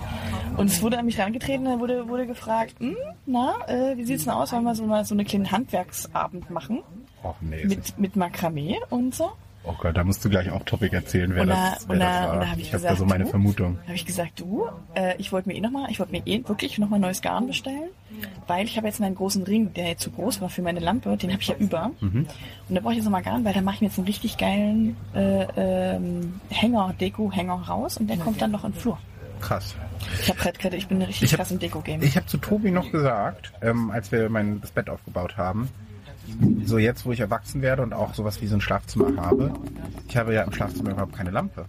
Und 0.59 0.66
es 0.66 0.83
wurde 0.83 0.98
an 0.98 1.07
mich 1.07 1.16
herangetreten, 1.16 1.64
da 1.64 1.81
wurde, 1.81 2.07
wurde 2.07 2.27
gefragt, 2.27 2.74
hm, 2.81 2.94
na, 3.24 3.55
äh, 3.66 3.96
wie 3.96 4.05
sieht's 4.05 4.24
denn 4.24 4.35
aus, 4.35 4.53
wollen 4.53 4.64
wir 4.64 4.74
so 4.74 4.85
mal 4.85 5.05
so 5.07 5.14
eine 5.14 5.24
kleine 5.24 5.50
Handwerksabend 5.50 6.50
machen 6.50 6.81
Och 7.22 7.35
nee. 7.40 7.64
mit, 7.64 7.98
mit 7.98 8.14
Makramee 8.16 8.77
und 8.90 9.14
so. 9.14 9.33
Oh 9.66 9.72
Gott, 9.79 9.96
da 9.96 10.05
musst 10.05 10.22
du 10.24 10.29
gleich 10.29 10.50
auch 10.50 10.62
Topic 10.64 10.94
erzählen, 10.94 11.35
wer 11.35 11.42
Und 11.42 11.48
da- 11.48 11.70
das, 11.72 11.88
wer 11.88 11.92
und 11.94 12.00
das 12.00 12.09
da- 12.20 12.29
war. 12.29 12.40
da 12.40 12.50
hab 12.50 12.59
ich 12.59 12.72
habe 12.74 12.83
da 12.83 12.96
so 12.96 13.07
meine 13.07 13.24
du? 13.24 13.31
Vermutung. 13.31 13.79
habe 13.85 13.94
ich 13.94 14.05
gesagt, 14.05 14.38
du, 14.38 14.66
äh, 14.94 15.14
ich 15.16 15.33
wollte 15.33 15.48
mir 15.48 15.55
eh 15.57 15.61
noch 15.61 15.70
mal, 15.70 15.90
ich 15.90 15.98
wollte 16.00 16.12
mir 16.12 16.22
eh 16.27 16.46
wirklich 16.46 16.77
noch 16.79 16.90
mal 16.90 16.98
neues 16.98 17.22
Garn 17.22 17.46
bestellen, 17.46 17.88
weil 18.46 18.66
ich 18.66 18.77
habe 18.77 18.87
jetzt 18.88 19.00
meinen 19.00 19.14
großen 19.14 19.42
Ring, 19.44 19.72
der 19.72 19.88
jetzt 19.88 20.03
zu 20.03 20.11
groß 20.11 20.42
war 20.42 20.50
für 20.50 20.61
meine 20.61 20.81
Lampe, 20.81 21.16
den 21.16 21.33
habe 21.33 21.40
ich 21.40 21.48
ja 21.48 21.55
über. 21.59 21.92
Mhm. 22.00 22.27
Und 22.68 22.74
da 22.74 22.81
brauche 22.81 22.92
ich 22.92 22.98
jetzt 22.98 23.05
noch 23.07 23.12
mal 23.12 23.22
Garn, 23.22 23.42
weil 23.44 23.55
da 23.55 23.62
mache 23.62 23.77
ich 23.77 23.81
mir 23.81 23.87
jetzt 23.88 23.98
einen 23.98 24.07
richtig 24.07 24.37
geilen 24.37 24.96
äh, 25.14 25.44
ähm, 25.57 26.40
Hänger, 26.50 26.94
Deko-Hänger 27.00 27.55
raus 27.66 27.96
und 27.96 28.09
der 28.09 28.18
kommt 28.18 28.42
dann 28.42 28.50
noch 28.50 28.64
in 28.64 28.72
den 28.72 28.79
Flur. 28.81 28.98
Krass. 29.40 29.74
Ich 30.22 30.29
habe 30.29 30.53
gerade, 30.59 30.77
ich 30.77 30.87
bin 30.88 31.00
richtig 31.00 31.22
Ich 31.24 31.33
hab- 31.33 31.38
krass 31.38 31.50
im 31.50 31.59
Deko-Game. 31.59 32.03
Ich 32.03 32.16
habe 32.16 32.27
zu 32.27 32.37
Tobi 32.37 32.70
noch 32.70 32.90
gesagt, 32.92 33.53
ähm, 33.62 33.90
als 33.90 34.12
wir 34.12 34.29
mein, 34.29 34.61
das 34.61 34.70
Bett 34.72 34.90
aufgebaut 34.90 35.38
haben, 35.38 35.70
so 36.65 36.79
jetzt, 36.79 37.07
wo 37.07 37.13
ich 37.13 37.21
erwachsen 37.21 37.63
werde 37.63 37.83
und 37.83 37.93
auch 37.93 38.15
sowas 38.15 38.41
wie 38.41 38.47
so 38.47 38.57
ein 38.57 38.61
Schlafzimmer 38.61 39.17
habe, 39.23 39.53
ich 40.09 40.17
habe 40.17 40.35
ja 40.35 40.43
im 40.43 40.53
Schlafzimmer 40.53 40.91
überhaupt 40.91 41.15
keine 41.15 41.31
Lampe. 41.31 41.67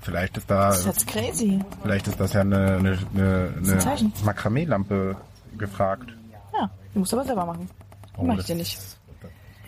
Vielleicht 0.00 0.36
ist 0.38 0.50
da, 0.50 0.68
Das 0.68 0.80
ist 0.80 0.86
jetzt 0.86 1.06
crazy. 1.06 1.58
vielleicht 1.82 2.08
ist 2.08 2.18
das 2.18 2.32
ja 2.32 2.40
eine, 2.40 2.76
eine, 2.76 2.98
eine, 3.14 3.52
ein 3.58 3.68
eine. 3.68 4.12
Makramee-Lampe 4.24 5.16
gefragt. 5.58 6.10
Ja, 6.52 6.70
du 6.94 7.00
musst 7.00 7.12
aber 7.12 7.24
selber 7.24 7.44
machen. 7.44 7.68
Oh, 8.16 8.24
Mach 8.24 8.38
ich 8.38 8.46
dir 8.46 8.54
nicht. 8.54 8.78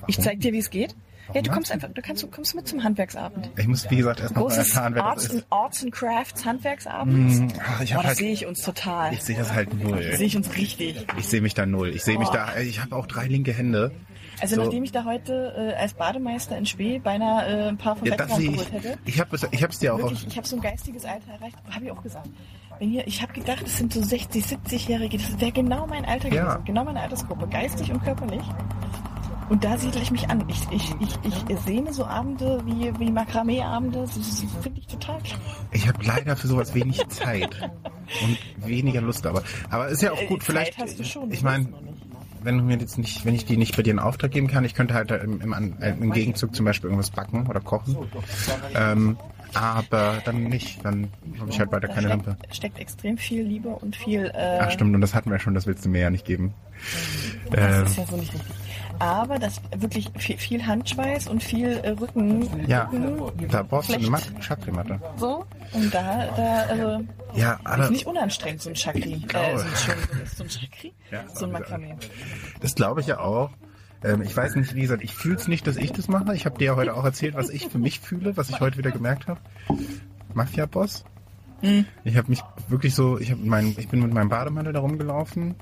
Ich 0.07 0.19
zeig 0.19 0.41
dir, 0.41 0.53
wie 0.53 0.59
es 0.59 0.71
geht. 0.71 0.95
Ja, 1.33 1.43
du 1.43 1.49
Warum 1.49 1.55
kommst 1.55 1.73
einfach, 1.73 1.88
du 1.88 2.03
kannst, 2.03 2.23
du 2.23 2.27
kommst 2.27 2.55
mit 2.55 2.66
zum 2.66 2.83
Handwerksabend. 2.83 3.51
Ich 3.57 3.66
muss, 3.69 3.88
wie 3.90 3.97
gesagt, 3.97 4.21
erst 4.21 4.35
noch 4.35 4.43
mal 4.43 4.49
Großes 4.49 4.69
erfahren, 4.69 4.95
wer 4.95 5.03
das 5.03 5.11
Arts, 5.12 5.25
ist. 5.27 5.47
Arts 5.51 5.83
and 5.85 5.93
Crafts 5.93 6.45
Handwerksabend. 6.45 7.33
Hm, 7.33 7.49
ach, 7.64 7.81
ich 7.81 7.90
Boah, 7.93 7.97
das 7.99 8.07
halt, 8.09 8.16
sehe 8.19 8.33
ich 8.33 8.47
uns 8.47 8.61
total. 8.62 9.12
ich 9.12 9.23
sehe 9.23 9.37
das 9.37 9.53
halt 9.53 9.73
null. 9.83 10.03
sehe 10.16 10.27
ich 10.27 10.37
uns 10.37 10.57
richtig. 10.57 11.07
Ich 11.19 11.29
sehe 11.29 11.40
mich 11.40 11.55
da 11.55 11.66
null. 11.66 11.90
Ich 11.90 12.03
sehe 12.05 12.19
mich 12.19 12.29
da, 12.31 12.57
ich 12.59 12.81
habe 12.81 12.97
auch 12.97 13.07
drei 13.07 13.27
linke 13.27 13.53
Hände. 13.53 13.93
Also 14.40 14.57
So. 14.57 14.62
nachdem 14.62 14.85
ich 14.85 14.93
da 14.93 15.05
heute 15.05 15.53
äh, 15.57 15.81
als 15.81 15.93
Bademeister 15.95 16.57
in 16.57 16.64
Spee 16.64 16.99
beinahe 16.99 17.47
äh, 17.66 17.69
ein 17.69 17.77
paar 17.79 17.95
von 17.97 18.09
Ja, 18.09 18.16
das 18.16 18.35
sehe 18.37 18.51
geholt 18.51 18.73
hätte. 18.73 18.99
Ich 19.05 19.21
habe 19.21 19.37
hab's 19.37 19.79
dir 19.79 19.95
auch 19.95 19.99
Wirklich, 19.99 20.27
ich 20.27 20.37
habe 20.37 20.47
so 20.49 20.57
ein 20.57 20.62
geistiges 20.62 21.05
Alter 21.05 21.33
erreicht, 21.33 21.57
habe 21.71 21.85
ich 21.85 21.90
auch 21.90 22.03
gesagt. 22.03 22.29
Wenn 22.79 22.88
hier, 22.90 23.07
ich 23.07 23.21
habe 23.21 23.33
gedacht, 23.35 23.62
es 23.66 23.77
sind 23.77 23.93
so 23.93 24.03
60, 24.03 24.43
70-Jährige, 24.45 25.19
das 25.19 25.38
wäre 25.38 25.53
genau 25.53 25.87
mein 25.87 26.07
Alter 26.07 26.33
Ja. 26.33 26.45
gewesen, 26.55 26.64
genau 26.64 26.85
meine 26.85 27.01
Altersgruppe, 27.01 27.47
geistig 27.49 27.93
und 27.93 28.03
körperlich. 28.03 28.40
Und 29.51 29.65
da 29.65 29.77
siedle 29.77 30.01
ich 30.01 30.11
mich 30.11 30.31
an. 30.31 30.45
Ich, 30.49 30.61
ich, 30.71 30.91
ich, 31.01 31.35
ich 31.49 31.59
sehne 31.61 31.93
so 31.93 32.05
Abende 32.07 32.63
wie, 32.65 32.99
wie 32.99 33.11
Makramee-Abende, 33.11 34.01
das, 34.03 34.13
finde 34.63 34.81
ich 34.81 34.87
total 34.87 35.19
klasse. 35.21 35.43
Ich 35.73 35.87
habe 35.89 35.99
leider 36.05 36.37
für 36.37 36.47
sowas 36.47 36.73
wenig 36.75 37.07
Zeit 37.09 37.71
und 38.23 38.39
weniger 38.67 39.01
Lust, 39.01 39.27
aber 39.27 39.43
aber 39.69 39.89
ist 39.89 40.03
ja 40.03 40.13
auch 40.13 40.21
Äh, 40.23 40.27
gut. 40.27 40.43
Zeit 40.43 40.47
Vielleicht, 40.47 40.79
hast 40.79 40.99
du 41.01 41.05
schon, 41.05 41.31
ich 41.33 41.43
meine, 41.43 41.67
wenn 42.43 42.57
du 42.59 42.65
mir 42.65 42.79
jetzt 42.79 42.97
nicht, 42.97 43.25
wenn 43.27 43.35
ich 43.35 43.45
die 43.45 43.57
nicht 43.57 43.77
bei 43.77 43.83
dir 43.83 43.91
in 43.91 43.99
Auftrag 43.99 44.31
geben 44.31 44.47
kann, 44.47 44.65
ich 44.65 44.75
könnte 44.75 44.95
halt 44.95 45.11
im, 45.11 45.41
im, 45.43 45.53
äh, 45.81 45.91
im 45.91 46.13
Gegenzug 46.13 46.55
zum 46.55 46.65
Beispiel 46.65 46.89
irgendwas 46.89 47.11
backen 47.11 47.47
oder 47.49 47.61
kochen. 47.61 47.97
Ähm, 48.75 49.19
aber 49.53 50.23
dann 50.25 50.45
nicht, 50.45 50.85
dann 50.85 51.09
habe 51.41 51.51
ich 51.51 51.59
halt 51.59 51.73
weiter 51.73 51.89
Da 51.89 51.95
keine 51.95 52.07
steckt, 52.09 52.27
Lampe. 52.27 52.37
steckt 52.55 52.79
extrem 52.79 53.19
viel 53.19 53.43
Liebe 53.43 53.69
und 53.71 53.97
viel. 53.97 54.27
Äh, 54.33 54.59
Ach 54.61 54.71
stimmt, 54.71 54.95
und 54.95 55.01
das 55.01 55.13
hatten 55.13 55.31
wir 55.31 55.41
schon, 55.41 55.55
das 55.55 55.67
willst 55.67 55.85
du 55.85 55.89
mir 55.89 56.03
ja 56.03 56.11
nicht 56.11 56.25
geben. 56.25 56.55
Das 57.51 57.79
Ähm, 57.81 57.85
ist 57.87 57.97
ja 57.99 58.07
so 58.07 58.17
nicht 58.17 58.33
richtig. 58.33 58.55
Aber 59.01 59.39
das 59.39 59.61
wirklich 59.77 60.11
viel, 60.19 60.37
viel 60.39 60.67
Handschweiß 60.67 61.27
und 61.29 61.43
viel 61.43 61.69
äh, 61.83 61.91
Rücken. 61.91 62.67
ja, 62.69 62.85
Rücken 62.93 63.49
da 63.49 63.63
brauchst 63.63 63.89
du 63.91 63.95
eine 63.95 64.05
Flecht. 64.07 64.33
Mat- 64.35 64.45
Chakri-Matte. 64.45 65.01
so. 65.17 65.45
Und 65.73 65.93
da, 65.95 66.27
da 66.37 66.63
also, 66.69 67.05
Ja, 67.35 67.59
aber 67.65 67.85
ist 67.85 67.91
nicht 67.91 68.07
unanstrengend, 68.07 68.61
so 68.63 68.69
ein 68.71 68.77
Chakri. 68.77 69.25
Äh, 69.33 69.57
so, 69.59 69.65
ein, 69.65 70.27
so 70.37 70.45
ein 70.45 70.51
Chakri? 70.51 70.93
Ja, 71.11 71.23
so 71.23 71.27
ein 71.27 71.33
diese- 71.35 71.47
Makramee. 71.47 71.97
Das 72.61 72.75
glaube 72.75 73.01
ich 73.01 73.07
ja 73.07 73.19
auch. 73.21 73.51
Ähm, 74.05 74.23
ich 74.23 74.37
weiß 74.37 74.55
nicht, 74.57 74.75
wie 74.75 74.83
gesagt, 74.83 75.03
ich 75.03 75.15
fühle 75.15 75.37
es 75.37 75.49
nicht, 75.49 75.67
dass 75.67 75.77
ich 75.77 75.93
das 75.93 76.09
mache. 76.09 76.35
Ich 76.35 76.45
habe 76.47 76.59
dir 76.59 76.65
ja 76.67 76.77
heute 76.77 76.95
auch 76.95 77.05
erzählt, 77.05 77.35
was 77.35 77.49
ich 77.51 77.69
für 77.69 77.79
mich 77.79 78.01
fühle, 78.01 78.37
was 78.37 78.49
ich 78.51 78.61
heute 78.61 78.79
wieder 78.79 78.91
gemerkt 78.91 79.27
habe. 79.29 79.41
Mafia-Boss. 80.35 81.05
Hm. 81.61 81.85
Ich 82.05 82.17
habe 82.17 82.29
mich 82.29 82.43
wirklich 82.69 82.95
so, 82.95 83.19
ich 83.19 83.35
mein, 83.37 83.75
ich 83.79 83.89
bin 83.89 84.01
mit 84.01 84.13
meinem 84.15 84.29
Bademantel 84.31 84.73
da 84.73 84.81
rumgelaufen, 84.81 85.55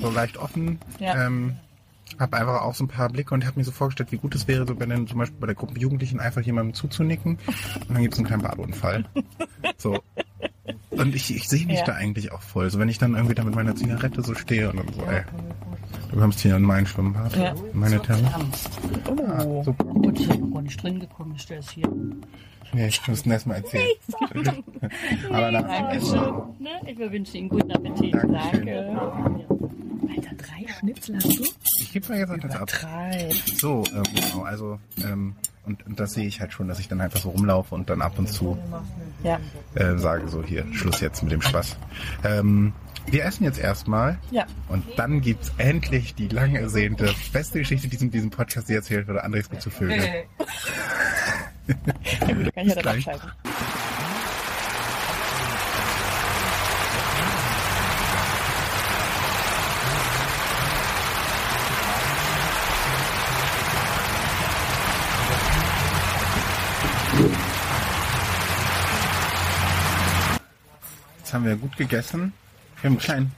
so 0.00 0.10
leicht 0.10 0.36
offen. 0.36 0.78
Ja. 0.98 1.26
Ähm, 1.26 1.56
habe 2.18 2.36
einfach 2.36 2.62
auch 2.62 2.74
so 2.74 2.84
ein 2.84 2.88
paar 2.88 3.08
Blicke 3.08 3.34
und 3.34 3.44
habe 3.46 3.58
mir 3.58 3.64
so 3.64 3.70
vorgestellt, 3.72 4.12
wie 4.12 4.16
gut 4.18 4.34
es 4.34 4.46
wäre, 4.48 4.66
so 4.66 4.74
bei 4.74 4.86
den, 4.86 5.06
zum 5.06 5.18
Beispiel 5.18 5.38
bei 5.40 5.46
der 5.46 5.54
Gruppe 5.56 5.78
Jugendlichen 5.78 6.20
einfach 6.20 6.40
jemandem 6.42 6.74
zuzunicken 6.74 7.38
und 7.88 7.90
dann 7.90 8.02
gibt 8.02 8.14
es 8.14 8.18
einen 8.20 8.26
kleinen 8.26 8.42
Badeunfall. 8.42 9.04
So. 9.78 9.98
Und 10.90 11.14
ich, 11.14 11.34
ich 11.34 11.48
sehe 11.48 11.66
mich 11.66 11.80
Ja. 11.80 11.86
da 11.86 11.94
eigentlich 11.94 12.32
auch 12.32 12.40
voll. 12.42 12.70
So 12.70 12.78
wenn 12.78 12.88
ich 12.88 12.98
dann 12.98 13.14
irgendwie 13.14 13.34
da 13.34 13.42
mit 13.44 13.54
meiner 13.54 13.74
Zigarette 13.74 14.22
so 14.22 14.34
stehe 14.34 14.70
und 14.70 14.76
dann 14.78 14.92
so, 14.94 15.02
ey, 15.04 15.22
du 16.10 16.18
kommst 16.20 16.40
hier 16.40 16.56
in 16.56 16.62
mein 16.62 16.86
Schwimmbad, 16.86 17.36
Ja. 17.36 17.54
in 17.72 17.78
meine 17.80 18.00
Therme. 18.00 18.30
Oh. 19.36 19.62
Super. 19.64 19.84
Gut, 19.84 20.20
ich 20.20 20.28
bin 20.28 20.52
gar 20.52 20.62
nicht 20.62 20.82
drin 20.82 21.00
gekommen, 21.00 21.34
ist 21.36 21.50
das 21.50 21.70
hier. 21.70 21.88
Ja, 22.74 22.86
ich 22.86 23.06
muss 23.06 23.22
das 23.22 23.46
mal 23.46 23.54
erzählen. 23.54 23.86
Aber 25.30 25.50
nach 25.52 25.62
Dankeschön. 25.62 26.20
Ne? 26.58 26.70
Ich 26.86 26.98
wünsche 26.98 27.38
Ihnen 27.38 27.48
guten 27.48 27.70
Appetit. 27.72 28.14
Dankeschön. 28.14 28.66
Danke. 28.66 29.46
Alter, 30.16 30.34
drei 30.36 30.66
Schnitzel 30.78 31.16
hast 31.16 31.38
du? 31.38 31.44
Ich 31.94 32.02
gebe 32.02 32.12
mal 32.12 32.18
jetzt 32.18 32.44
das 32.44 32.56
ab. 32.56 32.70
So, 33.56 33.84
ähm, 33.94 34.02
genau, 34.16 34.42
also, 34.42 34.80
ähm, 35.04 35.36
und, 35.64 35.86
und 35.86 36.00
das 36.00 36.14
sehe 36.14 36.26
ich 36.26 36.40
halt 36.40 36.52
schon, 36.52 36.66
dass 36.66 36.80
ich 36.80 36.88
dann 36.88 37.00
einfach 37.00 37.20
so 37.20 37.30
rumlaufe 37.30 37.72
und 37.72 37.88
dann 37.88 38.02
ab 38.02 38.18
und 38.18 38.28
zu 38.28 38.58
Ja. 39.22 39.38
äh, 39.76 39.96
sage 39.96 40.26
so, 40.26 40.42
hier, 40.42 40.66
Schluss 40.72 41.00
jetzt 41.00 41.22
mit 41.22 41.30
dem 41.30 41.40
Spaß. 41.40 41.76
Ähm, 42.24 42.72
wir 43.06 43.24
essen 43.24 43.44
jetzt 43.44 43.60
erstmal 43.60 44.18
Ja. 44.32 44.44
und 44.68 44.84
dann 44.96 45.20
gibt's 45.20 45.52
endlich 45.56 46.16
die 46.16 46.26
lang 46.26 46.56
ersehnte 46.56 47.14
beste 47.32 47.60
Geschichte, 47.60 47.86
die 47.86 47.96
in 47.96 48.10
diesem 48.10 48.30
Podcast 48.30 48.68
je 48.68 48.74
erzählt 48.74 49.06
wurde, 49.06 49.22
Andres 49.22 49.48
gut 49.48 49.62
zu 49.62 49.70
Vögel. 49.70 50.00
Ja, 51.66 52.34
gut, 52.34 52.54
kann 52.54 52.66
ich 52.66 52.74
ja 52.74 52.82
dann 52.82 52.96
abschalten. 52.96 53.30
Haben 71.34 71.44
wir 71.44 71.56
gut 71.56 71.76
gegessen. 71.76 72.32
Wir 72.80 72.88
haben 72.90 72.94
einen 72.94 72.98
kleinen, 72.98 73.32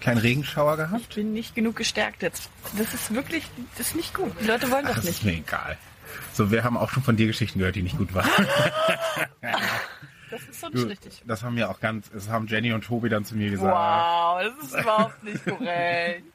kleinen 0.00 0.18
Regenschauer 0.18 0.76
gehabt. 0.76 1.02
Ich 1.08 1.14
bin 1.16 1.32
nicht 1.32 1.54
genug 1.54 1.76
gestärkt 1.76 2.22
jetzt. 2.22 2.48
Das 2.76 2.92
ist 2.94 3.14
wirklich, 3.14 3.44
das 3.76 3.88
ist 3.88 3.96
nicht 3.96 4.14
gut. 4.14 4.32
Die 4.40 4.46
Leute 4.46 4.70
wollen 4.70 4.84
Ach, 4.86 4.94
das 4.94 5.04
das 5.04 5.04
ist 5.16 5.24
nicht. 5.24 5.36
mir 5.36 5.42
egal. 5.42 5.76
So, 6.32 6.50
wir 6.50 6.64
haben 6.64 6.76
auch 6.76 6.90
schon 6.90 7.02
von 7.02 7.16
dir 7.16 7.26
Geschichten 7.26 7.58
gehört, 7.58 7.76
die 7.76 7.82
nicht 7.82 7.98
gut 7.98 8.12
waren. 8.14 8.28
Das 10.30 10.42
ist 10.42 10.60
so 10.60 10.68
Du, 10.68 10.76
nicht 10.84 10.90
richtig. 10.90 11.22
das 11.26 11.42
haben 11.42 11.56
wir 11.56 11.70
auch 11.70 11.80
ganz, 11.80 12.10
das 12.10 12.28
haben 12.28 12.46
Jenny 12.48 12.72
und 12.74 12.84
Tobi 12.84 13.08
dann 13.08 13.24
zu 13.24 13.34
mir 13.34 13.50
gesagt. 13.50 13.74
Wow, 13.74 14.42
das 14.60 14.68
ist 14.68 14.78
überhaupt 14.80 15.22
nicht 15.24 15.44
korrekt. 15.44 16.22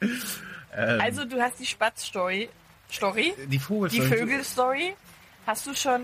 Ähm, 0.76 1.00
Also 1.00 1.24
du 1.24 1.40
hast 1.40 1.60
die 1.60 1.66
Spatz-Story, 1.66 2.48
Story, 2.90 3.32
die 3.46 3.60
Vogel 3.60 3.90
die 3.90 4.00
Vögel-Story, 4.00 4.96
hast 5.46 5.64
du 5.68 5.74
schon 5.76 6.00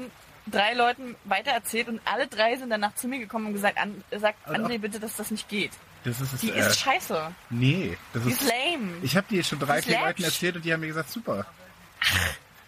drei 0.51 0.75
Leuten 0.75 1.17
weitererzählt 1.25 1.89
und 1.89 2.01
alle 2.05 2.27
drei 2.27 2.57
sind 2.57 2.71
danach 2.71 2.95
zu 2.95 3.09
mir 3.09 3.19
gekommen 3.19 3.47
und 3.47 3.53
gesagt, 3.55 3.79
an, 3.79 4.03
sagt 4.19 4.49
Und 4.49 4.57
André 4.57 4.79
bitte, 4.79 5.01
dass 5.01 5.17
das 5.17 5.31
nicht 5.31 5.49
geht. 5.49 5.73
Das 6.05 6.21
ist, 6.21 6.43
Die 6.43 6.51
äh, 6.51 6.61
ist 6.61 6.81
scheiße. 6.81 7.31
Nee, 7.51 7.97
das 8.15 8.23
Die 8.25 8.31
ist. 8.33 8.41
lame. 8.43 8.93
Ich 9.03 9.17
habe 9.17 9.27
die 9.31 9.43
schon 9.45 9.59
drei, 9.59 9.83
vier 9.83 10.01
Leuten 10.01 10.23
erzählt 10.25 10.57
und 10.57 10.65
die 10.65 10.73
haben 10.73 10.81
mir 10.81 10.87
gesagt, 10.87 11.11
super. 11.11 11.45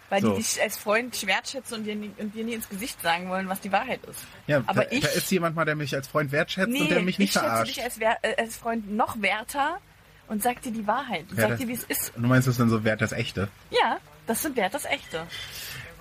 Weil 0.09 0.21
so. 0.21 0.35
die 0.35 0.43
dich 0.43 0.61
als 0.61 0.77
Freund 0.77 1.25
wertschätzen 1.25 1.77
und 1.79 1.83
dir, 1.85 1.95
nie, 1.95 2.11
und 2.19 2.35
dir 2.35 2.43
nie 2.43 2.53
ins 2.53 2.69
Gesicht 2.69 3.01
sagen 3.01 3.29
wollen, 3.29 3.49
was 3.49 3.59
die 3.61 3.71
Wahrheit 3.71 4.03
ist. 4.05 4.19
Ja, 4.45 4.61
Aber 4.67 4.83
da, 4.85 4.91
ich- 4.91 5.01
da 5.01 5.07
ist 5.09 5.31
jemand 5.31 5.55
mal, 5.55 5.65
der 5.65 5.75
mich 5.75 5.95
als 5.95 6.07
Freund 6.07 6.31
wertschätzt 6.31 6.69
Nee, 6.69 6.81
und 6.81 6.91
der 6.91 7.01
mich 7.01 7.17
nicht 7.17 7.29
ich 7.29 7.33
schätze 7.33 7.45
verarscht. 7.45 7.75
dich 7.77 7.83
als, 7.83 7.99
Wer 7.99 8.17
äh, 8.21 8.35
als 8.39 8.57
Freund 8.57 8.91
noch 8.91 9.19
werter 9.21 9.79
und 10.27 10.43
sag 10.43 10.61
dir 10.61 10.71
die 10.71 10.85
Wahrheit. 10.85 11.25
Ja, 11.31 11.37
sag 11.41 11.49
das- 11.51 11.59
dir, 11.59 11.67
wie 11.67 11.73
es 11.73 11.83
ist. 11.85 12.15
Und 12.15 12.21
du 12.21 12.27
meinst, 12.29 12.47
das 12.47 12.57
dann 12.57 12.69
so 12.69 12.83
wert 12.83 13.01
das 13.01 13.11
Echte? 13.13 13.47
Ja, 13.71 13.97
das 14.27 14.43
sind 14.43 14.55
Wert 14.55 14.75
das 14.75 14.85
Echte. 14.85 15.25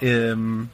Ähm, 0.03 0.69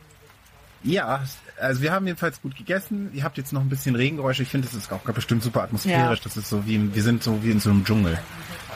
ja, 0.82 1.22
also 1.60 1.82
wir 1.82 1.92
haben 1.92 2.06
jedenfalls 2.06 2.40
gut 2.40 2.56
gegessen. 2.56 3.10
Ihr 3.12 3.24
habt 3.24 3.36
jetzt 3.36 3.52
noch 3.52 3.60
ein 3.60 3.68
bisschen 3.68 3.94
Regengeräusche. 3.94 4.42
Ich 4.42 4.48
finde, 4.48 4.68
das 4.68 4.76
ist 4.76 4.92
auch 4.92 5.00
bestimmt 5.00 5.42
super 5.42 5.62
atmosphärisch. 5.62 6.18
Ja. 6.18 6.24
Das 6.24 6.36
ist 6.36 6.48
so 6.48 6.66
wie, 6.66 6.94
wir 6.94 7.02
sind 7.02 7.22
so 7.22 7.42
wie 7.42 7.50
in 7.50 7.60
so 7.60 7.70
einem 7.70 7.84
Dschungel. 7.84 8.18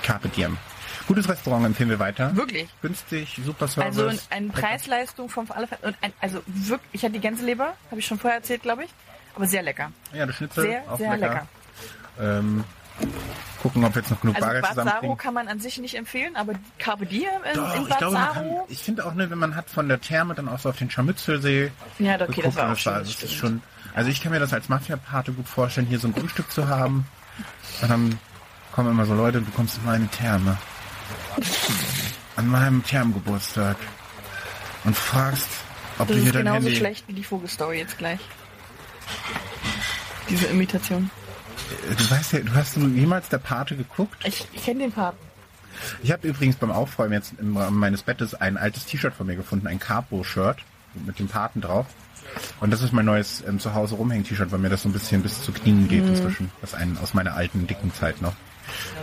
Carpe 0.02 0.28
diem. 0.28 0.56
Gutes 1.06 1.28
Restaurant 1.28 1.66
empfehlen 1.66 1.90
wir 1.90 1.98
weiter. 1.98 2.34
Wirklich. 2.36 2.68
Günstig, 2.80 3.40
super 3.44 3.66
Service. 3.68 3.98
Also 3.98 4.18
eine 4.30 4.48
Preis-Leistung 4.48 5.28
vom 5.28 5.50
alle. 5.50 5.68
Und 5.82 5.96
ein, 6.00 6.12
also 6.20 6.42
wirklich, 6.46 6.88
ich 6.92 7.02
hatte 7.02 7.14
die 7.14 7.20
Gänseleber, 7.20 7.74
habe 7.90 8.00
ich 8.00 8.06
schon 8.06 8.18
vorher 8.18 8.38
erzählt, 8.38 8.62
glaube 8.62 8.84
ich. 8.84 8.90
Aber 9.34 9.46
sehr 9.46 9.62
lecker. 9.62 9.90
Ja, 10.12 10.26
das 10.26 10.36
Schnitzel 10.36 10.64
Sehr, 10.64 10.82
auch 10.90 10.98
sehr 10.98 11.16
lecker. 11.16 11.46
lecker. 12.18 12.38
Ähm, 12.38 12.64
gucken, 13.62 13.84
ob 13.84 13.94
jetzt 13.94 14.10
noch 14.10 14.20
genug 14.20 14.34
Also 14.36 14.46
Bargeld 14.46 14.66
zusammenkriegen. 14.66 15.16
kann 15.16 15.34
man 15.34 15.48
an 15.48 15.60
sich 15.60 15.78
nicht 15.78 15.94
empfehlen, 15.94 16.34
aber 16.34 16.54
Carpe 16.78 17.06
Diem 17.06 17.28
in, 17.48 17.56
Doch, 17.56 17.76
in 17.76 17.82
ich 17.82 17.96
glaube, 17.96 18.16
kann, 18.16 18.46
ich 18.68 18.78
finde 18.80 19.06
auch, 19.06 19.14
ne, 19.14 19.30
wenn 19.30 19.38
man 19.38 19.54
hat 19.54 19.70
von 19.70 19.88
der 19.88 20.00
Therme 20.00 20.34
dann 20.34 20.48
auch 20.48 20.58
so 20.58 20.68
auf 20.70 20.76
den 20.78 20.90
Scharmützelsee 20.90 21.70
Ja, 22.00 22.14
okay, 22.14 22.18
das 22.26 22.34
geguckt, 22.34 22.56
war 22.56 22.66
und 22.66 22.72
auch 22.72 22.76
schön. 22.78 22.94
das 22.94 23.22
ist 23.22 23.32
schon, 23.34 23.62
also 23.94 24.10
ich 24.10 24.20
kann 24.20 24.32
mir 24.32 24.40
das 24.40 24.52
als 24.52 24.68
Mafia-Pate 24.68 25.32
gut 25.32 25.46
vorstellen, 25.46 25.86
hier 25.86 26.00
so 26.00 26.08
ein 26.08 26.12
Grundstück 26.14 26.50
zu 26.50 26.66
haben. 26.68 27.06
Und 27.82 27.88
dann 27.90 28.18
kommen 28.72 28.90
immer 28.90 29.06
so 29.06 29.14
Leute, 29.14 29.40
du 29.40 29.50
kommst 29.52 29.78
in 29.78 29.84
meine 29.84 30.08
Therme. 30.08 30.58
An 32.36 32.48
meinem 32.48 32.82
Thermengeburtstag. 32.84 33.76
und 34.84 34.96
fragst, 34.96 35.48
ob 35.98 36.08
Das 36.08 36.08
du 36.08 36.14
hier 36.14 36.24
ist 36.26 36.34
dein 36.34 36.44
genauso 36.44 36.66
Handy... 36.66 36.76
schlecht 36.76 37.06
wie 37.06 37.12
die 37.12 37.22
Vogelstory 37.24 37.78
jetzt 37.78 37.96
gleich. 37.98 38.20
Diese 40.28 40.46
Imitation. 40.46 41.10
Du 41.98 42.10
weißt 42.10 42.32
ja, 42.32 42.40
du 42.40 42.54
hast 42.54 42.76
du 42.76 42.86
jemals 42.88 43.28
der 43.28 43.38
Pate 43.38 43.76
geguckt? 43.76 44.16
Ich, 44.24 44.46
kenne 44.62 44.80
den 44.80 44.92
Part. 44.92 45.16
Ich 46.02 46.12
habe 46.12 46.28
übrigens 46.28 46.56
beim 46.56 46.70
Aufräumen 46.70 47.12
jetzt 47.12 47.34
im 47.38 47.56
Rahmen 47.56 47.78
meines 47.78 48.02
Bettes 48.02 48.34
ein 48.34 48.56
altes 48.56 48.84
T-Shirt 48.86 49.14
von 49.14 49.26
mir 49.26 49.36
gefunden, 49.36 49.66
ein 49.66 49.78
Capo-Shirt 49.78 50.58
mit 51.06 51.18
dem 51.18 51.28
Paten 51.28 51.60
drauf. 51.60 51.86
Und 52.60 52.70
das 52.70 52.82
ist 52.82 52.92
mein 52.92 53.04
neues 53.04 53.42
ähm, 53.46 53.58
zu 53.58 53.74
Hause 53.74 53.96
rumhängen-T-Shirt, 53.96 54.52
weil 54.52 54.58
mir 54.58 54.68
das 54.68 54.82
so 54.82 54.88
ein 54.88 54.92
bisschen 54.92 55.22
bis 55.22 55.42
zu 55.42 55.52
Knien 55.52 55.88
geht 55.88 56.06
inzwischen. 56.06 56.50
Das 56.60 56.70
ist 56.70 56.78
ein 56.78 56.96
aus 56.98 57.14
meiner 57.14 57.34
alten, 57.34 57.66
dicken 57.66 57.92
Zeit 57.92 58.22
noch. 58.22 58.34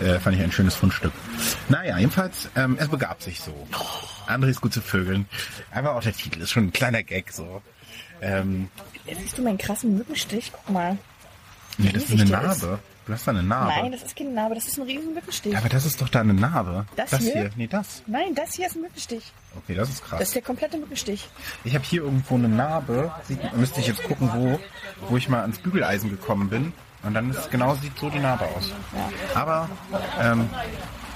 Äh, 0.01 0.19
fand 0.19 0.35
ich 0.35 0.41
ein 0.41 0.51
schönes 0.51 0.75
Fundstück. 0.75 1.11
Naja, 1.67 1.97
jedenfalls, 1.97 2.49
ähm, 2.55 2.77
es 2.79 2.87
begab 2.87 3.21
sich 3.21 3.39
so. 3.41 3.53
André 4.27 4.49
ist 4.49 4.61
gut 4.61 4.73
zu 4.73 4.81
vögeln. 4.81 5.27
Einfach 5.71 5.95
auch 5.95 6.03
der 6.03 6.13
Titel 6.13 6.41
ist 6.41 6.51
schon 6.51 6.65
ein 6.65 6.73
kleiner 6.73 7.03
Gag 7.03 7.31
so. 7.31 7.61
Ähm, 8.21 8.69
siehst 9.05 9.37
du 9.37 9.43
meinen 9.43 9.57
krassen 9.57 9.97
Mückenstich. 9.97 10.51
Guck 10.51 10.69
mal. 10.69 10.97
Nee, 11.85 11.91
das 11.91 12.03
ist 12.03 12.11
eine 12.11 12.25
der 12.25 12.41
ist. 12.51 12.61
Narbe. 12.61 12.79
Du 13.05 13.13
hast 13.13 13.25
da 13.25 13.31
eine 13.31 13.41
Narbe. 13.41 13.73
Nein, 13.81 13.91
das 13.91 14.03
ist 14.03 14.15
keine 14.15 14.29
Narbe. 14.29 14.55
Das 14.55 14.67
ist 14.67 14.77
ein 14.77 14.83
riesen 14.83 15.13
Mückenstich. 15.15 15.53
Ja, 15.53 15.59
aber 15.59 15.69
das 15.69 15.85
ist 15.85 15.99
doch 15.99 16.09
da 16.09 16.19
eine 16.19 16.33
Narbe. 16.33 16.85
Das 16.95 17.17
hier? 17.17 17.49
Nee, 17.55 17.65
das. 17.65 18.03
Nein, 18.05 18.35
das 18.35 18.53
hier 18.53 18.67
ist 18.67 18.75
ein 18.75 18.81
Mückenstich. 18.83 19.33
Okay, 19.57 19.73
das 19.73 19.89
ist 19.89 20.03
krass. 20.03 20.19
Das 20.19 20.27
ist 20.27 20.35
der 20.35 20.43
komplette 20.43 20.77
Mückenstich. 20.77 21.27
Ich 21.63 21.73
habe 21.73 21.83
hier 21.83 22.03
irgendwo 22.03 22.35
eine 22.35 22.49
Narbe. 22.49 23.11
Sieht, 23.27 23.39
müsste 23.57 23.79
ich 23.79 23.87
jetzt 23.87 24.03
gucken, 24.03 24.29
wo, 24.33 24.59
wo 25.09 25.17
ich 25.17 25.27
mal 25.27 25.41
ans 25.41 25.57
Bügeleisen 25.57 26.11
gekommen 26.11 26.49
bin. 26.49 26.71
Und 27.01 27.13
dann 27.13 27.31
ist 27.31 27.49
genau 27.49 27.75
sieht 27.75 27.97
so 27.97 28.09
die 28.09 28.19
Narbe 28.19 28.45
aus. 28.45 28.73
Aber 29.33 29.69
ähm, 30.19 30.49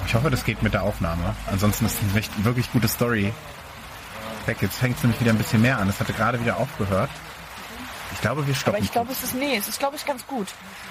ich 0.08 0.16
hoffe, 0.16 0.30
das 0.32 0.46
geht 0.46 0.64
mit 0.64 0.74
der 0.74 0.84
Aufnahme. 0.84 1.36
Ansonsten 1.52 1.86
ist 1.86 2.00
es 2.02 2.30
eine 2.36 2.46
wirklich 2.46 2.72
gute 2.72 2.88
Story. 2.88 3.34
Weg, 4.46 4.62
jetzt 4.62 4.78
fängt 4.78 4.98
es 4.98 5.04
nämlich 5.04 5.22
wieder 5.22 5.32
ein 5.32 5.38
bisschen 5.38 5.62
mehr 5.62 5.78
an. 5.78 5.88
Es 5.90 6.00
hatte 6.00 6.14
gerade 6.14 6.40
wieder 6.42 6.58
aufgehört. 6.58 7.10
Ich 8.14 8.22
glaube, 8.22 8.46
wir 8.48 8.56
stoppen. 8.56 8.76
Aber 8.78 8.84
ich 8.86 8.92
glaube, 8.92 9.12
es 9.12 9.24
ist, 9.24 9.36
nee, 9.36 9.58
es 9.58 9.68
ist, 9.68 9.80
glaube 9.80 9.96
ich, 9.96 10.06
ganz 10.06 10.26
gut. 10.28 10.48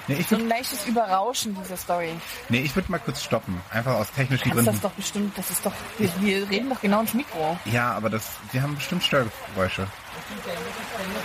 nee, 0.07 0.15
ich 0.15 0.25
So 0.27 0.31
würde 0.31 0.43
ein 0.45 0.49
leichtes 0.49 0.85
Überrauschen 0.85 1.55
dieser 1.61 1.77
Story. 1.77 2.09
nee, 2.49 2.59
ich 2.61 2.75
würd 2.75 2.89
mal 2.89 2.99
kurz 2.99 3.23
stoppen. 3.23 3.59
Einfach 3.71 3.95
aus 3.95 4.11
technischen 4.11 4.43
Kannst 4.51 4.57
das 4.57 4.65
Gründen. 4.65 4.81
doch 4.81 4.91
bestimmt, 4.91 5.37
das 5.37 5.49
ist 5.49 5.65
doch, 5.65 5.73
wir, 5.97 6.09
wir 6.19 6.49
reden 6.49 6.69
doch 6.69 6.81
genau 6.81 7.01
ins 7.01 7.13
Mikro. 7.13 7.57
Ja, 7.65 7.93
aber 7.93 8.09
das, 8.09 8.29
wir 8.51 8.61
haben 8.61 8.75
bestimmt 8.75 9.03
Störgeräusche. 9.03 9.87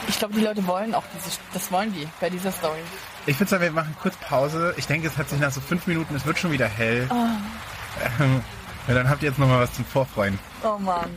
Ich 0.08 0.18
glaube, 0.18 0.34
die 0.34 0.40
Leute 0.40 0.66
wollen 0.66 0.94
auch 0.94 1.04
diese, 1.14 1.36
das 1.52 1.70
wollen 1.70 1.92
die 1.92 2.06
bei 2.20 2.30
dieser 2.30 2.52
Story. 2.52 2.78
Ich 3.26 3.38
würde 3.38 3.50
sagen, 3.50 3.62
wir 3.62 3.70
machen 3.72 3.94
kurz 4.00 4.16
Pause. 4.16 4.74
Ich 4.76 4.86
denke, 4.86 5.08
es 5.08 5.16
hat 5.18 5.28
sich 5.28 5.38
nach 5.38 5.50
so 5.52 5.60
fünf 5.60 5.86
Minuten, 5.86 6.14
es 6.14 6.24
wird 6.24 6.38
schon 6.38 6.52
wieder 6.52 6.66
hell. 6.66 7.08
Ähm, 8.20 8.42
ja, 8.86 8.94
dann 8.94 9.08
habt 9.10 9.22
ihr 9.22 9.28
jetzt 9.28 9.38
nochmal 9.38 9.60
was 9.60 9.72
zum 9.74 9.84
Vorfreuen. 9.84 10.38
Oh 10.64 10.78
Mann. 10.78 11.10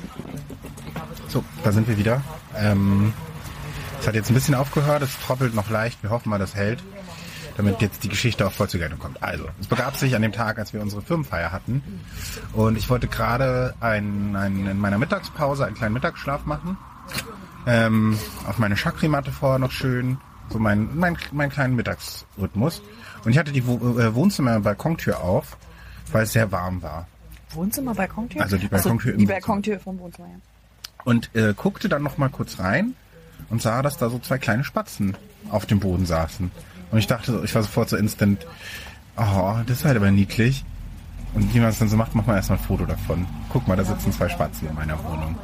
So, 1.28 1.44
da 1.64 1.72
sind 1.72 1.88
wir 1.88 1.98
wieder. 1.98 2.22
Ähm, 2.58 3.14
es 4.02 4.08
hat 4.08 4.16
jetzt 4.16 4.32
ein 4.32 4.34
bisschen 4.34 4.56
aufgehört, 4.56 5.04
es 5.04 5.18
troppelt 5.20 5.54
noch 5.54 5.70
leicht. 5.70 6.02
Wir 6.02 6.10
hoffen 6.10 6.30
mal, 6.30 6.40
das 6.40 6.56
hält, 6.56 6.84
damit 7.56 7.82
jetzt 7.82 8.04
die 8.04 8.10
Geschichte 8.10 8.48
auch 8.48 8.52
voll 8.52 8.68
zur 8.68 8.80
Geltung 8.80 8.98
kommt. 8.98 9.22
Also, 9.22 9.46
es 9.60 9.68
begab 9.68 9.96
sich 9.96 10.16
an 10.16 10.24
dem 10.24 10.32
Tag, 10.32 10.58
als 10.58 10.74
wir 10.74 10.82
unsere 10.82 11.04
Firmenfeier 11.04 11.52
hatten. 11.52 11.84
Und 12.54 12.78
ich 12.78 12.90
wollte 12.90 13.08
gerade 13.08 13.76
ein, 13.80 14.36
ein, 14.36 14.66
in 14.66 14.80
meiner 14.80 14.98
Mittagspause 14.98 15.66
einen 15.66 15.76
kleinen 15.76 15.94
Mittagsschlaf 15.94 16.46
machen. 16.46 16.78
Ähm, 17.68 18.18
auf 18.48 18.58
meine 18.58 18.76
Chakrimatte 18.76 19.32
vorher 19.32 19.60
noch 19.60 19.72
schön. 19.72 20.18
So 20.50 20.58
mein, 20.58 20.98
mein, 20.98 21.16
mein 21.32 21.52
kleinen 21.52 21.76
Mittagsrhythmus. 21.76 22.82
Und 23.24 23.32
ich 23.32 23.38
hatte 23.38 23.52
die 23.52 23.60
äh, 23.60 24.16
Wohnzimmer-Balkontür 24.16 25.22
auf, 25.22 25.58
weil 26.12 26.24
es 26.24 26.34
sehr 26.34 26.52
warm 26.52 26.82
war. 26.82 27.08
Wohnzimmer, 27.52 27.94
Balkontür? 27.94 28.42
Also 28.42 28.58
die 28.58 28.68
Balkontür 28.68 29.14
im 29.14 29.20
Die. 29.20 29.26
Balkontür 29.28 29.80
vom 29.80 30.00
Wohnzimmer, 30.00 30.30
ja. 30.30 30.36
und 31.04 31.30
äh, 31.36 31.54
guckte 31.56 31.88
dann 31.88 32.02
noch 32.02 32.18
mal 32.18 32.30
kurz 32.30 32.58
rein 32.58 32.96
und 33.50 33.62
sah, 33.62 33.82
dass 33.82 33.98
da 33.98 34.10
so 34.10 34.20
zwei 34.20 34.38
kleine 34.38 34.64
Spatzen 34.64 35.16
auf 35.50 35.66
dem 35.66 35.80
Boden 35.80 36.06
saßen. 36.06 36.52
Und 36.92 36.98
ich 36.98 37.08
dachte, 37.08 37.32
so- 37.32 37.44
ich 37.44 37.54
war 37.56 37.62
sofort 37.64 37.90
so 37.90 37.98
instant, 37.98 38.46
oh, 39.18 39.56
das 39.66 39.80
ist 39.80 39.86
halt 39.86 39.98
aber 39.98 40.12
niedlich. 40.12 40.64
Und 41.34 41.54
wie 41.54 41.60
man 41.60 41.70
es 41.70 41.80
dann 41.80 41.88
so 41.88 41.96
macht, 41.96 42.14
macht 42.14 42.28
man 42.28 42.36
erstmal 42.36 42.58
ein 42.60 42.64
Foto 42.64 42.86
davon. 42.86 43.26
Guck 43.54 43.66
mal, 43.68 43.78
da 43.78 43.86
sitzen 43.86 44.12
zwei 44.12 44.28
Spatzen 44.28 44.68
in 44.68 44.76
meiner 44.76 45.02
Wohnung. 45.04 45.36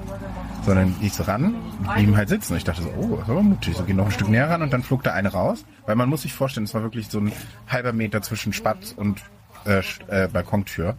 Sondern 0.65 0.93
ich 1.01 1.13
so 1.13 1.23
ran 1.23 1.55
und 1.79 1.93
blieben 1.95 2.17
halt 2.17 2.27
sitzen. 2.27 2.51
Und 2.53 2.57
ich 2.57 2.65
dachte 2.65 2.81
so, 2.81 2.89
oh, 2.97 3.15
das 3.15 3.23
ist 3.23 3.29
aber 3.29 3.41
mutig. 3.41 3.75
So, 3.77 3.83
geh 3.85 3.93
noch 3.93 4.05
ein 4.05 4.11
Stück 4.11 4.27
näher 4.27 4.49
ran 4.49 4.61
und 4.61 4.73
dann 4.73 4.83
flog 4.83 5.03
da 5.03 5.13
eine 5.13 5.29
raus. 5.31 5.63
Weil 5.85 5.95
man 5.95 6.09
muss 6.09 6.23
sich 6.23 6.33
vorstellen, 6.33 6.65
es 6.65 6.73
war 6.73 6.81
wirklich 6.83 7.07
so 7.07 7.19
ein 7.21 7.31
halber 7.69 7.93
Meter 7.93 8.21
zwischen 8.21 8.51
Spatz 8.51 8.91
und 8.91 9.21
äh, 9.65 9.81
äh, 10.09 10.27
Balkontür. 10.27 10.95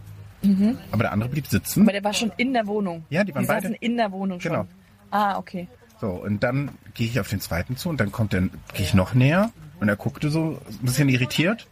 Aber 0.93 1.03
der 1.03 1.13
andere 1.13 1.29
blieb 1.29 1.47
sitzen. 1.49 1.83
Aber 1.83 1.93
der 1.93 2.05
war 2.05 2.15
schon 2.15 2.33
in 2.39 2.55
der 2.55 2.67
Wohnung. 2.67 3.05
Ja, 3.11 3.25
die 3.25 3.35
waren 3.35 3.43
die 3.43 3.49
beide- 3.49 3.63
saßen 3.63 3.75
in 3.81 3.97
der 3.99 4.11
Wohnung 4.13 4.41
schon. 4.41 4.53
Genau. 4.53 4.67
Ah, 5.11 5.37
okay. 5.37 5.69
So, 6.01 6.09
und 6.11 6.43
dann 6.43 6.71
gehe 6.95 7.07
ich 7.09 7.19
auf 7.19 7.29
den 7.29 7.41
zweiten 7.41 7.77
zu 7.77 7.89
und 7.89 7.99
dann 8.01 8.13
kommt 8.13 8.33
er, 8.35 8.43
gehe 8.43 8.51
ich 8.87 8.95
noch 8.95 9.15
näher 9.15 9.51
und 9.81 9.89
er 9.89 9.97
guckte 9.97 10.31
so 10.31 10.61
ein 10.69 10.79
bisschen 10.87 11.09
irritiert, 11.09 11.67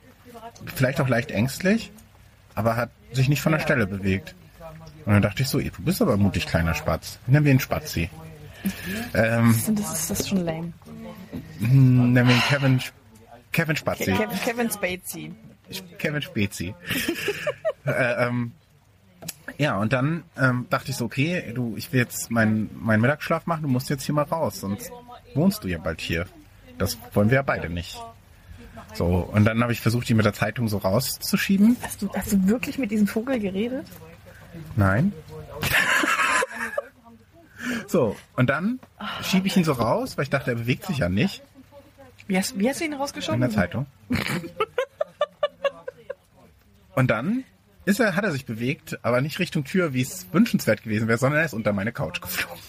vielleicht 0.75 1.01
auch 1.01 1.09
leicht 1.09 1.31
ängstlich, 1.31 1.93
aber 2.55 2.77
hat 2.77 2.91
sich 3.13 3.29
nicht 3.29 3.41
von 3.41 3.53
der 3.53 3.61
Stelle 3.61 3.87
bewegt. 3.87 4.35
Und 5.05 5.13
dann 5.13 5.23
dachte 5.23 5.43
ich 5.43 5.49
so, 5.49 5.61
du 5.61 5.71
bist 5.79 6.03
aber 6.03 6.17
mutig, 6.17 6.47
kleiner 6.47 6.75
Spatz. 6.75 7.19
Nennen 7.29 7.45
wir 7.45 7.53
ihn 7.53 7.61
Spatzi. 7.61 8.11
Ähm, 9.15 9.55
Das 9.77 9.93
ist, 10.01 10.11
das 10.11 10.29
schon 10.29 10.45
lame. 10.45 10.73
nennen 11.61 12.27
wir 12.27 12.35
ihn 12.35 12.43
Kevin, 12.49 12.81
Kevin 13.53 13.77
Spatzi. 13.77 14.13
Kevin, 14.13 14.39
Kevin 14.45 14.71
Spacey. 14.71 15.33
Kevin 15.99 16.23
Spezi. 16.23 16.75
äh, 17.87 18.27
ähm, 18.27 18.53
ja, 19.59 19.79
und 19.79 19.93
dann 19.93 20.25
ähm, 20.39 20.67
dachte 20.71 20.91
ich 20.91 20.97
so, 20.97 21.05
okay, 21.05 21.53
du, 21.55 21.75
ich 21.77 21.93
will 21.93 22.01
jetzt 22.01 22.31
meinen 22.31 22.71
meinen 22.79 23.01
Mittagsschlaf 23.01 23.47
machen, 23.47 23.63
du 23.63 23.69
musst 23.69 23.89
jetzt 23.91 24.05
hier 24.05 24.15
mal 24.15 24.25
raus, 24.25 24.61
sonst 24.61 24.91
wohnst 25.35 25.65
du 25.65 25.69
ja 25.69 25.79
bald 25.79 26.01
hier. 26.01 26.27
Das 26.79 26.99
wollen 27.15 27.31
wir 27.31 27.37
ja 27.37 27.43
beide 27.43 27.71
nicht. 27.71 27.99
So, 28.95 29.07
und 29.07 29.45
dann 29.45 29.63
habe 29.63 29.73
ich 29.73 29.81
versucht, 29.81 30.09
ihn 30.11 30.17
mit 30.17 30.27
der 30.27 30.33
Zeitung 30.33 30.69
so 30.69 30.79
rauszuschieben. 30.79 31.77
Hast 31.83 32.03
du, 32.03 32.11
hast 32.15 32.33
du 32.33 32.49
wirklich 32.49 32.79
mit 32.79 32.91
diesem 32.91 33.07
Vogel 33.07 33.39
geredet? 33.39 33.87
Nein. 34.77 35.13
so, 37.87 38.17
und 38.37 38.49
dann 38.51 38.79
schiebe 39.23 39.47
ich 39.47 39.57
ihn 39.57 39.65
so 39.65 39.73
raus, 39.73 40.17
weil 40.17 40.25
ich 40.25 40.31
dachte, 40.31 40.51
er 40.53 40.57
bewegt 40.57 40.87
sich 40.87 40.99
ja 40.99 41.09
nicht 41.09 41.43
Wie 42.27 42.37
hast, 42.39 42.59
wie 42.59 42.69
hast 42.69 42.81
du 42.81 42.85
ihn 42.85 42.93
in 42.93 42.99
rausgeschoben? 42.99 43.41
der 43.41 43.51
Zeitung. 43.51 43.87
Und 46.95 47.11
dann 47.11 47.45
ist 47.87 47.99
er, 48.01 48.15
hat 48.17 48.25
er 48.25 48.33
sich 48.33 48.45
bewegt, 48.45 48.99
aber 49.03 49.21
nicht 49.23 49.39
Richtung 49.39 49.65
Tür, 49.65 49.95
wie 49.95 50.03
es 50.03 50.27
wünschenswert 50.33 50.83
gewesen 50.83 51.09
wäre, 51.09 51.17
sondern 51.19 51.41
er 51.41 51.47
ist 51.47 51.55
unter 51.55 51.73
meine 51.73 51.93
Couch 51.93 52.21
geflogen. 52.21 52.61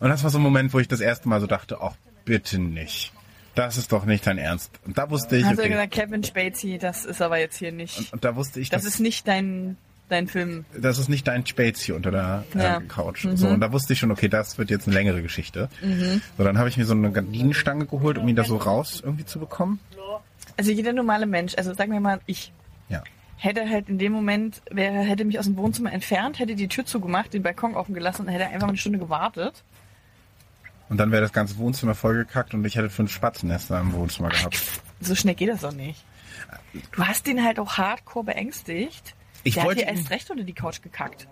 Und 0.00 0.08
das 0.08 0.22
war 0.22 0.30
so 0.30 0.38
ein 0.38 0.42
Moment, 0.42 0.72
wo 0.74 0.78
ich 0.78 0.88
das 0.88 1.00
erste 1.00 1.28
Mal 1.28 1.40
so 1.40 1.46
dachte, 1.46 1.78
ach, 1.80 1.94
bitte 2.24 2.58
nicht. 2.58 3.12
Das 3.54 3.78
ist 3.78 3.90
doch 3.92 4.04
nicht 4.04 4.26
dein 4.26 4.36
Ernst. 4.36 4.70
Und 4.84 4.98
da 4.98 5.08
wusste 5.08 5.36
ich, 5.36 5.44
du 5.46 5.52
okay. 5.52 5.68
gesagt, 5.70 5.92
Kevin 5.92 6.22
Spacey, 6.22 6.76
das 6.78 7.06
ist 7.06 7.22
aber 7.22 7.38
jetzt 7.38 7.56
hier 7.56 7.72
nicht. 7.72 8.12
Und 8.12 8.24
da 8.24 8.36
wusste 8.36 8.60
ich, 8.60 8.68
Das 8.68 8.82
dass, 8.82 8.94
ist 8.94 9.00
nicht 9.00 9.26
dein, 9.26 9.78
dein 10.10 10.26
Film. 10.28 10.66
das 10.78 10.98
ist 10.98 11.08
nicht 11.08 11.26
dein 11.26 11.44
hier 11.46 11.94
unter 11.96 12.10
der 12.10 12.44
äh, 12.54 12.58
Ja. 12.58 12.80
Couch. 12.80 13.26
So, 13.34 13.48
und 13.48 13.60
da 13.60 13.72
wusste 13.72 13.94
ich 13.94 13.98
schon, 13.98 14.10
okay, 14.10 14.28
das 14.28 14.58
wird 14.58 14.68
jetzt 14.70 14.86
eine 14.86 14.94
längere 14.94 15.22
Geschichte. 15.22 15.70
So, 16.36 16.44
dann 16.44 16.58
habe 16.58 16.68
ich 16.68 16.76
mir 16.76 16.84
so 16.84 16.92
eine 16.92 17.10
Gardinenstange 17.10 17.86
geholt, 17.86 18.18
um 18.18 18.28
ihn 18.28 18.36
da 18.36 18.44
so 18.44 18.56
raus 18.56 19.00
irgendwie 19.02 19.24
zu 19.24 19.38
bekommen. 19.38 19.78
Also 20.58 20.70
jeder 20.70 20.92
normale 20.92 21.26
Mensch, 21.26 21.54
also 21.56 21.72
sagen 21.74 21.92
wir 21.92 22.00
mal, 22.00 22.20
ich 22.26 22.52
Ja. 22.88 23.02
Hätte 23.36 23.68
halt 23.68 23.88
in 23.88 23.98
dem 23.98 24.12
Moment, 24.12 24.62
wäre, 24.70 24.94
hätte 25.00 25.24
mich 25.24 25.38
aus 25.38 25.44
dem 25.46 25.56
Wohnzimmer 25.56 25.92
entfernt, 25.92 26.38
hätte 26.38 26.54
die 26.54 26.68
Tür 26.68 26.86
zugemacht, 26.86 27.32
den 27.34 27.42
Balkon 27.42 27.74
offen 27.74 27.94
gelassen 27.94 28.22
und 28.26 28.28
hätte 28.28 28.46
einfach 28.46 28.68
eine 28.68 28.76
Stunde 28.76 28.98
gewartet. 28.98 29.62
Und 30.88 30.98
dann 30.98 31.10
wäre 31.10 31.22
das 31.22 31.32
ganze 31.32 31.58
Wohnzimmer 31.58 31.94
vollgekackt 31.94 32.54
und 32.54 32.64
ich 32.64 32.76
hätte 32.76 32.90
fünf 32.90 33.12
Spatzennester 33.12 33.80
im 33.80 33.92
Wohnzimmer 33.92 34.28
gehabt. 34.30 34.60
So 34.98 35.14
schnell 35.14 35.34
geht 35.34 35.50
das 35.50 35.60
doch 35.60 35.74
nicht. 35.74 36.02
Du 36.92 37.04
hast 37.04 37.26
den 37.26 37.44
halt 37.44 37.58
auch 37.58 37.76
hardcore 37.76 38.24
beängstigt. 38.24 39.14
Ich 39.44 39.54
Der 39.56 39.64
wollte 39.64 39.82
hat 39.82 39.90
dir 39.92 39.98
erst 39.98 40.10
recht 40.10 40.30
unter 40.30 40.42
die 40.42 40.54
Couch 40.54 40.80
gekackt. 40.80 41.28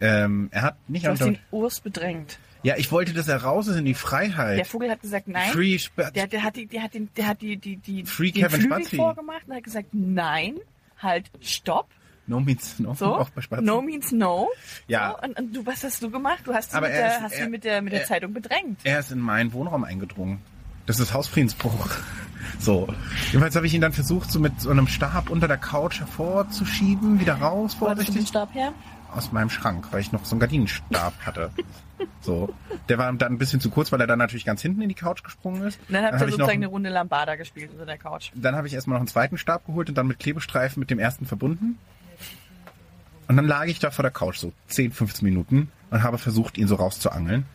Ähm, 0.00 0.48
er 0.50 0.62
hat 0.62 0.76
nicht 0.88 1.04
Du 1.04 1.10
hast 1.10 1.20
ihn 1.20 1.38
Urs 1.50 1.80
bedrängt. 1.80 2.38
Ja, 2.62 2.76
ich 2.78 2.90
wollte, 2.90 3.12
dass 3.12 3.28
er 3.28 3.42
raus 3.42 3.66
ist 3.68 3.76
in 3.76 3.84
die 3.84 3.92
Freiheit. 3.92 4.56
Der 4.56 4.64
Vogel 4.64 4.90
hat 4.90 5.02
gesagt, 5.02 5.28
nein. 5.28 5.50
Free 5.50 5.74
Sp 5.76 6.08
Der, 6.14 6.26
der 6.26 6.42
hat 6.42 6.56
die, 6.56 6.66
der 6.66 6.82
hat 6.82 6.94
den, 6.94 7.10
der 7.18 7.26
hat 7.26 7.42
die, 7.42 7.58
die, 7.58 7.76
die, 7.76 8.04
Free 8.06 8.30
den 8.30 8.44
Kevin 8.44 8.60
Flügel 8.62 8.78
Spatzi. 8.80 8.96
vorgemacht 8.96 9.46
und 9.46 9.54
hat 9.54 9.64
gesagt, 9.64 9.88
nein, 9.92 10.56
halt, 11.02 11.30
stopp. 11.40 11.88
No 12.26 12.38
means 12.40 12.78
no. 12.78 12.94
So, 12.94 13.06
Auch 13.16 13.30
bei 13.30 13.40
Spatzen. 13.40 13.64
no 13.66 13.82
means 13.82 14.12
no. 14.12 14.48
Ja. 14.86 15.16
So, 15.20 15.26
und, 15.28 15.38
und 15.38 15.56
du, 15.56 15.66
was 15.66 15.82
hast 15.82 16.02
du 16.02 16.10
gemacht? 16.10 16.40
Du 16.44 16.54
hast 16.54 16.70
sie, 16.70 16.80
mit 16.80 16.90
er 16.90 16.96
der, 16.96 17.08
ist- 17.16 17.20
hast 17.22 17.32
er- 17.32 17.44
sie 17.44 17.50
mit 17.50 17.64
der, 17.64 17.82
mit 17.82 17.92
der 17.92 18.00
er- 18.02 18.06
Zeitung 18.06 18.32
bedrängt. 18.32 18.80
Er 18.84 19.00
ist 19.00 19.10
in 19.10 19.18
meinen 19.18 19.52
Wohnraum 19.52 19.84
eingedrungen. 19.84 20.40
Das 20.86 21.00
ist 21.00 21.12
Hausfriedensbruch. 21.12 21.90
So. 22.58 22.88
Jedenfalls 23.26 23.54
habe 23.54 23.66
ich 23.66 23.74
ihn 23.74 23.80
dann 23.82 23.92
versucht, 23.92 24.30
so 24.30 24.40
mit 24.40 24.60
so 24.60 24.70
einem 24.70 24.86
Stab 24.88 25.28
unter 25.30 25.46
der 25.46 25.56
Couch 25.58 26.00
hervorzuschieben, 26.00 27.20
wieder 27.20 27.34
raus, 27.34 27.76
Wo 27.78 27.88
hattest 27.88 28.08
du 28.08 28.12
den. 28.14 28.26
Stab 28.26 28.54
her? 28.54 28.72
Aus 29.14 29.30
meinem 29.32 29.50
Schrank, 29.50 29.86
weil 29.92 30.00
ich 30.00 30.10
noch 30.12 30.24
so 30.24 30.32
einen 30.34 30.40
Gardinenstab 30.40 31.14
hatte. 31.24 31.50
So. 32.20 32.54
Der 32.88 32.98
war 32.98 33.12
dann 33.12 33.32
ein 33.32 33.38
bisschen 33.38 33.60
zu 33.60 33.70
kurz, 33.70 33.92
weil 33.92 34.00
er 34.00 34.06
dann 34.06 34.18
natürlich 34.18 34.44
ganz 34.44 34.60
hinten 34.62 34.82
in 34.82 34.88
die 34.88 34.94
Couch 34.94 35.22
gesprungen 35.22 35.62
ist. 35.62 35.80
Und 35.88 35.94
dann 35.94 36.04
habt 36.04 36.14
hab 36.14 36.20
ihr 36.20 36.26
ich 36.26 36.32
noch 36.32 36.38
sozusagen 36.40 36.58
eine 36.58 36.66
Runde 36.66 36.90
Lambada 36.90 37.36
gespielt 37.36 37.70
unter 37.72 37.86
der 37.86 37.98
Couch. 37.98 38.30
Dann 38.34 38.56
habe 38.56 38.66
ich 38.66 38.74
erstmal 38.74 38.94
noch 38.94 39.00
einen 39.00 39.08
zweiten 39.08 39.38
Stab 39.38 39.66
geholt 39.66 39.88
und 39.88 39.96
dann 39.96 40.06
mit 40.06 40.18
Klebestreifen 40.18 40.80
mit 40.80 40.90
dem 40.90 40.98
ersten 40.98 41.26
verbunden. 41.26 41.78
Und 43.28 43.36
dann 43.36 43.46
lag 43.46 43.66
ich 43.66 43.78
da 43.78 43.90
vor 43.90 44.02
der 44.02 44.10
Couch 44.10 44.38
so 44.38 44.52
10, 44.68 44.92
15 44.92 45.24
Minuten 45.24 45.70
und 45.90 46.02
habe 46.02 46.18
versucht, 46.18 46.58
ihn 46.58 46.66
so 46.66 46.74
rauszuangeln. 46.74 47.46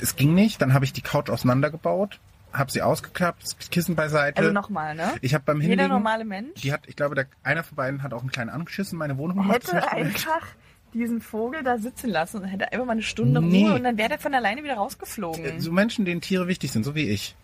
Es 0.00 0.16
ging 0.16 0.34
nicht, 0.34 0.60
dann 0.60 0.74
habe 0.74 0.84
ich 0.84 0.92
die 0.92 1.02
Couch 1.02 1.30
auseinandergebaut, 1.30 2.20
habe 2.52 2.70
sie 2.70 2.82
ausgeklappt, 2.82 3.42
das 3.42 3.70
Kissen 3.70 3.94
beiseite. 3.94 4.38
Also 4.38 4.52
nochmal, 4.52 4.94
ne? 4.94 5.14
ich 5.20 5.34
habe 5.34 5.44
beim 5.44 5.60
Jeder 5.60 5.70
Hinlegen, 5.70 5.92
normale 5.92 6.24
Mensch 6.24 6.60
die 6.60 6.72
hat, 6.72 6.82
ich 6.86 6.96
glaube, 6.96 7.14
der, 7.14 7.26
einer 7.42 7.62
von 7.62 7.76
beiden 7.76 8.02
hat 8.02 8.12
auch 8.12 8.20
einen 8.20 8.32
kleinen 8.32 8.50
angeschissen, 8.50 8.98
meine 8.98 9.18
Wohnung 9.18 9.38
gemacht. 9.38 9.72
Hätte 9.72 9.90
einfach 9.92 10.46
diesen 10.94 11.20
Vogel 11.20 11.62
da 11.62 11.78
sitzen 11.78 12.10
lassen 12.10 12.38
und 12.38 12.44
hätte 12.44 12.72
einfach 12.72 12.86
mal 12.86 12.92
eine 12.92 13.02
Stunde 13.02 13.40
Nee. 13.40 13.64
Ruhe 13.64 13.74
und 13.74 13.84
dann 13.84 13.96
wäre 13.96 14.08
der 14.10 14.18
von 14.18 14.34
alleine 14.34 14.62
wieder 14.64 14.74
rausgeflogen. 14.74 15.60
so 15.60 15.72
Menschen, 15.72 16.04
denen 16.04 16.20
Tiere 16.20 16.48
wichtig 16.48 16.72
sind, 16.72 16.84
so 16.84 16.94
wie 16.94 17.08
ich. 17.08 17.34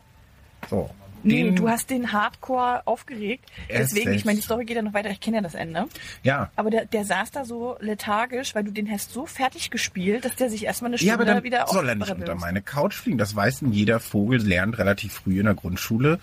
So. 0.70 0.90
nee, 1.22 1.42
Den- 1.44 1.56
du 1.56 1.68
hast 1.68 1.90
den 1.90 2.12
Hardcore 2.12 2.82
aufgeregt. 2.86 3.44
Er 3.68 3.80
Deswegen, 3.80 4.12
ich 4.12 4.24
meine, 4.24 4.36
die 4.36 4.42
Story 4.42 4.64
geht 4.64 4.76
ja 4.76 4.82
noch 4.82 4.94
weiter, 4.94 5.10
ich 5.10 5.20
kenne 5.20 5.36
ja 5.36 5.42
das 5.42 5.54
Ende. 5.54 5.86
Ja. 6.22 6.50
Aber 6.56 6.70
der, 6.70 6.86
der 6.86 7.04
saß 7.04 7.30
da 7.30 7.44
so 7.44 7.76
lethargisch, 7.80 8.54
weil 8.54 8.64
du 8.64 8.70
den 8.72 8.90
hast 8.90 9.12
so 9.12 9.26
fertig 9.26 9.70
gespielt, 9.70 10.24
dass 10.24 10.34
der 10.36 10.50
sich 10.50 10.64
erstmal 10.64 10.90
eine 10.90 10.98
Stunde 10.98 11.08
Ja, 11.08 11.14
aber 11.14 11.24
dann 11.24 11.42
wieder 11.44 11.66
soll 11.68 11.88
er 11.88 11.94
nicht 11.94 12.10
unter 12.10 12.34
meine 12.34 12.62
Couch 12.62 12.94
fliegen. 12.94 13.18
Das 13.18 13.34
weiß 13.36 13.60
denn 13.60 13.72
jeder 13.72 14.00
Vogel, 14.00 14.40
lernt 14.40 14.78
relativ 14.78 15.12
früh 15.14 15.38
in 15.38 15.44
der 15.46 15.54
Grundschule. 15.54 16.18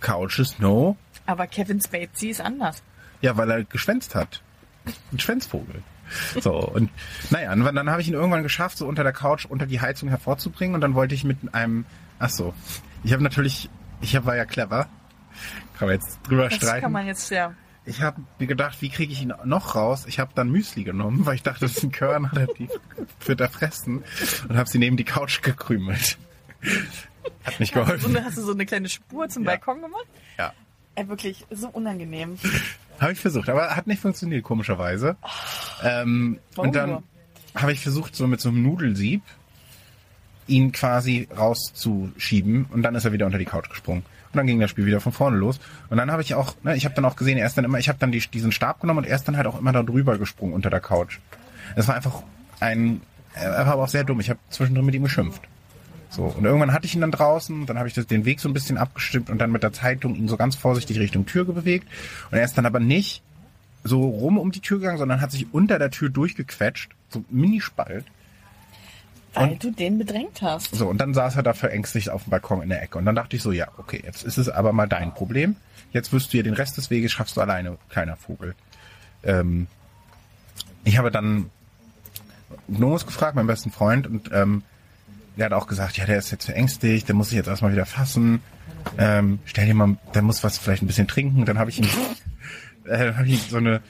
Couches, 0.00 0.58
no. 0.58 0.96
Aber 1.26 1.46
Kevin 1.46 1.80
Spacey 1.80 2.30
ist 2.30 2.40
anders. 2.40 2.82
Ja, 3.20 3.36
weil 3.36 3.50
er 3.50 3.64
geschwänzt 3.64 4.14
hat. 4.14 4.42
Ein 5.12 5.18
Schwänzvogel. 5.18 5.82
So, 6.40 6.52
und 6.58 6.90
naja, 7.30 7.52
und 7.52 7.64
dann 7.74 7.90
habe 7.90 8.00
ich 8.00 8.08
ihn 8.08 8.14
irgendwann 8.14 8.42
geschafft, 8.42 8.78
so 8.78 8.86
unter 8.86 9.02
der 9.02 9.12
Couch 9.12 9.44
unter 9.46 9.66
die 9.66 9.80
Heizung 9.80 10.08
hervorzubringen 10.08 10.74
und 10.74 10.80
dann 10.80 10.94
wollte 10.94 11.14
ich 11.14 11.24
mit 11.24 11.38
einem, 11.54 11.84
ach 12.18 12.30
so, 12.30 12.54
ich 13.04 13.12
habe 13.12 13.22
natürlich, 13.22 13.68
ich 14.00 14.16
hab, 14.16 14.26
war 14.26 14.36
ja 14.36 14.44
clever, 14.44 14.88
kann 15.78 15.88
man 15.88 15.96
jetzt 15.96 16.18
drüber 16.24 16.44
Das 16.48 16.54
streiten. 16.56 16.82
kann 16.82 16.92
man 16.92 17.06
jetzt 17.06 17.30
ja. 17.30 17.54
Ich 17.84 18.02
habe 18.02 18.20
mir 18.38 18.46
gedacht, 18.46 18.82
wie 18.82 18.90
kriege 18.90 19.12
ich 19.12 19.22
ihn 19.22 19.32
noch 19.44 19.74
raus? 19.74 20.04
Ich 20.06 20.18
habe 20.18 20.30
dann 20.34 20.50
Müsli 20.50 20.84
genommen, 20.84 21.24
weil 21.24 21.36
ich 21.36 21.42
dachte, 21.42 21.60
das 21.60 21.76
ist 21.78 21.82
ein 21.84 21.90
Körner, 21.92 22.30
der 22.34 22.46
die 22.48 22.68
wird 23.24 23.40
er 23.40 23.48
fressen 23.48 24.04
und 24.48 24.56
habe 24.58 24.68
sie 24.68 24.78
neben 24.78 24.96
die 24.98 25.04
Couch 25.04 25.40
gekrümelt. 25.40 26.18
Hat 27.44 27.60
nicht 27.60 27.72
So 27.74 27.80
geholfen. 27.80 28.14
eine, 28.16 28.26
hast 28.26 28.36
du 28.36 28.42
so 28.42 28.52
eine 28.52 28.66
kleine 28.66 28.88
Spur 28.88 29.28
zum 29.28 29.44
Ja. 29.44 29.50
Balkon 29.52 29.80
gemacht? 29.80 30.06
Ja. 30.38 30.52
Ey, 30.96 31.08
wirklich, 31.08 31.46
so 31.50 31.68
unangenehm. 31.68 32.36
Habe 33.00 33.12
ich 33.12 33.20
versucht, 33.20 33.48
aber 33.48 33.76
hat 33.76 33.86
nicht 33.86 34.02
funktioniert, 34.02 34.42
komischerweise. 34.42 35.16
Ähm, 35.82 36.38
und 36.56 36.74
dann 36.74 37.02
habe 37.54 37.72
ich 37.72 37.80
versucht, 37.80 38.16
so 38.16 38.26
mit 38.26 38.40
so 38.40 38.48
einem 38.48 38.62
Nudelsieb 38.62 39.22
ihn 40.46 40.72
quasi 40.72 41.28
rauszuschieben 41.36 42.66
und 42.70 42.82
dann 42.82 42.94
ist 42.94 43.04
er 43.04 43.12
wieder 43.12 43.26
unter 43.26 43.38
die 43.38 43.44
Couch 43.44 43.68
gesprungen. 43.68 44.02
Und 44.32 44.36
dann 44.36 44.46
ging 44.46 44.60
das 44.60 44.70
Spiel 44.70 44.86
wieder 44.86 45.00
von 45.00 45.12
vorne 45.12 45.36
los. 45.36 45.60
Und 45.88 45.96
dann 45.96 46.10
habe 46.10 46.22
ich 46.22 46.34
auch, 46.34 46.54
ne, 46.62 46.76
ich 46.76 46.84
habe 46.84 46.94
dann 46.94 47.04
auch 47.04 47.16
gesehen, 47.16 47.38
er 47.38 47.46
ist 47.46 47.56
dann 47.56 47.64
immer, 47.64 47.78
ich 47.78 47.88
habe 47.88 47.98
dann 47.98 48.12
die, 48.12 48.20
diesen 48.20 48.52
Stab 48.52 48.80
genommen 48.80 48.98
und 48.98 49.06
er 49.06 49.16
ist 49.16 49.26
dann 49.28 49.36
halt 49.36 49.46
auch 49.46 49.58
immer 49.58 49.72
da 49.72 49.82
drüber 49.82 50.18
gesprungen 50.18 50.54
unter 50.54 50.70
der 50.70 50.80
Couch. 50.80 51.18
Es 51.76 51.88
war 51.88 51.94
einfach 51.94 52.22
ein, 52.60 53.00
er 53.34 53.66
war 53.66 53.74
aber 53.74 53.84
auch 53.84 53.88
sehr 53.88 54.04
dumm. 54.04 54.20
Ich 54.20 54.30
habe 54.30 54.40
zwischendrin 54.50 54.84
mit 54.84 54.94
ihm 54.94 55.04
geschimpft. 55.04 55.42
So, 56.10 56.24
und 56.24 56.44
irgendwann 56.44 56.72
hatte 56.72 56.86
ich 56.86 56.94
ihn 56.94 57.02
dann 57.02 57.10
draußen, 57.10 57.66
dann 57.66 57.78
habe 57.78 57.88
ich 57.88 57.94
das, 57.94 58.06
den 58.06 58.24
Weg 58.24 58.40
so 58.40 58.48
ein 58.48 58.54
bisschen 58.54 58.78
abgestimmt 58.78 59.28
und 59.30 59.38
dann 59.38 59.52
mit 59.52 59.62
der 59.62 59.72
Zeitung 59.72 60.14
ihn 60.14 60.28
so 60.28 60.36
ganz 60.36 60.56
vorsichtig 60.56 60.98
Richtung 60.98 61.26
Tür 61.26 61.44
bewegt. 61.44 61.86
Und 62.30 62.38
er 62.38 62.44
ist 62.44 62.56
dann 62.56 62.66
aber 62.66 62.80
nicht 62.80 63.22
so 63.84 64.08
rum 64.08 64.38
um 64.38 64.50
die 64.50 64.60
Tür 64.60 64.78
gegangen, 64.78 64.98
sondern 64.98 65.20
hat 65.20 65.30
sich 65.32 65.52
unter 65.52 65.78
der 65.78 65.90
Tür 65.90 66.08
durchgequetscht, 66.08 66.90
so 67.10 67.24
Minispalt. 67.30 68.06
Weil 69.34 69.50
Und- 69.50 69.62
du 69.62 69.70
den 69.70 69.98
bedrängt 69.98 70.40
hast. 70.40 70.74
So, 70.74 70.88
und 70.88 70.98
dann 70.98 71.12
saß 71.12 71.36
er 71.36 71.42
da 71.42 71.52
verängstigt 71.52 72.10
auf 72.10 72.24
dem 72.24 72.30
Balkon 72.30 72.62
in 72.62 72.70
der 72.70 72.82
Ecke. 72.82 72.98
Und 72.98 73.04
dann 73.04 73.14
dachte 73.14 73.36
ich 73.36 73.42
so, 73.42 73.52
ja, 73.52 73.68
okay, 73.76 74.02
jetzt 74.04 74.24
ist 74.24 74.38
es 74.38 74.48
aber 74.48 74.72
mal 74.72 74.88
dein 74.88 75.12
Problem. 75.12 75.56
Jetzt 75.92 76.12
wirst 76.12 76.32
du 76.32 76.38
ja 76.38 76.42
den 76.42 76.54
Rest 76.54 76.76
des 76.76 76.90
Weges 76.90 77.12
schaffst 77.12 77.36
du 77.36 77.40
alleine, 77.42 77.76
kleiner 77.90 78.16
Vogel. 78.16 78.54
Ähm, 79.22 79.66
ich 80.84 80.96
habe 80.98 81.10
dann 81.10 81.50
Gnomus 82.66 83.04
gefragt, 83.06 83.36
meinen 83.36 83.46
besten 83.46 83.70
Freund, 83.70 84.06
und 84.06 84.30
ähm, 84.32 84.62
der 85.38 85.46
hat 85.46 85.52
auch 85.52 85.66
gesagt, 85.66 85.96
ja, 85.96 86.04
der 86.04 86.18
ist 86.18 86.30
jetzt 86.30 86.44
verängstigt, 86.46 87.08
der 87.08 87.14
muss 87.14 87.28
sich 87.30 87.36
jetzt 87.36 87.46
erstmal 87.48 87.72
wieder 87.72 87.86
fassen. 87.86 88.42
Ähm, 88.98 89.38
stell 89.44 89.66
dir 89.66 89.74
mal, 89.74 89.96
der 90.14 90.22
muss 90.22 90.44
was 90.44 90.58
vielleicht 90.58 90.82
ein 90.82 90.86
bisschen 90.86 91.08
trinken. 91.08 91.44
Dann 91.44 91.58
habe 91.58 91.70
ich 91.70 91.78
ihm, 91.80 91.88
äh, 92.84 93.12
hab 93.14 93.24
ich 93.26 93.42
so 93.42 93.56
eine 93.58 93.80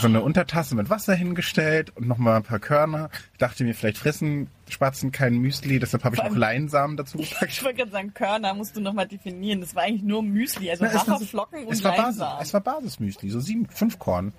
so 0.00 0.06
eine 0.06 0.22
Untertasse 0.22 0.74
mit 0.74 0.88
Wasser 0.88 1.14
hingestellt 1.14 1.92
und 1.96 2.08
nochmal 2.08 2.36
ein 2.36 2.42
paar 2.42 2.58
Körner. 2.58 3.10
Ich 3.32 3.38
dachte 3.38 3.62
mir, 3.64 3.74
vielleicht 3.74 3.98
fressen 3.98 4.48
Spatzen 4.70 5.12
kein 5.12 5.36
Müsli, 5.36 5.78
deshalb 5.78 6.04
habe 6.04 6.16
ich 6.16 6.22
noch 6.22 6.30
allem- 6.30 6.38
Leinsamen 6.38 6.96
dazu 6.96 7.18
Ich 7.18 7.30
gepackt. 7.30 7.62
wollte 7.64 7.76
gerade 7.78 7.90
sagen, 7.90 8.14
Körner 8.14 8.54
musst 8.54 8.74
du 8.76 8.80
nochmal 8.80 9.06
definieren. 9.06 9.60
Das 9.60 9.74
war 9.74 9.82
eigentlich 9.82 10.02
nur 10.02 10.22
Müsli, 10.22 10.70
also 10.70 10.84
Na, 10.84 10.90
es 10.90 10.94
war 10.96 11.04
so- 11.04 11.12
Haferflocken 11.12 11.64
und 11.66 11.72
es 11.72 11.84
war, 11.84 11.92
Basis, 11.92 12.18
Leinsamen. 12.18 12.42
es 12.42 12.54
war 12.54 12.60
Basismüsli, 12.62 13.30
so 13.30 13.40
sieben, 13.40 13.68
fünf 13.68 13.98
Korn. 13.98 14.32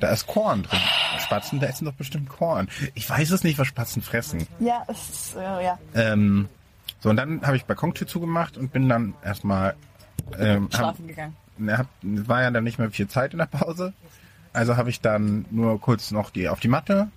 Da 0.00 0.08
ist 0.08 0.26
Korn 0.26 0.62
drin. 0.62 0.80
Spatzen, 1.20 1.60
da 1.60 1.66
essen 1.66 1.84
doch 1.84 1.92
bestimmt 1.92 2.28
Korn. 2.28 2.68
Ich 2.94 3.08
weiß 3.08 3.30
es 3.30 3.44
nicht, 3.44 3.58
was 3.58 3.66
Spatzen 3.66 4.02
fressen. 4.02 4.46
Ja, 4.58 4.84
es 4.88 5.08
ist, 5.10 5.36
äh, 5.36 5.64
ja. 5.64 5.78
Ähm, 5.94 6.48
so, 7.00 7.10
und 7.10 7.16
dann 7.16 7.42
habe 7.42 7.56
ich 7.56 7.64
Balkontür 7.64 8.06
zugemacht 8.06 8.56
und 8.56 8.72
bin 8.72 8.88
dann 8.88 9.14
erstmal 9.24 9.74
ähm, 10.38 10.64
hab, 10.64 10.74
Schlafen 10.74 11.06
gegangen. 11.06 11.36
ne, 11.58 11.78
hab, 11.78 11.86
war 12.02 12.42
ja 12.42 12.50
dann 12.50 12.64
nicht 12.64 12.78
mehr 12.78 12.90
viel 12.90 13.08
Zeit 13.08 13.32
in 13.32 13.38
der 13.38 13.46
Pause. 13.46 13.92
Also 14.52 14.76
habe 14.76 14.90
ich 14.90 15.00
dann 15.00 15.44
nur 15.50 15.80
kurz 15.80 16.10
noch 16.10 16.30
die 16.30 16.48
auf 16.48 16.60
die 16.60 16.68
Matte 16.68 17.08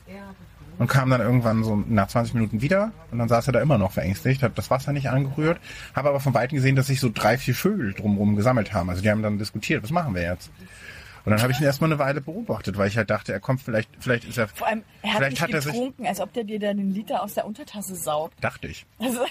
und 0.78 0.88
kam 0.88 1.10
dann 1.10 1.22
irgendwann 1.22 1.64
so 1.64 1.76
nach 1.76 2.08
20 2.08 2.34
Minuten 2.36 2.62
wieder 2.62 2.92
und 3.12 3.20
dann 3.20 3.28
saß 3.28 3.48
er 3.48 3.54
da 3.54 3.62
immer 3.62 3.78
noch 3.78 3.92
verängstigt, 3.92 4.44
hat 4.44 4.58
das 4.58 4.70
Wasser 4.70 4.94
nicht 4.94 5.10
angerührt, 5.10 5.60
habe 5.96 6.10
aber 6.10 6.20
von 6.20 6.34
Weitem 6.34 6.58
gesehen, 6.58 6.76
dass 6.76 6.88
sich 6.88 7.00
so 7.00 7.10
drei, 7.14 7.38
vier 7.38 7.56
Vögel 7.56 7.94
drumherum 7.94 8.36
gesammelt 8.36 8.74
haben. 8.74 8.90
Also 8.90 9.02
die 9.02 9.10
haben 9.10 9.24
dann 9.24 9.38
diskutiert, 9.38 9.84
was 9.84 9.92
machen 9.92 10.16
wir 10.16 10.24
jetzt? 10.24 10.52
Und 11.26 11.32
dann 11.32 11.42
habe 11.42 11.52
ich 11.54 11.60
ihn 11.60 11.66
erstmal 11.66 11.90
eine 11.90 12.00
Weile 12.00 12.20
beobachtet, 12.20 12.78
weil 12.78 12.90
ich 12.90 12.98
halt 12.98 13.10
dachte, 13.10 13.32
er 13.32 13.40
kommt 13.40 13.62
vielleicht, 13.62 13.90
vielleicht 14.00 14.26
ist 14.26 14.38
er, 14.38 14.50
Vor 14.50 14.68
allem, 14.68 14.84
er 15.02 15.12
hat 15.12 15.18
vielleicht 15.20 15.42
hat 15.42 15.52
er 15.52 15.62
sich, 15.62 15.72
getrunken, 15.72 16.06
als 16.06 16.20
ob 16.20 16.34
der 16.34 16.44
dir 16.44 16.60
dann 16.60 16.78
den 16.78 16.94
Liter 16.94 17.24
aus 17.24 17.34
der 17.34 17.46
Untertasse 17.46 17.96
saugt. 17.96 18.44
dachte 18.44 18.68
ich. 18.68 18.86
Also, 19.00 19.26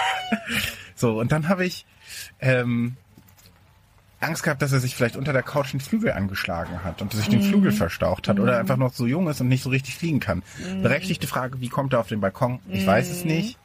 So, 0.94 1.18
und 1.18 1.32
dann 1.32 1.48
habe 1.48 1.66
ich 1.66 1.86
ähm, 2.40 2.96
Angst 4.20 4.42
gehabt, 4.42 4.62
dass 4.62 4.72
er 4.72 4.80
sich 4.80 4.94
vielleicht 4.94 5.16
unter 5.16 5.32
der 5.32 5.42
Couch 5.42 5.72
den 5.72 5.80
Flügel 5.80 6.12
angeschlagen 6.12 6.84
hat 6.84 7.02
und 7.02 7.12
sich 7.12 7.28
den 7.28 7.42
Flügel 7.42 7.72
verstaucht 7.72 8.28
hat 8.28 8.38
oder 8.40 8.58
einfach 8.58 8.76
noch 8.76 8.92
so 8.92 9.06
jung 9.06 9.28
ist 9.28 9.40
und 9.40 9.48
nicht 9.48 9.62
so 9.62 9.70
richtig 9.70 9.96
fliegen 9.96 10.20
kann. 10.20 10.42
Berechtigte 10.82 11.26
Frage, 11.26 11.60
wie 11.60 11.68
kommt 11.68 11.92
er 11.92 12.00
auf 12.00 12.08
den 12.08 12.20
Balkon? 12.20 12.60
Ich 12.68 12.86
weiß 12.86 13.10
es 13.10 13.24
nicht. 13.24 13.58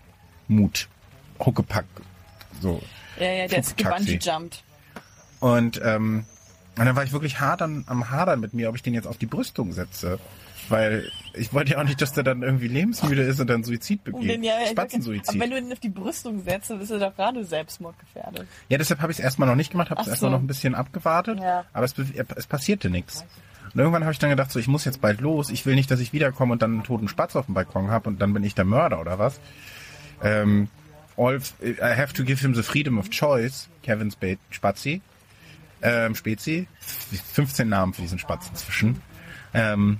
Mut. 0.48 0.88
Huckepack. 1.40 1.86
So. 2.62 2.82
ja, 3.20 3.32
ja, 3.32 3.48
der 3.48 3.60
ist 3.60 3.78
gebungee-jumped. 3.78 4.64
Und, 5.40 5.80
ähm, 5.84 6.26
und 6.80 6.86
dann 6.86 6.96
war 6.96 7.04
ich 7.04 7.12
wirklich 7.12 7.40
hart 7.40 7.62
am, 7.62 7.84
am 7.88 8.10
Hadern 8.10 8.40
mit 8.40 8.54
mir, 8.54 8.70
ob 8.70 8.76
ich 8.76 8.82
den 8.82 8.94
jetzt 8.94 9.08
auf 9.08 9.18
die 9.18 9.26
Brüstung 9.28 9.72
setze. 9.74 10.18
Weil 10.70 11.12
ich 11.34 11.52
wollte 11.52 11.72
ja 11.72 11.80
auch 11.80 11.84
nicht, 11.84 12.00
dass 12.00 12.14
der 12.14 12.24
dann 12.24 12.44
irgendwie 12.44 12.68
lebensmüde 12.68 13.24
ist 13.24 13.40
und 13.40 13.48
dann 13.50 13.64
Suizid 13.64 14.04
begeht. 14.04 14.44
ja, 14.44 14.54
Spatzensuizid. 14.70 15.30
Aber 15.30 15.40
wenn 15.40 15.50
du 15.50 15.58
ihn 15.58 15.72
auf 15.74 15.80
die 15.80 15.90
Brüstung 15.90 16.44
setzt, 16.44 16.70
dann 16.70 16.78
bist 16.78 16.92
du 16.92 17.00
doch 17.00 17.16
gerade 17.16 17.44
selbstmordgefährdet. 17.44 18.48
Ja, 18.70 18.78
deshalb 18.78 19.02
habe 19.02 19.12
ich 19.12 19.18
es 19.18 19.24
erstmal 19.24 19.50
noch 19.50 19.56
nicht 19.56 19.72
gemacht, 19.72 19.90
habe 19.90 20.02
es 20.02 20.08
Ach 20.08 20.12
erstmal 20.12 20.30
so. 20.32 20.36
noch 20.38 20.44
ein 20.44 20.48
bisschen 20.48 20.76
abgewartet, 20.76 21.40
Ja. 21.40 21.66
aber 21.74 21.86
es, 21.86 21.96
es 22.36 22.46
passierte 22.46 22.92
nichts. 22.92 23.26
Und 23.74 23.80
irgendwann 23.80 24.04
habe 24.04 24.14
ich 24.14 24.20
dann 24.20 24.30
gedacht, 24.30 24.52
so 24.52 24.60
ich 24.60 24.68
muss 24.68 24.86
jetzt 24.86 25.02
bald 25.02 25.22
los, 25.22 25.50
ich 25.50 25.66
will 25.66 25.74
nicht, 25.76 25.90
dass 25.90 26.00
ich 26.00 26.14
wiederkomme 26.14 26.54
und 26.54 26.62
dann 26.62 26.74
einen 26.74 26.84
toten 26.84 27.08
Spatz 27.08 27.36
auf 27.36 27.46
dem 27.48 27.56
Balkon 27.56 27.90
habe 27.90 28.08
und 28.08 28.22
dann 28.22 28.32
bin 28.34 28.44
ich 28.44 28.54
der 28.54 28.66
Mörder 28.66 29.02
oder 29.02 29.18
was. 29.18 29.40
Ähm, 30.24 30.68
all, 31.18 31.40
I 31.64 31.76
have 31.82 32.14
to 32.14 32.24
give 32.24 32.42
him 32.42 32.54
the 32.54 32.64
freedom 32.64 33.00
of 33.00 33.10
choice, 33.10 33.70
Kevin 33.84 34.12
Spade, 34.12 34.38
Spazi. 34.52 35.02
Ähm, 35.82 36.16
Spezi. 36.16 36.68
15 37.34 37.68
Namen 37.70 37.94
für 37.94 38.02
diesen 38.02 38.20
Spatz 38.20 38.48
inzwischen. 38.50 39.02
Ähm, 39.54 40.00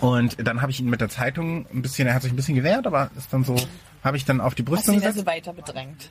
und 0.00 0.36
dann 0.46 0.60
habe 0.60 0.70
ich 0.70 0.80
ihn 0.80 0.90
mit 0.90 1.00
der 1.00 1.08
Zeitung 1.08 1.66
ein 1.72 1.82
bisschen, 1.82 2.06
er 2.06 2.14
hat 2.14 2.22
sich 2.22 2.32
ein 2.32 2.36
bisschen 2.36 2.54
gewehrt, 2.54 2.86
aber 2.86 3.10
ist 3.16 3.32
dann 3.32 3.44
so, 3.44 3.56
habe 4.04 4.16
ich 4.16 4.24
dann 4.24 4.40
auf 4.40 4.54
die 4.54 4.62
Hast 4.62 4.68
Brüstung 4.68 4.94
ihn 4.94 5.00
gesetzt. 5.00 5.18
also 5.18 5.26
weiter 5.26 5.52
bedrängt? 5.52 6.10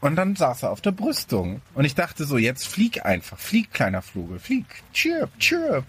Und 0.00 0.14
dann 0.16 0.36
saß 0.36 0.62
er 0.62 0.70
auf 0.70 0.80
der 0.80 0.92
Brüstung. 0.92 1.60
Und 1.74 1.84
ich 1.84 1.94
dachte 1.94 2.24
so, 2.24 2.38
jetzt 2.38 2.68
flieg 2.68 3.04
einfach. 3.04 3.38
Flieg, 3.38 3.72
kleiner 3.72 4.00
Vogel. 4.02 4.38
Flieg. 4.38 4.66
Chirp, 4.92 5.36
chirp. 5.40 5.84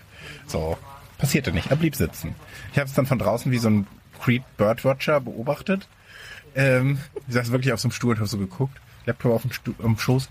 So. 0.48 0.78
Passierte 1.20 1.52
nicht. 1.52 1.70
Er 1.70 1.76
blieb 1.76 1.96
sitzen. 1.96 2.34
Ich 2.72 2.80
habe 2.80 2.88
es 2.88 2.96
dann 2.96 3.06
von 3.06 3.20
draußen 3.20 3.52
wie 3.52 3.58
so 3.60 3.70
ein 3.70 3.88
Creep 4.20 4.44
Birdwatcher 4.58 5.20
beobachtet. 5.20 5.88
Ähm, 6.56 6.98
ich 7.28 7.36
saß 7.36 7.52
wirklich 7.52 7.74
auf 7.74 7.80
so 7.80 7.88
einem 7.88 7.92
Stuhl 7.92 8.12
und 8.12 8.18
habe 8.18 8.28
so 8.28 8.38
geguckt. 8.38 8.80
Laptop 9.06 9.34
auf 9.34 9.42
dem, 9.44 9.52
Stu 9.52 9.74
am 9.84 9.98
Schoß. 9.98 10.30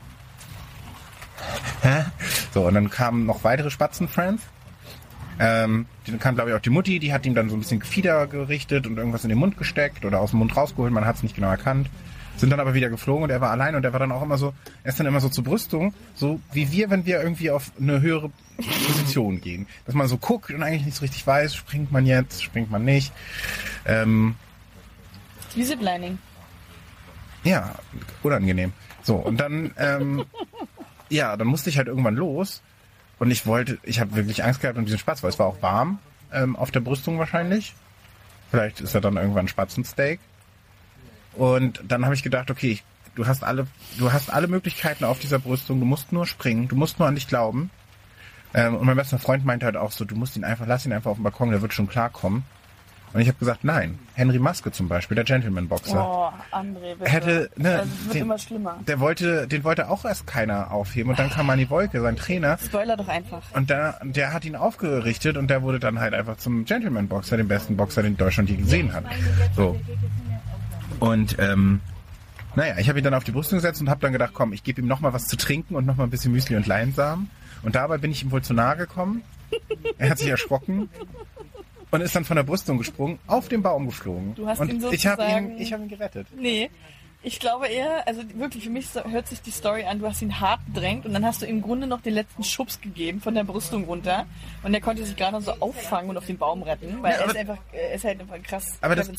Hä? 1.82 2.04
So, 2.52 2.66
und 2.66 2.74
dann 2.74 2.90
kamen 2.90 3.26
noch 3.26 3.44
weitere 3.44 3.70
Spatzenfriends. 3.70 4.42
Ähm, 5.40 5.86
dann 6.06 6.18
kam, 6.18 6.34
glaube 6.34 6.50
ich, 6.50 6.56
auch 6.56 6.60
die 6.60 6.70
Mutti, 6.70 6.98
die 6.98 7.12
hat 7.12 7.24
ihm 7.24 7.34
dann 7.34 7.48
so 7.48 7.56
ein 7.56 7.60
bisschen 7.60 7.78
Gefieder 7.80 8.26
gerichtet 8.26 8.86
und 8.86 8.96
irgendwas 8.96 9.22
in 9.22 9.28
den 9.28 9.38
Mund 9.38 9.56
gesteckt 9.56 10.04
oder 10.04 10.20
aus 10.20 10.30
dem 10.30 10.40
Mund 10.40 10.56
rausgeholt, 10.56 10.92
man 10.92 11.04
hat 11.04 11.16
es 11.16 11.22
nicht 11.22 11.36
genau 11.36 11.48
erkannt. 11.50 11.88
Sind 12.36 12.50
dann 12.50 12.60
aber 12.60 12.74
wieder 12.74 12.88
geflogen 12.88 13.24
und 13.24 13.30
er 13.30 13.40
war 13.40 13.50
allein 13.50 13.74
und 13.74 13.84
er 13.84 13.92
war 13.92 13.98
dann 14.00 14.12
auch 14.12 14.22
immer 14.22 14.38
so, 14.38 14.52
er 14.84 14.90
ist 14.90 15.00
dann 15.00 15.06
immer 15.06 15.20
so 15.20 15.28
zur 15.28 15.42
Brüstung, 15.44 15.92
so 16.14 16.40
wie 16.52 16.70
wir, 16.70 16.88
wenn 16.90 17.04
wir 17.04 17.20
irgendwie 17.20 17.50
auf 17.50 17.72
eine 17.80 18.00
höhere 18.00 18.30
Position 18.56 19.40
gehen. 19.40 19.66
Dass 19.86 19.94
man 19.94 20.06
so 20.06 20.18
guckt 20.18 20.50
und 20.50 20.62
eigentlich 20.62 20.84
nicht 20.84 20.96
so 20.96 21.00
richtig 21.02 21.26
weiß, 21.26 21.54
springt 21.54 21.90
man 21.92 22.06
jetzt, 22.06 22.42
springt 22.42 22.70
man 22.70 22.84
nicht. 22.84 23.12
Ähm, 23.86 24.36
Wie 25.54 25.64
Ziplining. 25.64 26.18
ja, 27.44 27.74
unangenehm. 28.22 28.72
So, 29.02 29.16
und 29.16 29.38
dann, 29.38 29.72
ähm, 29.76 30.24
ja, 31.08 31.36
dann 31.36 31.46
musste 31.46 31.70
ich 31.70 31.78
halt 31.78 31.88
irgendwann 31.88 32.16
los. 32.16 32.62
Und 33.18 33.30
ich 33.30 33.46
wollte, 33.46 33.78
ich 33.82 34.00
habe 34.00 34.14
wirklich 34.14 34.44
Angst 34.44 34.60
gehabt 34.60 34.78
um 34.78 34.84
diesen 34.84 34.98
Spaß, 34.98 35.22
weil 35.22 35.30
es 35.30 35.38
war 35.38 35.46
auch 35.46 35.60
warm, 35.62 35.98
ähm, 36.32 36.56
auf 36.56 36.70
der 36.70 36.80
Brüstung 36.80 37.18
wahrscheinlich. 37.18 37.74
Vielleicht 38.50 38.80
ist 38.80 38.94
er 38.94 39.00
dann 39.00 39.16
irgendwann 39.16 39.46
ein 39.46 39.48
Spatzensteak. 39.48 40.20
Und 41.34 41.82
dann 41.86 42.04
habe 42.04 42.14
ich 42.14 42.22
gedacht, 42.22 42.50
okay, 42.50 42.70
ich, 42.70 42.84
du 43.14 43.26
hast 43.26 43.44
alle, 43.44 43.66
du 43.98 44.12
hast 44.12 44.32
alle 44.32 44.48
Möglichkeiten 44.48 45.04
auf 45.04 45.18
dieser 45.18 45.38
Brüstung. 45.38 45.80
Du 45.80 45.86
musst 45.86 46.12
nur 46.12 46.26
springen, 46.26 46.68
du 46.68 46.76
musst 46.76 46.98
nur 46.98 47.08
an 47.08 47.14
dich 47.14 47.28
glauben. 47.28 47.70
Ähm, 48.54 48.76
und 48.76 48.86
mein 48.86 48.96
bester 48.96 49.18
Freund 49.18 49.44
meinte 49.44 49.66
halt 49.66 49.76
auch 49.76 49.92
so, 49.92 50.04
du 50.04 50.14
musst 50.14 50.36
ihn 50.36 50.44
einfach, 50.44 50.66
lass 50.66 50.86
ihn 50.86 50.92
einfach 50.92 51.10
auf 51.10 51.18
dem 51.18 51.24
Balkon, 51.24 51.50
der 51.50 51.60
wird 51.60 51.74
schon 51.74 51.88
klarkommen. 51.88 52.44
Und 53.14 53.20
ich 53.20 53.28
habe 53.28 53.38
gesagt, 53.38 53.64
nein. 53.64 53.98
Henry 54.14 54.38
Maske 54.38 54.70
zum 54.70 54.88
Beispiel, 54.88 55.14
der 55.14 55.24
Gentleman-Boxer. 55.24 55.96
Oh, 56.06 56.30
André, 56.54 56.94
bitte. 56.96 57.10
Hätte, 57.10 57.50
ne, 57.56 57.82
es 57.82 58.04
wird 58.04 58.14
den- 58.16 58.22
immer 58.22 58.38
schlimmer. 58.38 58.78
Der 58.86 59.00
wollte, 59.00 59.46
den 59.48 59.64
wollte 59.64 59.88
auch 59.88 60.04
erst 60.04 60.26
keiner 60.26 60.70
aufheben. 60.72 61.10
Und 61.10 61.18
dann 61.18 61.30
kam 61.30 61.46
Manny 61.46 61.70
Wolke, 61.70 62.00
sein 62.02 62.16
Trainer. 62.16 62.58
Spoiler 62.62 62.96
doch 62.96 63.08
einfach. 63.08 63.42
Und 63.54 63.70
der, 63.70 63.98
der 64.04 64.32
hat 64.32 64.44
ihn 64.44 64.56
aufgerichtet 64.56 65.36
und 65.36 65.48
der 65.48 65.62
wurde 65.62 65.80
dann 65.80 66.00
halt 66.00 66.12
einfach 66.14 66.36
zum 66.36 66.64
Gentleman-Boxer, 66.66 67.36
dem 67.38 67.48
besten 67.48 67.76
Boxer, 67.76 68.02
den 68.02 68.16
Deutschland 68.16 68.50
je 68.50 68.56
gesehen 68.56 68.92
hat. 68.92 69.04
So. 69.56 69.80
Und 71.00 71.36
ähm, 71.38 71.80
naja, 72.56 72.74
ich 72.78 72.88
habe 72.88 72.98
ihn 72.98 73.04
dann 73.04 73.14
auf 73.14 73.24
die 73.24 73.30
Brüstung 73.32 73.58
gesetzt 73.58 73.80
und 73.80 73.88
habe 73.88 74.00
dann 74.00 74.12
gedacht, 74.12 74.32
komm, 74.34 74.52
ich 74.52 74.64
gebe 74.64 74.80
ihm 74.80 74.86
noch 74.88 75.00
mal 75.00 75.12
was 75.12 75.26
zu 75.28 75.36
trinken 75.36 75.76
und 75.76 75.86
noch 75.86 75.96
mal 75.96 76.04
ein 76.04 76.10
bisschen 76.10 76.32
Müsli 76.32 76.56
und 76.56 76.66
Leinsamen. 76.66 77.30
Und 77.62 77.74
dabei 77.74 77.98
bin 77.98 78.10
ich 78.10 78.22
ihm 78.22 78.30
wohl 78.32 78.42
zu 78.42 78.52
nahe 78.54 78.76
gekommen. 78.76 79.22
Er 79.96 80.10
hat 80.10 80.18
sich 80.18 80.28
erschrocken 80.28 80.88
und 81.90 82.00
ist 82.00 82.14
dann 82.16 82.24
von 82.24 82.36
der 82.36 82.44
Brüstung 82.44 82.78
gesprungen, 82.78 83.18
auf 83.26 83.48
den 83.48 83.62
Baum 83.62 83.86
geflogen. 83.86 84.34
Du 84.34 84.46
hast 84.46 84.58
und 84.60 84.68
ihn 84.70 84.84
ich 84.92 85.06
habe 85.06 85.22
ihn, 85.22 85.28
sozusagen- 85.28 85.58
ich 85.60 85.72
habe 85.72 85.82
ihn 85.84 85.88
gerettet. 85.88 86.26
Nee. 86.36 86.70
Ich 87.20 87.40
glaube 87.40 87.66
eher, 87.66 88.06
also 88.06 88.22
wirklich, 88.36 88.62
für 88.62 88.70
mich 88.70 88.86
hört 88.94 89.26
sich 89.26 89.42
die 89.42 89.50
Story 89.50 89.82
an, 89.82 89.98
du 89.98 90.06
hast 90.06 90.22
ihn 90.22 90.38
hart 90.38 90.60
bedrängt 90.72 91.04
und 91.04 91.12
dann 91.12 91.26
hast 91.26 91.42
du 91.42 91.46
im 91.46 91.60
Grunde 91.62 91.88
noch 91.88 92.00
den 92.00 92.14
letzten 92.14 92.44
Schubs 92.44 92.80
gegeben 92.80 93.20
von 93.20 93.34
der 93.34 93.42
Brüstung 93.42 93.84
runter 93.86 94.24
und 94.62 94.72
er 94.72 94.80
konnte 94.80 95.04
sich 95.04 95.16
gerade 95.16 95.32
noch 95.32 95.40
so 95.42 95.50
auffangen 95.58 96.10
und 96.10 96.16
auf 96.16 96.26
den 96.26 96.38
Baum 96.38 96.62
retten, 96.62 97.02
weil 97.02 97.14
Ja, 97.14 97.18
er 97.22 97.26
ist 97.26 97.36
einfach, 97.36 97.58
er 97.72 97.92
ist 97.94 98.04
halt 98.04 98.20
einfach 98.20 98.40
krass 98.44 98.78
Aber 98.82 98.94
das, 98.94 99.10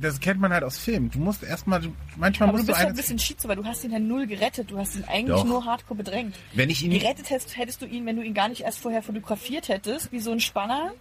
das 0.00 0.20
kennt 0.20 0.40
man 0.40 0.54
halt 0.54 0.64
aus 0.64 0.78
Filmen. 0.78 1.10
Du 1.10 1.18
musst 1.18 1.42
erstmal, 1.42 1.82
du- 1.82 1.92
manchmal 2.16 2.48
Aber 2.48 2.56
du 2.56 2.62
musst 2.62 2.68
du 2.68 2.72
bist 2.72 2.78
halt 2.78 2.86
eine, 2.88 2.94
ein 2.94 2.96
bisschen 2.96 3.18
schizo, 3.18 3.46
weil 3.46 3.56
du 3.56 3.64
hast 3.66 3.84
ihn 3.84 3.92
halt 3.92 4.04
null 4.04 4.26
gerettet. 4.26 4.70
Du 4.70 4.78
hast 4.78 4.96
ihn 4.96 5.04
eigentlich 5.04 5.36
Doch. 5.36 5.44
nur 5.44 5.66
hardcore 5.66 5.98
bedrängt. 5.98 6.34
wenn 6.54 6.70
ich 6.70 6.82
ihn 6.82 6.92
Gerettet 6.92 7.28
hättest, 7.28 7.58
hättest 7.58 7.82
du 7.82 7.86
ihn, 7.86 8.06
wenn 8.06 8.16
du 8.16 8.22
ihn 8.22 8.32
gar 8.32 8.48
nicht 8.48 8.62
erst 8.62 8.78
vorher 8.78 9.02
fotografiert 9.02 9.68
hättest, 9.68 10.10
wie 10.12 10.18
so 10.20 10.32
ein 10.32 10.40
Spanner, 10.40 10.92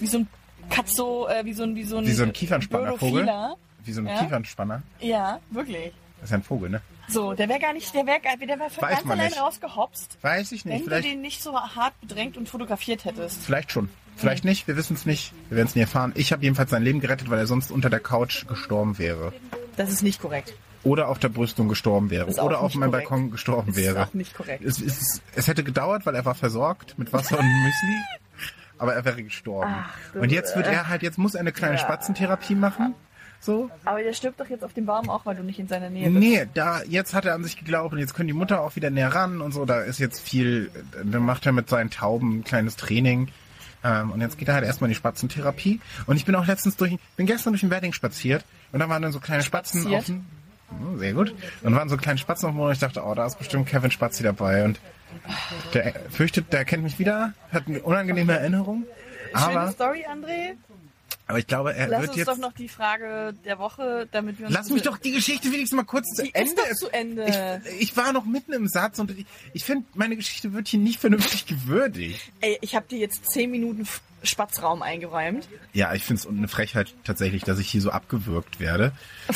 wie 0.00 0.06
so 0.06 0.18
ein 0.18 0.28
Katzo, 0.70 1.28
äh, 1.28 1.44
wie 1.44 1.52
so 1.52 1.62
ein, 1.62 1.74
wie 1.76 1.84
so 1.84 1.98
ein, 1.98 2.06
Wie 2.06 2.12
so 2.12 2.22
ein 2.22 2.32
Kiefernspannervogel? 2.32 3.28
Wie 3.84 3.92
so 3.92 4.00
ein 4.00 4.06
Ja? 4.06 4.18
Kiefernspanner. 4.22 4.82
Ja, 5.00 5.38
wirklich. 5.50 5.92
Das 6.20 6.24
ist 6.24 6.30
ja 6.30 6.38
ein 6.38 6.42
Vogel, 6.42 6.70
ne? 6.70 6.80
So, 7.08 7.34
der 7.34 7.48
wäre 7.50 7.60
gar 7.60 7.74
nicht, 7.74 7.94
der 7.94 8.06
wäre 8.06 8.18
der 8.22 8.58
wär 8.58 8.70
von 8.70 8.82
Weiß 8.82 8.98
ganz 9.00 9.10
allein 9.10 9.26
nicht. 9.26 9.40
rausgehopst, 9.40 10.16
Weiß 10.22 10.52
ich 10.52 10.64
nicht. 10.64 10.74
wenn 10.78 10.84
Vielleicht, 10.84 11.04
du 11.04 11.10
den 11.10 11.20
nicht 11.20 11.42
so 11.42 11.54
hart 11.60 12.00
bedrängt 12.00 12.38
und 12.38 12.48
fotografiert 12.48 13.04
hättest. 13.04 13.42
vielleicht 13.44 13.70
schon. 13.72 13.90
Vielleicht 14.16 14.44
nicht. 14.44 14.66
Wir 14.68 14.76
wissen 14.76 14.94
es 14.94 15.04
nicht. 15.06 15.32
Wir 15.50 15.56
werden 15.58 15.66
es 15.68 15.74
nie 15.74 15.82
erfahren. 15.82 16.12
Ich 16.14 16.32
habe 16.32 16.42
jedenfalls 16.42 16.70
sein 16.70 16.82
Leben 16.82 17.00
gerettet, 17.00 17.28
weil 17.30 17.38
er 17.40 17.46
sonst 17.46 17.70
unter 17.72 17.90
der 17.90 18.00
Couch 18.00 18.46
gestorben 18.46 18.96
wäre. 18.98 19.32
Das 19.76 19.90
ist 19.90 20.02
nicht 20.02 20.20
korrekt. 20.22 20.54
Oder 20.84 21.08
auf 21.08 21.18
der 21.18 21.30
Brüstung 21.30 21.68
gestorben 21.68 22.10
wäre. 22.10 22.26
Oder 22.40 22.60
auf 22.60 22.74
meinem 22.74 22.90
korrekt. 22.92 23.08
Balkon 23.10 23.30
gestorben 23.32 23.66
Das 23.72 23.76
ist 23.76 23.82
wäre. 23.84 24.04
auch 24.06 24.14
nicht 24.14 24.34
korrekt. 24.34 24.64
Es, 24.64 24.80
es, 24.80 25.20
es 25.34 25.46
hätte 25.48 25.64
gedauert, 25.64 26.06
weil 26.06 26.14
er 26.14 26.24
war 26.24 26.34
versorgt 26.34 26.96
mit 26.98 27.12
Wasser 27.12 27.38
und 27.38 27.44
Müsli. 27.44 27.96
Aber 28.84 28.94
er 28.94 29.04
wäre 29.04 29.22
gestorben. 29.22 29.74
du- 30.12 30.20
und 30.20 30.30
jetzt 30.32 30.54
wird 30.56 30.66
er 30.66 30.88
halt, 30.88 31.02
jetzt 31.02 31.18
muss 31.18 31.34
er 31.34 31.40
eine 31.40 31.52
kleine 31.52 31.78
Spatzentherapie 31.78 32.54
machen. 32.54 32.94
So. 33.40 33.70
Aber 33.84 34.02
der 34.02 34.14
stirbt 34.14 34.40
doch 34.40 34.48
jetzt 34.48 34.64
auf 34.64 34.72
dem 34.72 34.86
Baum 34.86 35.10
auch, 35.10 35.26
weil 35.26 35.36
du 35.36 35.42
nicht 35.42 35.58
in 35.58 35.68
seiner 35.68 35.90
Nähe 35.90 36.08
bist. 36.08 36.18
Nee, 36.18 36.46
da, 36.54 36.82
jetzt 36.88 37.12
hat 37.12 37.26
er 37.26 37.34
an 37.34 37.44
sich 37.44 37.58
geglaubt 37.58 37.92
und 37.92 37.98
jetzt 37.98 38.14
können 38.14 38.26
die 38.28 38.32
Mutter 38.32 38.62
auch 38.62 38.74
wieder 38.76 38.88
näher 38.88 39.14
ran 39.14 39.42
und 39.42 39.52
so. 39.52 39.66
Da 39.66 39.80
ist 39.80 39.98
jetzt 39.98 40.20
viel, 40.20 40.70
dann 41.04 41.22
macht 41.22 41.44
er 41.44 41.52
mit 41.52 41.68
seinen 41.68 41.90
Tauben 41.90 42.38
ein 42.38 42.44
kleines 42.44 42.76
Training. 42.76 43.28
Ähm, 43.82 44.12
und 44.12 44.22
jetzt 44.22 44.38
geht 44.38 44.48
er 44.48 44.54
halt 44.54 44.64
erstmal 44.64 44.88
in 44.88 44.92
die 44.92 44.98
Spatzentherapie. 44.98 45.80
Und 46.06 46.16
ich 46.16 46.24
bin 46.24 46.34
auch 46.36 46.46
letztens 46.46 46.76
durch, 46.76 46.96
bin 47.16 47.26
gestern 47.26 47.52
durch 47.52 47.60
den 47.60 47.70
Wedding 47.70 47.92
spaziert 47.92 48.44
und 48.72 48.80
da 48.80 48.88
waren 48.88 49.02
dann 49.02 49.12
so 49.12 49.20
kleine 49.20 49.42
Spatzen 49.42 49.82
Spaziert? 49.82 50.00
auf 50.00 50.06
dem, 50.06 50.24
Hm, 50.70 50.98
sehr 50.98 51.12
gut. 51.12 51.34
Und 51.62 51.74
waren 51.74 51.90
so 51.90 51.98
kleine 51.98 52.18
Spatzen 52.18 52.46
auf 52.46 52.52
dem 52.52 52.56
Boden 52.56 52.68
und 52.68 52.72
ich 52.72 52.78
dachte, 52.78 53.04
oh, 53.04 53.14
da 53.14 53.26
ist 53.26 53.38
bestimmt 53.38 53.68
Kevin 53.68 53.90
Spazi 53.90 54.22
dabei 54.22 54.64
und 54.64 54.80
der 55.72 55.94
fürchtet, 56.10 56.52
der 56.52 56.64
kennt 56.64 56.82
mich 56.82 56.98
wieder, 56.98 57.34
hat 57.52 57.66
eine 57.66 57.82
unangenehme 57.82 58.32
Erinnerung. 58.32 58.84
Schöne 59.36 59.60
Aber, 59.60 59.72
Story, 59.72 60.04
André. 60.08 60.54
aber 61.26 61.38
ich 61.38 61.46
glaube, 61.46 61.74
er 61.74 61.88
Lass 61.88 62.00
wird 62.02 62.10
uns 62.10 62.18
jetzt, 62.18 62.28
doch 62.28 62.36
noch 62.36 62.52
die 62.52 62.68
Frage 62.68 63.34
der 63.44 63.58
Woche, 63.58 64.06
damit 64.12 64.38
wir 64.38 64.46
uns... 64.46 64.54
lass 64.54 64.70
mich 64.70 64.82
doch 64.82 64.98
die 64.98 65.12
Geschichte 65.12 65.48
wenigstens 65.52 65.76
mal 65.76 65.84
kurz 65.84 66.08
zu 66.14 66.22
Ende 66.32 66.62
ist 66.70 66.78
zu 66.78 66.88
Ende. 66.90 67.60
Ich, 67.78 67.90
ich 67.90 67.96
war 67.96 68.12
noch 68.12 68.24
mitten 68.24 68.52
im 68.52 68.68
Satz 68.68 68.98
und 68.98 69.10
ich, 69.10 69.26
ich 69.52 69.64
finde, 69.64 69.86
meine 69.94 70.16
Geschichte 70.16 70.52
wird 70.52 70.68
hier 70.68 70.78
nicht 70.78 71.00
vernünftig 71.00 71.46
gewürdigt. 71.46 72.32
Ey, 72.40 72.58
ich 72.60 72.76
habe 72.76 72.86
dir 72.86 72.98
jetzt 72.98 73.30
zehn 73.32 73.50
Minuten 73.50 73.88
Spatzraum 74.22 74.82
eingeräumt. 74.82 75.48
Ja, 75.72 75.94
ich 75.94 76.02
finde 76.02 76.20
es 76.20 76.26
eine 76.28 76.48
Frechheit 76.48 76.94
tatsächlich, 77.04 77.44
dass 77.44 77.58
ich 77.58 77.68
hier 77.68 77.80
so 77.80 77.90
abgewürgt 77.90 78.60
werde. 78.60 78.92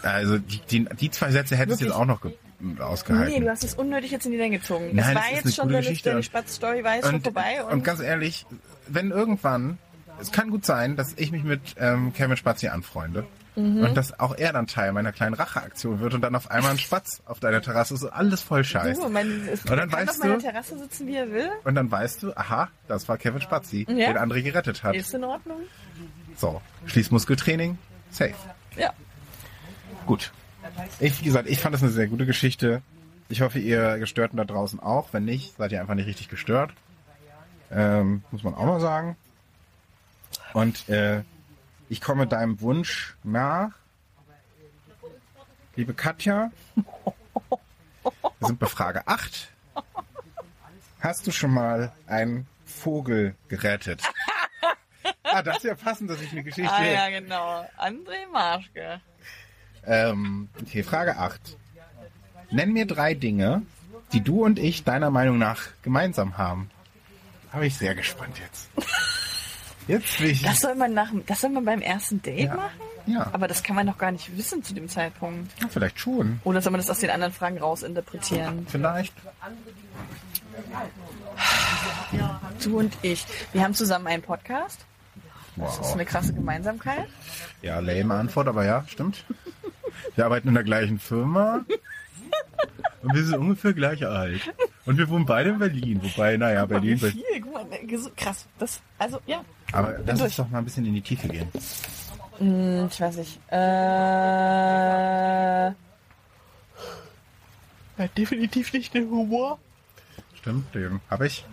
Also 0.00 0.38
die, 0.38 0.60
die, 0.70 0.84
die 1.00 1.10
zwei 1.10 1.32
Sätze 1.32 1.56
hättest 1.56 1.80
du 1.80 1.86
jetzt 1.86 1.94
auch 1.94 2.04
noch 2.04 2.20
ge 2.20 2.32
ausgehalten. 2.78 3.32
Nee, 3.32 3.40
du 3.40 3.50
hast 3.50 3.64
es 3.64 3.74
unnötig 3.74 4.10
jetzt 4.10 4.26
in 4.26 4.32
die 4.32 4.38
Länge 4.38 4.58
gezogen. 4.58 4.90
Nein, 4.92 4.96
das 4.96 5.14
war 5.14 5.32
ist 5.32 5.44
jetzt 5.44 5.56
schon 5.56 5.68
deine, 5.68 5.94
deine 5.94 6.22
Spatzstory, 6.22 6.84
war 6.84 6.96
jetzt 6.96 7.06
schon 7.06 7.16
und, 7.16 7.22
vorbei. 7.22 7.64
Und, 7.64 7.72
und 7.72 7.84
ganz 7.84 8.00
ehrlich, 8.00 8.46
wenn 8.88 9.10
irgendwann, 9.10 9.78
es 10.20 10.32
kann 10.32 10.50
gut 10.50 10.64
sein, 10.64 10.96
dass 10.96 11.14
ich 11.16 11.30
mich 11.30 11.44
mit 11.44 11.60
ähm, 11.78 12.12
Kevin 12.12 12.36
Spatz 12.36 12.60
hier 12.60 12.72
anfreunde. 12.72 13.24
Mhm. 13.58 13.82
Und 13.82 13.96
dass 13.96 14.18
auch 14.20 14.36
er 14.36 14.52
dann 14.52 14.68
Teil 14.68 14.92
meiner 14.92 15.10
kleinen 15.10 15.34
Racheaktion 15.34 15.98
wird 15.98 16.14
und 16.14 16.20
dann 16.20 16.34
auf 16.36 16.50
einmal 16.50 16.72
ein 16.72 16.78
Spatz 16.78 17.22
auf 17.26 17.40
deiner 17.40 17.60
Terrasse 17.60 17.94
ist. 17.94 18.04
Alles 18.04 18.42
voll 18.42 18.62
scheiße. 18.62 19.00
du, 19.02 19.08
mein, 19.08 19.48
es, 19.52 19.62
Und 19.62 19.70
dann 19.70 19.90
kann 19.90 20.06
weißt 20.06 20.10
auf 20.10 20.18
meiner 20.18 20.38
Terrasse 20.38 20.78
sitzen, 20.78 21.06
wie 21.08 21.16
er 21.16 21.30
will. 21.32 21.50
Und 21.64 21.74
dann 21.74 21.90
weißt 21.90 22.22
du, 22.22 22.32
aha, 22.36 22.68
das 22.86 23.08
war 23.08 23.18
Kevin 23.18 23.40
Spatzi, 23.40 23.84
Ja. 23.88 24.12
den 24.12 24.18
André 24.18 24.42
gerettet 24.42 24.84
hat. 24.84 24.94
Ist 24.94 25.12
in 25.12 25.24
Ordnung? 25.24 25.58
So, 26.36 26.62
Schließmuskeltraining, 26.86 27.78
safe. 28.10 28.34
Ja. 28.76 28.92
Gut. 30.06 30.32
Ich, 31.00 31.20
wie 31.20 31.24
gesagt, 31.24 31.48
ich 31.48 31.60
fand 31.60 31.74
das 31.74 31.82
eine 31.82 31.92
sehr 31.92 32.06
gute 32.06 32.26
Geschichte. 32.26 32.82
Ich 33.28 33.40
hoffe, 33.40 33.58
ihr 33.58 33.98
Gestörten 33.98 34.36
da 34.36 34.44
draußen 34.44 34.80
auch. 34.80 35.12
Wenn 35.12 35.24
nicht, 35.24 35.56
seid 35.56 35.72
ihr 35.72 35.80
einfach 35.80 35.94
nicht 35.94 36.06
richtig 36.06 36.28
gestört. 36.28 36.72
Ähm, 37.70 38.22
muss 38.30 38.42
man 38.42 38.54
auch 38.54 38.64
mal 38.64 38.80
sagen. 38.80 39.16
Und 40.54 40.88
äh, 40.88 41.22
ich 41.88 42.00
komme 42.00 42.26
deinem 42.26 42.60
Wunsch 42.60 43.16
nach. 43.22 43.70
Liebe 45.76 45.94
Katja, 45.94 46.50
wir 46.74 48.46
sind 48.46 48.58
bei 48.58 48.66
Frage 48.66 49.06
8. 49.06 49.48
Hast 51.00 51.26
du 51.26 51.30
schon 51.30 51.52
mal 51.52 51.92
einen 52.06 52.48
Vogel 52.64 53.36
gerettet? 53.48 54.02
ah, 55.22 55.42
das 55.42 55.58
ist 55.58 55.64
ja 55.64 55.74
passend, 55.76 56.10
dass 56.10 56.20
ich 56.20 56.32
eine 56.32 56.42
Geschichte... 56.42 56.72
Ah 56.72 56.84
ja, 56.84 57.08
genau. 57.10 57.64
André 57.78 58.26
Marschke. 58.32 59.00
Ähm, 59.88 60.48
okay, 60.60 60.82
Frage 60.82 61.16
8. 61.16 61.56
Nenn 62.50 62.72
mir 62.72 62.86
drei 62.86 63.14
Dinge, 63.14 63.62
die 64.12 64.20
du 64.22 64.44
und 64.44 64.58
ich 64.58 64.84
deiner 64.84 65.10
Meinung 65.10 65.38
nach 65.38 65.60
gemeinsam 65.82 66.36
haben. 66.38 66.70
Habe 67.52 67.66
ich 67.66 67.76
sehr 67.76 67.94
gespannt 67.94 68.36
jetzt. 68.38 68.68
Jetzt 69.86 70.20
will 70.20 70.30
ich. 70.30 70.42
Das 70.42 70.60
soll 70.60 70.74
man 70.74 70.92
nach, 70.92 71.08
das 71.26 71.40
soll 71.40 71.50
man 71.50 71.64
beim 71.64 71.80
ersten 71.80 72.20
Date 72.20 72.48
Ja. 72.48 72.54
machen? 72.56 72.70
ja, 73.06 73.26
Aber 73.32 73.48
das 73.48 73.62
kann 73.62 73.74
man 73.74 73.86
doch 73.86 73.96
gar 73.96 74.10
nicht 74.12 74.36
wissen 74.36 74.62
zu 74.62 74.74
dem 74.74 74.88
Zeitpunkt. 74.90 75.50
vielleicht 75.70 75.98
schon. 75.98 76.40
Oder 76.44 76.60
soll 76.60 76.72
man 76.72 76.80
das 76.80 76.90
aus 76.90 76.98
den 76.98 77.08
anderen 77.08 77.32
Fragen 77.32 77.56
rausinterpretieren? 77.58 78.66
Vielleicht. 78.68 79.14
Du 82.62 82.78
und 82.78 82.96
ich. 83.02 83.24
Wir 83.52 83.62
haben 83.62 83.74
zusammen 83.74 84.06
einen 84.08 84.22
Podcast. 84.22 84.80
Das 85.56 85.72
ist 85.74 85.80
Wow. 85.80 85.94
eine 85.94 86.04
krasse 86.04 86.32
Gemeinsamkeit. 86.34 87.08
Ja, 87.62 87.80
lame 87.80 88.14
Antwort, 88.14 88.46
aber 88.48 88.64
ja, 88.64 88.84
stimmt. 88.88 89.24
Wir 90.16 90.24
arbeiten 90.24 90.48
in 90.48 90.54
der 90.54 90.64
gleichen 90.64 90.98
Firma. 90.98 91.64
Und 93.02 93.14
wir 93.14 93.24
sind 93.24 93.38
ungefähr 93.38 93.72
gleich 93.72 94.04
alt. 94.06 94.40
Und 94.84 94.98
wir 94.98 95.08
wohnen 95.08 95.24
beide 95.26 95.50
in 95.50 95.58
Berlin. 95.58 96.00
Wobei, 96.02 96.36
naja, 96.36 96.64
Wie 96.64 96.68
Berlin. 96.72 96.98
viel? 96.98 97.22
Guck 97.40 97.52
mal, 97.52 97.64
ne, 97.64 97.98
so 97.98 98.10
krass. 98.16 98.46
Das, 98.58 98.80
also, 98.98 99.20
ja. 99.26 99.44
Aber 99.72 99.94
lass 100.04 100.20
uns 100.20 100.36
doch 100.36 100.48
mal 100.50 100.58
ein 100.58 100.64
bisschen 100.64 100.84
in 100.86 100.94
die 100.94 101.00
Tiefe 101.02 101.28
gehen. 101.28 101.48
Hm, 102.38 102.88
Ich 102.90 103.00
weiß 103.00 103.16
nicht. 103.18 103.38
Äh, 103.50 103.56
ja, 107.98 108.06
definitiv 108.16 108.72
nicht 108.72 108.94
den 108.94 109.10
Humor. 109.10 109.58
Stimmt, 110.34 110.72
den 110.74 111.00
habe 111.10 111.26
ich. 111.26 111.44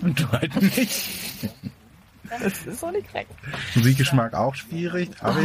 Und 0.00 0.18
du 0.20 0.28
halt 0.32 0.60
nicht. 0.60 1.48
Das 2.28 2.66
ist 2.66 2.82
doch 2.82 2.90
nicht 2.90 3.08
korrekt. 3.10 3.30
Musikgeschmack 3.74 4.34
auch 4.34 4.54
schwierig. 4.54 5.10
Hab 5.20 5.36
ich. 5.38 5.44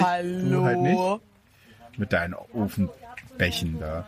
Du 0.49 0.63
halt 0.63 0.79
nicht. 0.79 0.99
Mit 1.97 2.13
deinen 2.13 2.33
Ofenbächen 2.35 3.79
da. 3.79 4.07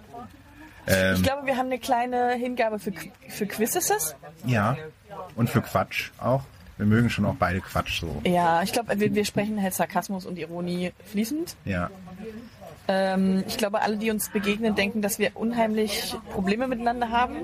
Ähm, 0.87 1.15
Ich 1.15 1.23
glaube, 1.23 1.45
wir 1.45 1.57
haben 1.57 1.65
eine 1.67 1.79
kleine 1.79 2.33
Hingabe 2.35 2.79
für, 2.79 2.91
für 3.27 3.45
Quizzes. 3.45 4.15
ja. 4.45 4.75
Und 5.35 5.49
für 5.49 5.61
Quatsch 5.61 6.11
auch. 6.19 6.43
Wir 6.77 6.85
mögen 6.85 7.09
schon 7.09 7.25
auch 7.25 7.35
beide 7.35 7.59
Quatsch 7.59 7.99
so. 7.99 8.21
Ja, 8.23 8.63
ich 8.63 8.71
glaube, 8.71 8.97
wir, 8.99 9.13
wir 9.13 9.25
sprechen 9.25 9.61
halt 9.61 9.73
Sarkasmus 9.73 10.25
und 10.25 10.37
Ironie 10.39 10.93
fließend. 11.05 11.57
Ja. 11.65 11.89
Ähm, 12.87 13.43
ich 13.47 13.57
glaube, 13.57 13.81
alle, 13.81 13.97
die 13.97 14.09
uns 14.11 14.29
begegnen, 14.29 14.75
denken, 14.75 15.01
dass 15.01 15.19
wir 15.19 15.31
unheimlich 15.35 16.15
Probleme 16.31 16.67
miteinander 16.67 17.09
haben. 17.09 17.35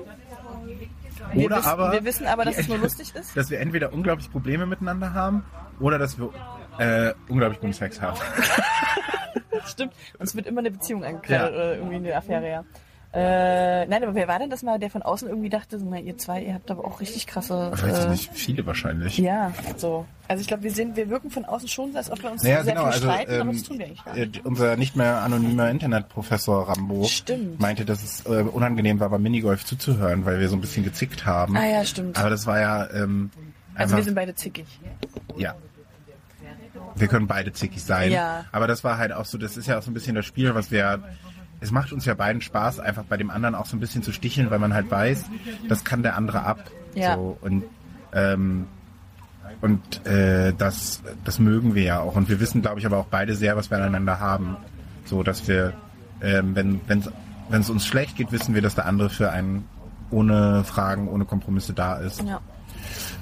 Wir, 1.32 1.46
Oder 1.46 1.56
wissen, 1.58 1.68
aber. 1.68 1.92
wir 1.92 2.04
wissen 2.04 2.26
aber, 2.26 2.44
dass 2.46 2.56
es 2.56 2.68
nur 2.68 2.78
lustig 2.86 3.14
ist. 3.14 3.36
Dass 3.36 3.50
wir 3.50 3.60
entweder 3.60 3.92
unglaublich 3.92 4.30
Probleme 4.30 4.64
miteinander 4.64 5.12
haben 5.12 5.44
oder 5.80 5.98
dass 5.98 6.18
wir 6.18 6.30
äh, 6.78 7.12
unglaublich 7.28 7.60
guten 7.60 7.74
Sex 7.74 8.00
haben. 8.00 8.16
Stimmt. 9.66 9.92
Uns 10.18 10.34
wird 10.34 10.46
immer 10.46 10.60
eine 10.60 10.70
Beziehung 10.70 11.04
angekreidet 11.04 11.54
oder 11.54 11.76
irgendwie 11.76 11.96
eine 11.96 12.16
Affäre, 12.16 12.48
ja. 12.48 12.64
Äh, 13.12 13.86
nein, 13.86 14.02
aber 14.02 14.14
wer 14.14 14.28
war 14.28 14.38
denn 14.38 14.50
das 14.50 14.62
mal, 14.62 14.78
der 14.78 14.90
von 14.90 15.00
außen 15.00 15.26
irgendwie 15.26 15.48
dachte, 15.48 15.78
so, 15.78 15.86
na, 15.88 15.98
ihr 15.98 16.18
zwei, 16.18 16.42
ihr 16.42 16.52
habt 16.52 16.70
aber 16.70 16.84
auch 16.84 17.00
richtig 17.00 17.26
krasse. 17.26 17.72
Ich 17.74 17.82
weiß 17.82 18.04
äh, 18.04 18.08
nicht, 18.10 18.30
viele 18.34 18.66
wahrscheinlich. 18.66 19.16
Ja, 19.16 19.54
so. 19.78 20.04
Also 20.28 20.42
ich 20.42 20.48
glaube, 20.48 20.64
wir 20.64 20.70
sind, 20.70 20.96
wir 20.96 21.08
wirken 21.08 21.30
von 21.30 21.46
außen 21.46 21.66
schon, 21.66 21.92
so, 21.92 21.98
als 21.98 22.10
ob 22.10 22.22
wir 22.22 22.30
uns 22.30 22.42
Naja, 22.42 22.62
sehr 22.62 22.74
genau, 22.74 22.84
viel 22.86 22.92
also 22.92 23.06
streiten, 23.08 23.32
aber 23.32 23.40
ähm, 23.40 23.52
das 23.52 23.62
tun 23.62 23.78
wir 23.78 23.86
eigentlich 23.86 24.04
gar 24.04 24.16
äh, 24.18 24.26
nicht. 24.26 24.44
unser 24.44 24.76
nicht 24.76 24.96
mehr 24.96 25.22
anonymer 25.22 25.70
Internetprofessor 25.70 26.68
Rambo 26.68 27.04
Stimmt. 27.04 27.58
meinte, 27.58 27.86
dass 27.86 28.02
es 28.04 28.26
äh, 28.26 28.42
unangenehm 28.42 29.00
war, 29.00 29.08
beim 29.08 29.22
Minigolf 29.22 29.64
zuzuhören, 29.64 30.26
weil 30.26 30.38
wir 30.38 30.50
so 30.50 30.56
ein 30.56 30.60
bisschen 30.60 30.84
gezickt 30.84 31.24
haben. 31.24 31.56
Ah 31.56 31.66
ja, 31.66 31.84
stimmt. 31.86 32.18
Aber 32.18 32.28
das 32.28 32.46
war 32.46 32.60
ja 32.60 32.90
ähm, 32.90 33.30
Also 33.76 33.96
wir 33.96 34.02
sind 34.04 34.14
beide 34.14 34.34
zickig. 34.34 34.66
ja. 35.38 35.54
Wir 36.96 37.08
können 37.08 37.26
beide 37.26 37.52
zickig 37.52 37.82
sein. 37.82 38.10
Ja. 38.10 38.44
Aber 38.52 38.66
das 38.66 38.84
war 38.84 38.98
halt 38.98 39.12
auch 39.12 39.24
so, 39.24 39.38
das 39.38 39.56
ist 39.56 39.66
ja 39.66 39.78
auch 39.78 39.82
so 39.82 39.90
ein 39.90 39.94
bisschen 39.94 40.14
das 40.14 40.26
Spiel, 40.26 40.54
was 40.54 40.70
wir 40.70 41.02
es 41.60 41.70
macht 41.70 41.92
uns 41.92 42.04
ja 42.04 42.14
beiden 42.14 42.42
Spaß, 42.42 42.80
einfach 42.80 43.04
bei 43.04 43.16
dem 43.16 43.30
anderen 43.30 43.54
auch 43.54 43.66
so 43.66 43.76
ein 43.76 43.80
bisschen 43.80 44.02
zu 44.02 44.12
sticheln, 44.12 44.50
weil 44.50 44.58
man 44.58 44.74
halt 44.74 44.90
weiß, 44.90 45.24
das 45.68 45.84
kann 45.84 46.02
der 46.02 46.16
andere 46.16 46.42
ab. 46.42 46.70
Ja. 46.94 47.16
So, 47.16 47.38
und 47.40 47.64
ähm, 48.12 48.66
und 49.60 50.04
äh, 50.06 50.52
das, 50.56 51.02
das 51.24 51.38
mögen 51.38 51.74
wir 51.74 51.82
ja 51.82 52.00
auch. 52.00 52.14
Und 52.14 52.28
wir 52.28 52.40
wissen, 52.40 52.62
glaube 52.62 52.80
ich, 52.80 52.86
aber 52.86 52.98
auch 52.98 53.06
beide 53.06 53.34
sehr, 53.34 53.56
was 53.56 53.70
wir 53.70 53.78
aneinander 53.78 54.20
haben. 54.20 54.56
So, 55.04 55.22
dass 55.22 55.48
wir, 55.48 55.72
ähm, 56.20 56.54
wenn 56.54 56.80
wenn 56.86 57.60
es 57.60 57.70
uns 57.70 57.86
schlecht 57.86 58.16
geht, 58.16 58.32
wissen 58.32 58.54
wir, 58.54 58.62
dass 58.62 58.74
der 58.74 58.86
andere 58.86 59.08
für 59.08 59.30
einen 59.30 59.66
ohne 60.10 60.64
Fragen, 60.64 61.08
ohne 61.08 61.24
Kompromisse 61.24 61.72
da 61.72 61.96
ist. 61.96 62.22
Ja. 62.22 62.40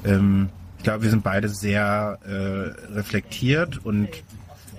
Ähm, 0.04 0.48
glaube, 0.84 1.02
wir 1.02 1.10
sind 1.10 1.24
beide 1.24 1.48
sehr 1.48 2.18
äh, 2.24 2.92
reflektiert 2.94 3.84
und 3.84 4.08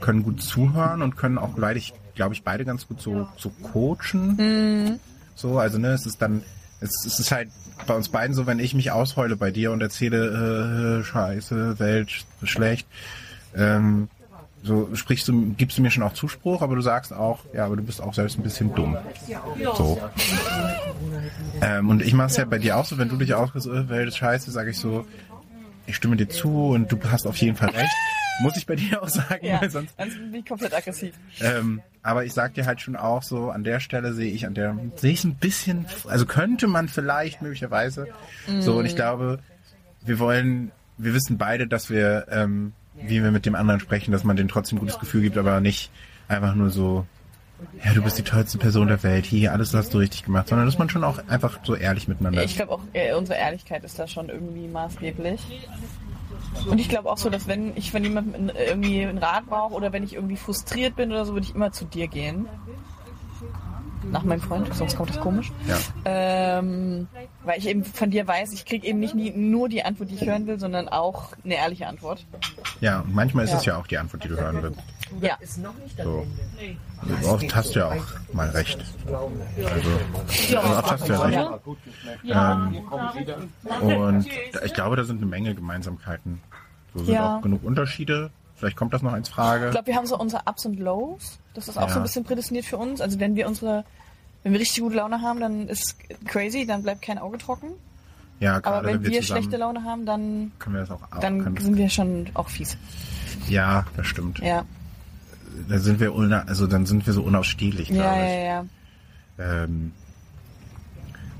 können 0.02 0.24
gut 0.24 0.42
zuhören 0.42 1.02
und 1.02 1.18
können 1.18 1.38
auch 1.38 1.50
beide, 1.58 1.82
glaube 2.16 2.34
ich, 2.34 2.44
beide 2.44 2.64
ganz 2.66 2.88
gut 2.88 3.02
so, 3.02 3.28
so 3.38 3.50
coachen. 3.74 5.00
So, 5.36 5.60
also 5.60 5.78
ne, 5.78 5.90
es 5.90 6.06
ist 6.06 6.22
dann, 6.22 6.44
es, 6.80 7.06
es 7.06 7.20
ist 7.20 7.32
halt 7.32 7.50
bei 7.88 7.94
uns 7.96 8.08
beiden 8.10 8.34
so, 8.34 8.46
wenn 8.48 8.60
ich 8.60 8.74
mich 8.74 8.92
ausheule 8.92 9.36
bei 9.36 9.52
dir 9.52 9.72
und 9.72 9.82
erzähle, 9.82 11.00
äh, 11.00 11.04
scheiße, 11.04 11.78
Welt, 11.80 12.10
sch- 12.10 12.24
schlecht, 12.48 12.88
ähm, 13.56 14.08
so 14.64 14.90
sprichst 14.96 15.28
du, 15.28 15.54
gibst 15.58 15.78
du 15.78 15.82
mir 15.84 15.92
schon 15.92 16.02
auch 16.04 16.14
Zuspruch, 16.14 16.62
aber 16.64 16.76
du 16.76 16.82
sagst 16.82 17.14
auch, 17.14 17.40
ja, 17.54 17.66
aber 17.66 17.76
du 17.76 17.84
bist 17.84 18.02
auch 18.02 18.14
selbst 18.16 18.40
ein 18.40 18.44
bisschen 18.44 18.74
dumm. 18.74 18.98
So. 19.76 20.02
Ähm, 21.62 21.90
und 21.90 22.02
ich 22.02 22.14
mache 22.14 22.28
es 22.28 22.38
ja 22.38 22.46
bei 22.46 22.58
dir 22.58 22.78
auch 22.78 22.86
so, 22.86 22.98
wenn 22.98 23.10
du 23.10 23.18
dich 23.18 23.34
ausgehst, 23.34 23.68
äh, 23.68 23.90
Welt 23.90 24.08
ist 24.08 24.18
scheiße, 24.18 24.50
sage 24.52 24.72
ich 24.72 24.80
so, 24.80 25.06
ich 25.88 25.96
stimme 25.96 26.16
dir 26.16 26.28
zu 26.30 26.68
und 26.70 26.92
du 26.92 27.00
hast 27.10 27.26
auf 27.28 27.38
jeden 27.38 27.56
Fall 27.56 27.70
recht. 27.70 27.92
Muss 28.42 28.58
ich 28.58 28.66
bei 28.66 28.76
dir 28.76 29.02
auch 29.02 29.08
sagen, 29.08 29.46
Ja, 29.46 29.62
weil 29.62 29.70
sonst. 29.70 29.94
sonst 29.98 30.16
bin 30.16 30.34
ich 30.34 30.46
komplett 30.46 30.74
aggressiv. 30.74 31.14
Ähm, 31.40 31.82
aber 32.04 32.26
ich 32.26 32.34
sag 32.34 32.54
dir 32.54 32.66
halt 32.66 32.82
schon 32.82 32.96
auch 32.98 33.24
so, 33.24 33.50
an 33.50 33.64
der 33.64 33.80
Stelle 33.80 34.14
sehe 34.14 34.32
ich, 34.32 34.46
an 34.46 34.54
der 34.54 34.78
sehe 34.96 35.14
ich 35.14 35.24
ein 35.24 35.36
bisschen, 35.36 35.86
also 36.08 36.26
könnte 36.26 36.68
man 36.68 36.90
vielleicht 36.90 37.42
möglicherweise. 37.42 38.08
So, 38.60 38.78
und 38.78 38.86
ich 38.86 38.96
glaube, 38.96 39.40
wir 40.06 40.20
wollen, 40.20 40.72
wir 40.98 41.14
wissen 41.14 41.38
beide, 41.38 41.66
dass 41.68 41.90
wir, 41.90 42.28
ähm, 42.30 42.74
wie 42.96 43.24
wir 43.24 43.32
mit 43.32 43.46
dem 43.46 43.56
anderen 43.56 43.80
sprechen, 43.80 44.12
dass 44.12 44.24
man 44.26 44.36
denen 44.36 44.50
trotzdem 44.50 44.78
ein 44.78 44.82
gutes 44.82 45.00
Gefühl 45.00 45.22
gibt, 45.22 45.38
aber 45.38 45.62
nicht 45.62 45.90
einfach 46.28 46.56
nur 46.56 46.70
so, 46.72 47.06
ja, 47.84 47.94
du 47.94 48.02
bist 48.02 48.18
die 48.18 48.24
tollste 48.24 48.58
Person 48.58 48.88
der 48.88 49.02
Welt, 49.04 49.26
hier, 49.26 49.52
alles 49.54 49.74
hast 49.74 49.94
du 49.94 49.98
richtig 50.00 50.24
gemacht, 50.26 50.48
sondern 50.50 50.66
dass 50.68 50.78
man 50.78 50.90
schon 50.90 51.04
auch 51.04 51.20
einfach 51.28 51.60
so 51.64 51.76
ehrlich 51.76 52.08
miteinander 52.08 52.44
Ich 52.44 52.56
glaube 52.56 52.74
auch, 52.74 52.82
äh, 52.94 53.14
unsere 53.14 53.40
Ehrlichkeit 53.40 53.84
ist 53.84 53.98
da 54.00 54.08
schon 54.08 54.30
irgendwie 54.30 54.68
maßgeblich. 54.68 55.42
Und 56.70 56.80
ich 56.80 56.88
glaube 56.90 57.10
auch 57.12 57.18
so, 57.18 57.30
dass 57.30 57.48
wenn 57.48 57.76
ich 57.76 57.92
von 57.92 58.04
jemandem 58.04 58.50
irgendwie 58.56 59.06
einen 59.06 59.18
Rat 59.18 59.46
brauche 59.48 59.74
oder 59.74 59.92
wenn 59.94 60.04
ich 60.04 60.14
irgendwie 60.16 60.38
frustriert 60.38 60.96
bin 60.96 61.12
oder 61.12 61.26
so, 61.26 61.34
würde 61.34 61.46
ich 61.48 61.56
immer 61.56 61.72
zu 61.72 61.86
dir 61.86 62.08
gehen. 62.08 62.48
Nach 64.12 64.24
meinem 64.24 64.40
Freund, 64.40 64.74
sonst 64.74 64.96
kommt 64.96 65.10
das 65.10 65.20
komisch. 65.20 65.52
Ja. 65.68 65.78
Ähm, 66.06 67.08
weil 67.44 67.58
ich 67.58 67.68
eben 67.68 67.84
von 67.84 68.12
dir 68.12 68.28
weiß, 68.28 68.54
ich 68.54 68.66
kriege 68.66 68.86
eben 68.86 69.00
nicht 69.00 69.16
nie, 69.16 69.32
nur 69.32 69.68
die 69.68 69.84
Antwort, 69.84 70.12
die 70.12 70.16
ich 70.16 70.26
hören 70.26 70.46
will, 70.46 70.60
sondern 70.60 70.88
auch 70.88 71.32
eine 71.44 71.56
ehrliche 71.56 71.88
Antwort. 71.88 72.24
Ja, 72.82 73.00
und 73.00 73.16
manchmal 73.16 73.46
ist 73.46 73.52
Ja. 73.52 73.58
es 73.58 73.66
ja 73.66 73.78
auch 73.78 73.88
die 73.88 73.98
Antwort, 73.98 74.24
die 74.24 74.28
du 74.28 74.38
hören 74.38 74.62
willst. 74.62 74.80
Ja. 75.22 75.38
So. 76.04 76.26
Also 77.10 77.30
oft 77.30 77.56
hast 77.56 77.76
du 77.76 77.80
ja 77.80 77.88
auch 77.90 78.34
mal 78.34 78.50
recht. 78.50 78.84
Also, 79.06 80.58
also 80.58 80.78
oft 80.78 80.92
hast 80.92 81.08
du 81.10 81.14
ja 81.14 81.22
recht. 81.22 81.50
Ähm, 82.24 82.78
und 83.82 84.28
ich 84.64 84.74
glaube, 84.74 84.96
da 84.96 85.04
sind 85.04 85.18
eine 85.18 85.26
Menge 85.26 85.54
Gemeinsamkeiten. 85.56 86.42
So 86.94 87.04
sind 87.04 87.14
Ja. 87.14 87.38
auch 87.38 87.42
genug 87.42 87.64
Unterschiede. 87.64 88.32
Vielleicht 88.56 88.78
kommt 88.78 88.94
das 88.94 89.02
noch 89.02 89.12
als 89.14 89.28
Frage. 89.30 89.66
Ich 89.66 89.72
glaube, 89.72 89.88
wir 89.88 89.96
haben 89.96 90.08
so 90.08 90.18
unsere 90.18 90.44
Ups 90.46 90.66
und 90.66 90.80
Lows. 90.80 91.40
Das 91.54 91.68
ist 91.68 91.78
auch 91.78 91.88
Ja. 91.88 91.94
so 91.94 92.00
ein 92.00 92.04
bisschen 92.04 92.24
prädestiniert 92.24 92.66
für 92.66 92.78
uns. 92.78 93.02
Also 93.02 93.20
wenn 93.20 93.36
wir 93.36 93.48
unsere, 93.48 93.84
wenn 94.44 94.54
wir 94.54 94.60
richtig 94.60 94.82
gute 94.82 94.96
Laune 94.96 95.22
haben, 95.22 95.40
dann 95.42 95.68
ist 95.68 95.98
crazy, 96.26 96.66
dann 96.66 96.82
bleibt 96.84 97.02
kein 97.02 97.18
Auge 97.18 97.38
trocken. 97.38 97.68
ja, 98.40 98.54
Aber 98.56 98.62
gerade 98.62 98.88
wenn, 98.88 99.04
wenn 99.04 99.12
wir 99.12 99.22
zusammen, 99.22 99.42
schlechte 99.44 99.58
Laune 99.58 99.84
haben, 99.84 100.06
dann, 100.06 100.52
können 100.60 100.76
wir 100.76 100.82
das 100.82 100.92
auch, 100.92 101.02
dann 101.20 101.58
sind 101.58 101.76
wir 101.78 101.90
schon 101.90 102.28
auch 102.34 102.48
fies. 102.50 102.78
Ja, 103.50 103.86
das 103.98 104.08
stimmt. 104.08 104.40
Ja, 104.40 104.64
Da 105.70 105.80
sind 105.80 106.00
wir 106.00 106.14
also 106.48 106.68
dann 106.68 106.86
sind 106.86 107.06
wir 107.06 107.14
so 107.14 107.24
unausstehlich, 107.24 107.90
glaube 107.90 108.04
ja, 108.04 108.26
ich. 108.26 108.32
ja, 108.32 108.44
ja. 108.44 108.66
Ähm, 109.38 109.92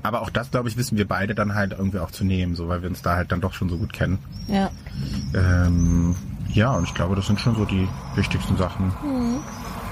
aber 0.02 0.22
auch 0.22 0.30
das, 0.30 0.50
glaube 0.50 0.68
ich, 0.68 0.76
wissen 0.76 0.96
wir 0.96 1.08
beide 1.08 1.34
dann 1.34 1.54
halt 1.54 1.72
irgendwie 1.72 1.98
auch 1.98 2.10
zu 2.12 2.24
nehmen, 2.24 2.54
so 2.54 2.68
weil 2.68 2.82
wir 2.82 2.88
uns 2.88 3.02
da 3.02 3.16
halt 3.16 3.32
dann 3.32 3.40
doch 3.40 3.54
schon 3.54 3.68
so 3.68 3.76
gut 3.76 3.92
kennen. 3.92 4.18
Ja, 4.46 4.70
Ähm, 5.34 6.14
ja, 6.48 6.70
und 6.72 6.84
ich 6.84 6.94
glaube, 6.94 7.16
das 7.16 7.26
sind 7.26 7.40
schon 7.40 7.56
so 7.56 7.64
die 7.64 7.88
wichtigsten 8.14 8.56
Sachen. 8.56 8.92
Mhm. 9.02 9.38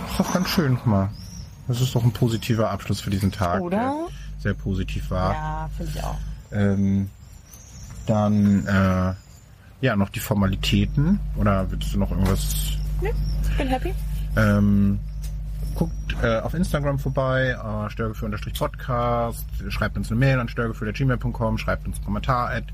Ist 0.09 0.21
doch 0.21 0.33
ganz 0.33 0.49
schön, 0.49 0.77
guck 0.77 0.87
mal. 0.87 1.11
Das 1.67 1.81
ist 1.81 1.95
doch 1.95 2.05
ein 2.05 2.13
positiver 2.13 2.71
Abschluss 2.71 3.01
für 3.01 3.11
diesen 3.11 3.33
Tag. 3.33 3.61
Oder? 3.61 3.77
Der 3.77 3.95
sehr 4.39 4.55
positiv 4.55 5.11
war. 5.11 5.33
ja, 5.33 5.71
finde 5.77 5.93
ich 5.95 6.05
auch. 6.05 6.19
Ähm, 6.53 7.11
dann, 8.07 8.67
äh, 8.67 9.15
ja, 9.81 9.97
noch 9.97 10.11
die 10.11 10.21
Formalitäten. 10.21 11.19
Oder 11.37 11.71
willst 11.71 11.93
du 11.93 11.99
noch 11.99 12.11
irgendwas? 12.11 12.77
Ich 13.03 13.57
bin 13.57 13.69
happy. 13.69 13.95
Ähm, 14.37 14.99
guckt 15.75 15.93
äh, 16.23 16.39
auf 16.41 16.55
Instagram 16.55 16.99
vorbei, 16.99 17.51
äh, 17.51 17.91
störgefühl-podcast, 17.91 19.47
schreibt 19.69 19.97
uns 19.97 20.11
eine 20.11 20.19
Mail 20.19 20.39
an 20.39 20.49
störgefühl.gmail.com, 20.49 21.59
schreibt 21.59 21.87
uns 21.87 21.97
einen 21.97 22.05
Kommentar 22.05 22.51
at 22.51 22.65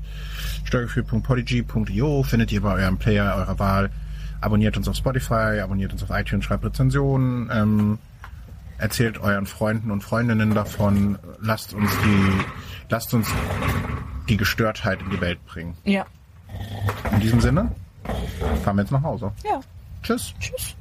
störgefühl.podigy.io, 0.65 2.23
findet 2.23 2.51
ihr 2.51 2.61
bei 2.61 2.73
eurem 2.73 2.97
Player 2.97 3.35
eurer 3.35 3.59
Wahl. 3.59 3.89
Abonniert 4.39 4.75
uns 4.77 4.87
auf 4.87 4.95
Spotify, 4.95 5.59
abonniert 5.61 5.93
uns 5.93 6.03
auf 6.03 6.09
iTunes, 6.11 6.45
schreibt 6.45 6.65
Rezensionen, 6.65 7.49
ähm, 7.53 7.99
erzählt 8.77 9.19
euren 9.19 9.45
Freunden 9.45 9.91
und 9.91 10.03
Freundinnen 10.03 10.53
davon, 10.55 11.19
lasst 11.39 11.73
uns 11.73 11.91
die, 12.03 12.45
lasst 12.89 13.13
uns 13.13 13.27
die 14.27 14.37
Gestörtheit 14.37 14.99
in 15.01 15.11
die 15.11 15.21
Welt 15.21 15.45
bringen. 15.45 15.75
Ja. 15.83 16.05
In 17.11 17.19
diesem 17.19 17.39
Sinne, 17.39 17.71
fahren 18.63 18.77
wir 18.77 18.81
jetzt 18.81 18.91
nach 18.91 19.03
Hause. 19.03 19.31
Ja. 19.43 19.61
Tschüss. 20.01 20.33
Tschüss. 20.39 20.75